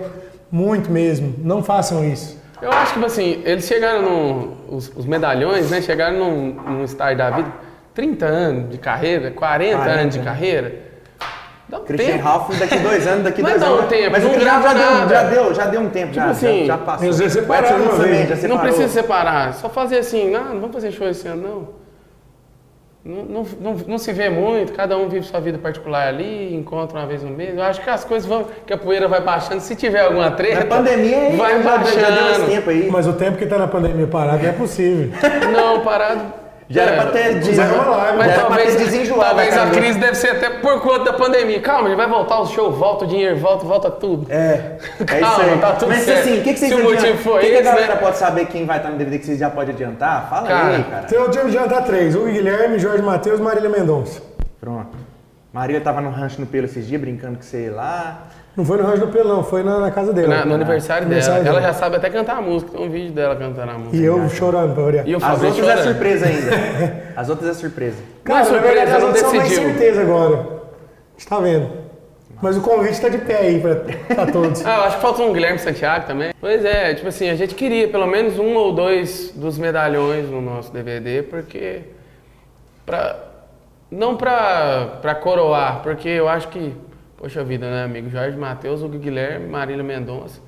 muito 0.52 0.92
mesmo, 0.92 1.34
não 1.38 1.60
façam 1.62 2.04
isso. 2.04 2.43
Eu 2.64 2.70
acho 2.72 2.86
que, 2.86 2.92
tipo 2.94 3.06
assim, 3.06 3.42
eles 3.44 3.66
chegaram 3.66 4.02
no. 4.02 4.76
Os, 4.76 4.90
os 4.96 5.04
medalhões, 5.06 5.70
né? 5.70 5.80
Chegaram 5.82 6.18
num, 6.18 6.52
num 6.54 6.84
estágio 6.84 7.18
da 7.18 7.30
vida. 7.30 7.52
30 7.94 8.26
anos 8.26 8.70
de 8.70 8.78
carreira, 8.78 9.30
40, 9.30 9.76
40. 9.76 10.00
anos 10.00 10.14
de 10.14 10.20
carreira. 10.20 10.74
Dá 11.68 11.78
um 11.78 11.84
Christian 11.84 12.12
tempo. 12.12 12.24
Ralph 12.24 12.58
daqui 12.58 12.78
dois 12.78 13.06
anos, 13.06 13.24
daqui 13.24 13.42
Mas 13.42 13.52
dois 13.52 13.62
dá 13.62 13.70
um 13.70 13.78
anos. 13.78 13.88
tempo, 13.88 14.10
Mas 14.12 14.22
o 14.24 14.26
não 14.26 14.34
Christian 14.34 14.62
já 14.62 14.72
deu, 14.74 15.08
já 15.08 15.22
deu, 15.22 15.54
já 15.54 15.66
deu 15.66 15.80
um 15.80 15.88
tempo, 15.88 16.12
já, 16.12 16.24
assim, 16.26 16.60
já, 16.60 16.66
já 16.66 16.78
passou. 16.78 17.08
O 17.08 17.12
uma 17.12 17.96
também, 17.96 18.26
já 18.26 18.34
Não 18.34 18.36
separou. 18.36 18.58
precisa 18.58 18.88
separar, 18.88 19.54
só 19.54 19.68
fazer 19.68 19.98
assim, 19.98 20.34
ah, 20.34 20.40
não 20.40 20.60
vamos 20.60 20.74
fazer 20.74 20.92
show 20.92 21.08
esse 21.08 21.26
ano, 21.26 21.42
não. 21.42 21.83
Não, 23.04 23.22
não, 23.22 23.46
não, 23.60 23.74
não 23.86 23.98
se 23.98 24.12
vê 24.14 24.30
muito, 24.30 24.72
cada 24.72 24.96
um 24.96 25.10
vive 25.10 25.26
sua 25.26 25.38
vida 25.38 25.58
particular 25.58 26.08
ali, 26.08 26.54
encontra 26.54 26.98
uma 26.98 27.06
vez 27.06 27.22
no 27.22 27.28
mês. 27.28 27.54
Eu 27.54 27.62
acho 27.62 27.82
que 27.82 27.90
as 27.90 28.02
coisas 28.02 28.26
vão, 28.26 28.46
que 28.66 28.72
a 28.72 28.78
poeira 28.78 29.06
vai 29.06 29.20
baixando. 29.20 29.60
Se 29.60 29.76
tiver 29.76 30.00
alguma 30.00 30.30
treta, 30.30 30.60
Na 30.60 30.76
pandemia 30.76 31.18
aí, 31.18 31.36
vai 31.36 31.62
já, 31.62 31.76
baixando. 31.76 32.00
já 32.00 32.10
deu 32.10 32.30
esse 32.30 32.46
tempo 32.46 32.70
aí. 32.70 32.88
Mas 32.90 33.06
o 33.06 33.12
tempo 33.12 33.36
que 33.36 33.44
tá 33.44 33.58
na 33.58 33.68
pandemia 33.68 34.06
parado 34.06 34.46
é 34.46 34.52
possível. 34.52 35.10
Não, 35.52 35.80
parado. 35.82 36.43
Já 36.68 36.82
era 36.82 36.92
É, 36.92 36.96
pra 37.02 37.10
ter, 37.10 37.34
live, 37.34 38.18
Mas 38.18 38.28
era 38.32 38.40
talvez, 38.40 38.76
desenjoado. 38.76 39.24
talvez 39.24 39.54
a 39.54 39.58
cara. 39.58 39.70
crise 39.70 39.98
deve 39.98 40.14
ser 40.14 40.28
até 40.30 40.50
por 40.50 40.80
conta 40.80 41.04
da 41.04 41.12
pandemia. 41.12 41.60
Calma, 41.60 41.88
ele 41.88 41.96
vai 41.96 42.08
voltar 42.08 42.40
o 42.40 42.46
show, 42.46 42.72
volta 42.72 43.04
o 43.04 43.08
dinheiro, 43.08 43.36
volta, 43.36 43.64
volta 43.66 43.90
tudo. 43.90 44.26
É, 44.32 44.78
é 45.00 45.04
Calma, 45.04 45.26
isso 45.26 45.40
aí. 45.42 45.58
tá 45.58 45.72
tudo 45.72 45.88
Mas 45.88 46.02
certo. 46.04 46.20
assim, 46.20 46.38
o 46.40 46.42
que, 46.42 46.52
que 46.54 46.58
vocês 46.58 46.72
Se 46.74 46.80
o 46.80 46.84
motivo 46.84 47.18
for 47.18 47.40
que, 47.40 47.46
que 47.46 47.52
a 47.52 47.60
esse, 47.60 47.62
galera 47.64 47.94
né? 47.94 48.00
pode 48.00 48.16
saber 48.16 48.46
quem 48.46 48.64
vai 48.64 48.78
estar 48.78 48.88
no 48.90 48.96
DVD 48.96 49.18
que 49.18 49.26
vocês 49.26 49.38
já 49.38 49.50
podem 49.50 49.74
adiantar? 49.74 50.28
Fala 50.30 50.48
aí, 50.48 50.54
Cara, 50.54 50.82
cara. 50.84 51.06
Então 51.06 51.18
eu 51.24 51.30
de 51.48 51.52
jantar 51.52 51.84
três: 51.84 52.16
o 52.16 52.24
Guilherme, 52.24 52.78
Jorge 52.78 53.02
Matheus 53.02 53.40
Marília 53.40 53.68
Mendonça. 53.68 54.22
Pronto. 54.60 54.96
Marília 55.52 55.80
tava 55.80 56.00
no 56.00 56.10
rancho 56.10 56.40
no 56.40 56.46
pelo 56.46 56.64
esses 56.64 56.86
dias, 56.86 57.00
brincando 57.00 57.36
com 57.36 57.42
você 57.42 57.70
lá. 57.70 58.22
Não 58.56 58.64
foi 58.64 58.76
no 58.76 58.84
Rancho 58.84 59.06
do 59.06 59.08
Pelão, 59.12 59.42
foi 59.42 59.64
na, 59.64 59.80
na 59.80 59.90
casa 59.90 60.12
dele. 60.12 60.28
Na- 60.28 60.44
no 60.44 60.54
aniversário 60.54 61.08
dela. 61.08 61.16
Aniversário 61.20 61.48
Ela 61.48 61.60
dela. 61.60 61.72
já 61.72 61.78
sabe 61.78 61.96
até 61.96 62.08
cantar 62.08 62.36
a 62.36 62.40
música. 62.40 62.70
Tem 62.70 62.86
um 62.86 62.90
vídeo 62.90 63.12
dela 63.12 63.34
cantando 63.34 63.70
a 63.72 63.74
música. 63.78 63.96
E 63.96 64.04
eu 64.04 64.28
chorando 64.28 64.74
pra 64.74 64.84
variar. 64.84 65.08
E 65.08 65.14
o 65.14 65.18
As 65.18 65.42
outras 65.42 65.54
é 65.58 65.60
chorando. 65.60 65.82
surpresa 65.84 66.26
ainda. 66.26 67.02
As 67.16 67.28
outras 67.28 67.50
é 67.50 67.54
surpresa. 67.54 67.96
Não 67.96 68.04
é 68.06 68.22
Cara, 68.24 68.38
na 68.38 68.44
surpresa, 68.44 68.74
verdade, 68.74 68.90
as 68.92 69.00
não 69.00 69.06
outras 69.08 69.24
são 69.26 69.34
mais 69.34 69.48
decidiu. 69.48 69.70
certeza 69.70 70.00
agora. 70.02 70.36
A 70.36 71.18
gente 71.18 71.28
tá 71.28 71.40
vendo. 71.40 71.84
Mas 72.42 72.56
o 72.56 72.60
convite 72.60 73.00
tá 73.00 73.08
de 73.08 73.18
pé 73.18 73.36
aí 73.38 73.60
pra, 73.60 73.74
pra 74.14 74.26
todos. 74.26 74.64
Ah, 74.66 74.76
eu 74.76 74.82
acho 74.84 74.96
que 74.96 75.02
falta 75.02 75.22
um 75.22 75.32
Guilherme 75.32 75.58
Santiago 75.58 76.06
também. 76.06 76.32
Pois 76.40 76.64
é, 76.64 76.94
tipo 76.94 77.08
assim, 77.08 77.30
a 77.30 77.34
gente 77.36 77.54
queria 77.54 77.88
pelo 77.88 78.06
menos 78.06 78.38
um 78.38 78.54
ou 78.54 78.72
dois 78.72 79.30
dos 79.34 79.56
medalhões 79.58 80.28
no 80.30 80.40
nosso 80.40 80.72
DVD, 80.72 81.22
porque. 81.22 81.82
Pra, 82.86 83.16
não 83.90 84.16
pra, 84.16 84.98
pra 85.00 85.14
coroar, 85.14 85.80
porque 85.82 86.08
eu 86.08 86.28
acho 86.28 86.48
que. 86.48 86.72
Poxa 87.16 87.42
vida, 87.44 87.70
né, 87.70 87.84
amigo? 87.84 88.10
Jorge 88.10 88.36
Matheus, 88.36 88.82
o 88.82 88.88
Guilherme, 88.88 89.48
Marília 89.48 89.82
Mendonça, 89.84 90.40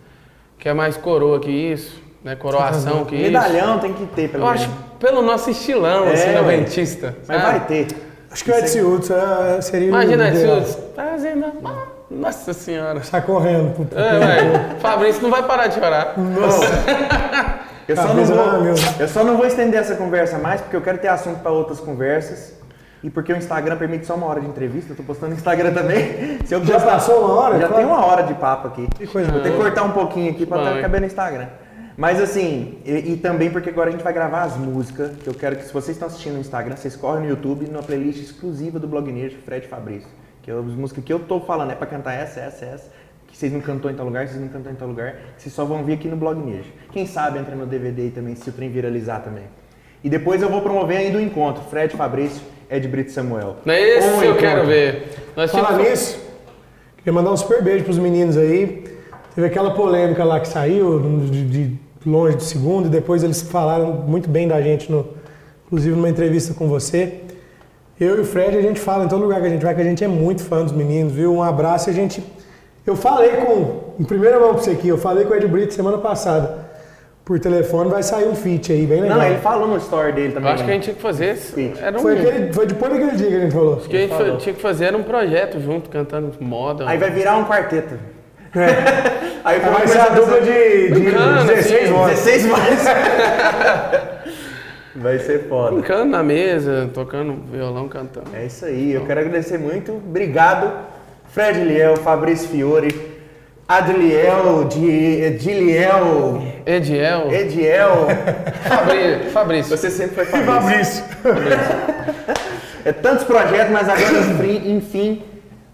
que 0.58 0.68
é 0.68 0.74
mais 0.74 0.96
coroa 0.96 1.38
que 1.40 1.50
isso, 1.50 2.02
né? 2.24 2.34
Coroação 2.36 3.04
que 3.04 3.14
isso. 3.14 3.24
Medalhão 3.24 3.78
tem 3.78 3.92
que 3.92 4.06
ter, 4.06 4.28
pelo 4.30 4.44
Eu 4.44 4.46
menos. 4.48 4.62
acho 4.62 4.70
pelo 4.98 5.22
nosso 5.22 5.50
estilão, 5.50 6.06
É, 6.06 6.12
assim, 6.12 6.32
noventista. 6.32 7.14
Mas 7.28 7.40
sabe? 7.40 7.58
vai 7.58 7.66
ter. 7.66 7.86
Acho 8.30 8.44
que 8.44 8.50
o 8.50 8.54
Edson 8.54 8.78
Hudson 8.80 9.14
é- 9.14 9.60
seria 9.62 9.88
Imagina, 9.88 10.24
o 10.24 10.28
ideal. 10.28 10.58
Edson, 10.58 10.80
fazendo. 10.94 11.44
a- 11.64 11.96
Nossa 12.10 12.52
senhora. 12.52 13.02
Sai 13.02 13.22
correndo. 13.22 13.74
pro- 13.74 13.84
pro- 13.86 13.98
É, 13.98 14.18
velho. 14.18 14.80
Fabrício 14.80 15.22
não 15.22 15.30
vai 15.30 15.42
parar 15.44 15.66
de 15.68 15.74
chorar. 15.74 16.14
Eu 17.88 17.94
só, 17.96 18.12
não 18.14 18.24
vou, 18.24 18.74
eu 18.98 19.08
só 19.08 19.22
não 19.24 19.36
vou 19.36 19.46
estender 19.46 19.78
essa 19.80 19.94
conversa 19.94 20.38
mais, 20.38 20.60
porque 20.60 20.74
eu 20.74 20.80
quero 20.82 20.98
ter 20.98 21.06
assunto 21.08 21.38
para 21.40 21.52
outras 21.52 21.78
conversas. 21.78 22.52
E 23.02 23.10
porque 23.10 23.32
o 23.32 23.36
Instagram 23.36 23.76
permite 23.76 24.06
só 24.06 24.14
uma 24.14 24.26
hora 24.26 24.40
de 24.40 24.46
entrevista, 24.46 24.92
eu 24.92 24.96
tô 24.96 25.02
postando 25.02 25.32
no 25.32 25.36
Instagram 25.36 25.72
também. 25.72 26.38
Se 26.44 26.54
eu 26.54 26.64
Já 26.64 26.80
passou 26.80 27.20
uma 27.24 27.34
hora? 27.34 27.58
Já 27.58 27.68
Qual- 27.68 27.78
tem 27.78 27.86
uma 27.86 28.04
hora 28.04 28.22
de 28.22 28.34
papo 28.34 28.68
aqui. 28.68 28.88
Que 28.96 29.06
coisa 29.06 29.30
Vou 29.30 29.40
ter 29.42 29.50
que 29.52 29.56
cortar 29.56 29.82
um 29.84 29.92
pouquinho 29.92 30.30
aqui 30.30 30.46
pra 30.46 30.58
Bom, 30.58 30.64
tá 30.64 30.80
caber 30.80 31.00
no 31.00 31.06
Instagram. 31.06 31.46
Mas 31.96 32.20
assim, 32.20 32.78
e, 32.84 33.12
e 33.12 33.16
também 33.16 33.50
porque 33.50 33.70
agora 33.70 33.88
a 33.88 33.92
gente 33.92 34.02
vai 34.04 34.12
gravar 34.12 34.42
as 34.42 34.56
músicas, 34.56 35.16
que 35.16 35.26
eu 35.26 35.34
quero 35.34 35.56
que 35.56 35.64
se 35.64 35.72
vocês 35.72 35.96
estão 35.96 36.08
assistindo 36.08 36.34
no 36.34 36.40
Instagram, 36.40 36.76
vocês 36.76 36.94
correm 36.94 37.22
no 37.24 37.28
YouTube 37.30 37.66
numa 37.66 37.82
playlist 37.82 38.20
exclusiva 38.22 38.78
do 38.78 38.86
Blog 38.86 39.10
Nerd, 39.10 39.36
Fred 39.44 39.66
Fabrício. 39.66 40.08
Que 40.42 40.50
é 40.50 40.54
as 40.54 40.64
músicas 40.64 41.02
que 41.04 41.12
eu 41.12 41.18
tô 41.20 41.40
falando, 41.40 41.72
é 41.72 41.74
pra 41.74 41.86
cantar 41.86 42.12
essa, 42.14 42.40
essa, 42.40 42.64
essa. 42.64 42.90
Que 43.26 43.36
vocês 43.36 43.52
não 43.52 43.60
cantou 43.60 43.90
em 43.90 43.94
tal 43.94 44.04
lugar, 44.06 44.26
vocês 44.28 44.40
não 44.40 44.48
cantou 44.48 44.70
em 44.70 44.74
tal 44.74 44.88
lugar. 44.88 45.12
Que 45.36 45.42
vocês 45.42 45.54
só 45.54 45.64
vão 45.64 45.84
vir 45.84 45.94
aqui 45.94 46.06
no 46.08 46.16
Blog 46.16 46.38
Nerd. 46.38 46.72
Quem 46.92 47.06
sabe 47.06 47.38
entra 47.38 47.54
no 47.56 47.66
DVD 47.66 48.02
aí 48.02 48.10
também, 48.10 48.34
se 48.36 48.48
o 48.48 48.52
trem 48.52 48.70
viralizar 48.70 49.20
também. 49.20 49.44
E 50.04 50.10
depois 50.10 50.42
eu 50.42 50.48
vou 50.50 50.60
promover 50.60 50.98
ainda 50.98 51.18
o 51.18 51.20
encontro, 51.20 51.62
Fred 51.64 51.96
Fabrício, 51.96 52.42
Ed 52.70 52.86
Brito 52.88 53.10
Samuel. 53.12 53.56
É 53.66 53.98
esse 53.98 54.06
Um 54.08 54.10
eu 54.10 54.16
encontro. 54.24 54.38
quero 54.40 54.66
ver. 54.66 55.08
Nós 55.36 55.50
Falar 55.50 55.68
tínhamos- 55.68 55.88
nisso, 55.90 56.18
queria 56.98 57.12
mandar 57.12 57.30
um 57.32 57.36
super 57.36 57.62
beijo 57.62 57.84
pros 57.84 57.98
meninos 57.98 58.36
aí. 58.36 58.84
Teve 59.34 59.46
aquela 59.46 59.72
polêmica 59.72 60.24
lá 60.24 60.40
que 60.40 60.48
saiu 60.48 60.98
de, 61.30 61.44
de 61.44 61.76
longe 62.04 62.36
do 62.36 62.42
segundo 62.42 62.86
e 62.86 62.90
depois 62.90 63.22
eles 63.22 63.42
falaram 63.42 63.92
muito 63.92 64.28
bem 64.30 64.48
da 64.48 64.60
gente, 64.62 64.90
no, 64.90 65.06
inclusive 65.66 65.94
numa 65.94 66.08
entrevista 66.08 66.54
com 66.54 66.66
você. 66.68 67.20
Eu 68.00 68.16
e 68.18 68.20
o 68.20 68.24
Fred, 68.24 68.56
a 68.56 68.62
gente 68.62 68.78
fala 68.80 69.04
em 69.04 69.08
todo 69.08 69.22
lugar 69.22 69.40
que 69.40 69.46
a 69.46 69.50
gente 69.50 69.64
vai 69.64 69.74
que 69.74 69.80
a 69.80 69.84
gente 69.84 70.02
é 70.04 70.08
muito 70.08 70.42
fã 70.42 70.62
dos 70.62 70.72
meninos, 70.72 71.12
viu? 71.12 71.32
Um 71.34 71.42
abraço 71.42 71.88
e 71.88 71.92
a 71.92 71.94
gente. 71.94 72.22
Eu 72.86 72.94
falei 72.96 73.30
com. 73.30 73.94
Em 73.98 74.04
primeira 74.04 74.38
mão 74.38 74.54
pra 74.54 74.62
você 74.62 74.70
aqui, 74.72 74.88
eu 74.88 74.98
falei 74.98 75.24
com 75.24 75.32
o 75.32 75.36
Ed 75.36 75.46
Brito 75.48 75.72
semana 75.74 75.98
passada. 75.98 76.65
Por 77.26 77.40
telefone 77.40 77.90
vai 77.90 78.04
sair 78.04 78.28
um 78.28 78.36
feat 78.36 78.70
aí, 78.72 78.86
bem 78.86 79.00
legal. 79.02 79.18
Não, 79.18 79.26
ele 79.26 79.38
falou 79.38 79.66
no 79.66 79.76
story 79.78 80.12
dele 80.12 80.32
também. 80.32 80.48
Eu 80.48 80.54
acho 80.54 80.64
que 80.64 80.70
a 80.70 80.74
gente 80.74 80.84
tinha 80.84 80.94
que 80.94 81.02
fazer. 81.02 81.24
esse-. 81.32 81.72
Era 81.82 81.98
um, 81.98 82.00
Foi, 82.00 82.20
aquele, 82.20 82.52
foi 82.52 82.66
depois 82.66 82.92
daquele 82.92 83.16
dia 83.16 83.26
que 83.28 83.34
a 83.34 83.40
gente 83.40 83.52
falou. 83.52 83.76
que 83.78 83.96
a 83.96 84.00
gente 84.00 84.14
foi- 84.14 84.36
tinha 84.36 84.54
que 84.54 84.62
fazer 84.62 84.84
era 84.84 84.96
um 84.96 85.02
projeto 85.02 85.60
junto, 85.60 85.90
cantando 85.90 86.32
moda. 86.40 86.88
Aí 86.88 86.96
vai 86.96 87.10
virar 87.10 87.36
um 87.36 87.44
quarteto. 87.44 87.98
Aí 88.54 89.56
Aí 89.56 89.58
vai 89.60 89.88
ser 89.88 89.98
a 89.98 90.08
dupla 90.10 90.40
de, 90.40 90.88
de 90.88 91.00
Brincando, 91.00 91.44
16 91.46 91.82
assim, 91.82 91.92
votos. 91.92 92.10
16 92.10 92.46
mais. 92.46 92.84
Vai 94.94 95.18
ser 95.18 95.48
foda. 95.48 95.72
Brincando 95.72 96.04
na 96.06 96.22
mesa, 96.22 96.88
tocando 96.94 97.34
violão, 97.50 97.88
cantando. 97.88 98.30
É 98.34 98.46
isso 98.46 98.64
aí. 98.64 98.92
Eu 98.92 99.04
quero 99.04 99.18
agradecer 99.20 99.58
muito. 99.58 99.92
Obrigado, 99.92 100.70
Fred 101.28 101.58
Liel, 101.64 101.96
Fabrício 101.96 102.48
Fiore, 102.48 102.94
Adliel, 103.68 104.64
Di- 104.70 105.30
Diliel, 105.38 106.40
Ediel, 106.66 107.32
Ediel. 107.32 108.08
Fabrício, 108.68 109.30
Fabrício. 109.30 109.76
Você 109.76 109.90
sempre 109.90 110.24
foi 110.24 110.40
E 110.40 110.44
Fabrício. 110.44 111.04
Fabrício. 111.22 111.58
É 112.84 112.92
tantos 112.92 113.24
projetos, 113.24 113.72
mas 113.72 113.88
agora, 113.88 114.18
enfim, 114.18 114.76
enfim, 114.76 115.22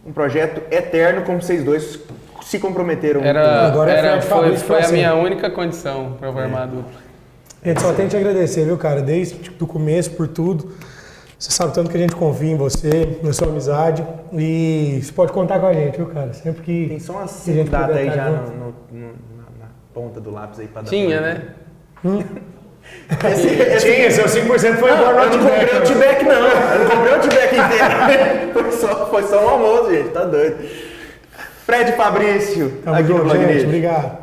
um 0.07 0.13
projeto 0.13 0.63
eterno, 0.71 1.23
como 1.23 1.41
vocês 1.41 1.65
dois 1.65 1.99
se 2.43 2.59
comprometeram. 2.59 3.23
Era, 3.23 3.67
Agora 3.67 3.91
é 3.91 3.99
era, 3.99 4.21
foi, 4.23 4.39
Fabrício 4.43 4.67
foi 4.67 4.83
a 4.83 4.89
minha 4.89 5.15
única 5.15 5.51
condição 5.51 6.17
pra 6.19 6.33
formar 6.33 6.63
a 6.63 6.67
dupla. 6.67 6.93
Gente, 7.65 7.81
só 7.81 7.93
tenho 7.93 8.09
que 8.09 8.17
te 8.17 8.21
agradecer, 8.21 8.65
viu, 8.65 8.77
cara? 8.77 9.01
Desde 9.01 9.37
tipo, 9.37 9.65
o 9.65 9.69
começo, 9.69 10.11
por 10.11 10.27
tudo. 10.29 10.73
Você 11.39 11.51
sabe 11.51 11.73
tanto 11.75 11.91
que 11.91 11.97
a 11.97 12.01
gente 12.01 12.15
confia 12.15 12.51
em 12.53 12.57
você, 12.57 13.19
na 13.23 13.33
sua 13.33 13.49
amizade. 13.49 14.05
E 14.33 15.01
você 15.03 15.13
pode 15.13 15.33
contar 15.33 15.59
com 15.61 15.67
a 15.67 15.73
gente, 15.73 15.97
viu, 15.97 16.07
cara? 16.07 16.33
Sempre 16.35 16.63
que. 16.63 16.89
Tem 16.89 16.99
só 17.01 17.13
umas 17.15 17.31
que 17.45 17.51
a 17.51 17.55
gente 17.55 17.65
cinco 17.65 17.71
datas 17.71 17.97
aí 17.97 18.11
já 18.11 18.31
no, 18.31 18.43
no- 18.93 19.32
ponta 19.93 20.21
do 20.21 20.31
lápis 20.31 20.61
aí 20.61 20.69
pra 20.69 20.83
dar 20.83 20.89
Tinha, 20.89 21.21
né? 21.21 21.43
Esse, 23.33 23.49
esse, 23.49 23.87
Tinha, 23.95 24.11
seu 24.11 24.25
5% 24.25 24.77
foi 24.77 24.91
Não, 24.91 24.99
embora 24.99 25.25
eu 25.25 25.31
não 25.31 25.37
no 25.39 25.51
comprei 25.51 25.79
o. 25.79 25.85
T-Back, 25.85 26.25
não. 26.25 26.49
Eu 26.49 26.79
não 26.79 26.91
comprei 26.91 27.15
o 27.15 27.21
T-Back 27.21 27.55
inteiro. 27.55 28.53
Foi 28.53 28.73
só, 28.73 29.07
foi 29.07 29.23
só 29.23 29.45
um 29.45 29.49
almoço, 29.49 29.91
gente. 29.93 30.09
Tá 30.11 30.25
doido. 30.25 30.57
Fred 31.65 31.93
Fabrício, 31.93 32.81
Tamo 32.85 32.97
aqui 32.97 33.09
no 33.13 33.19
junto, 33.19 33.31
gente. 33.31 33.47
Nerd. 33.47 33.65
Obrigado. 33.65 34.19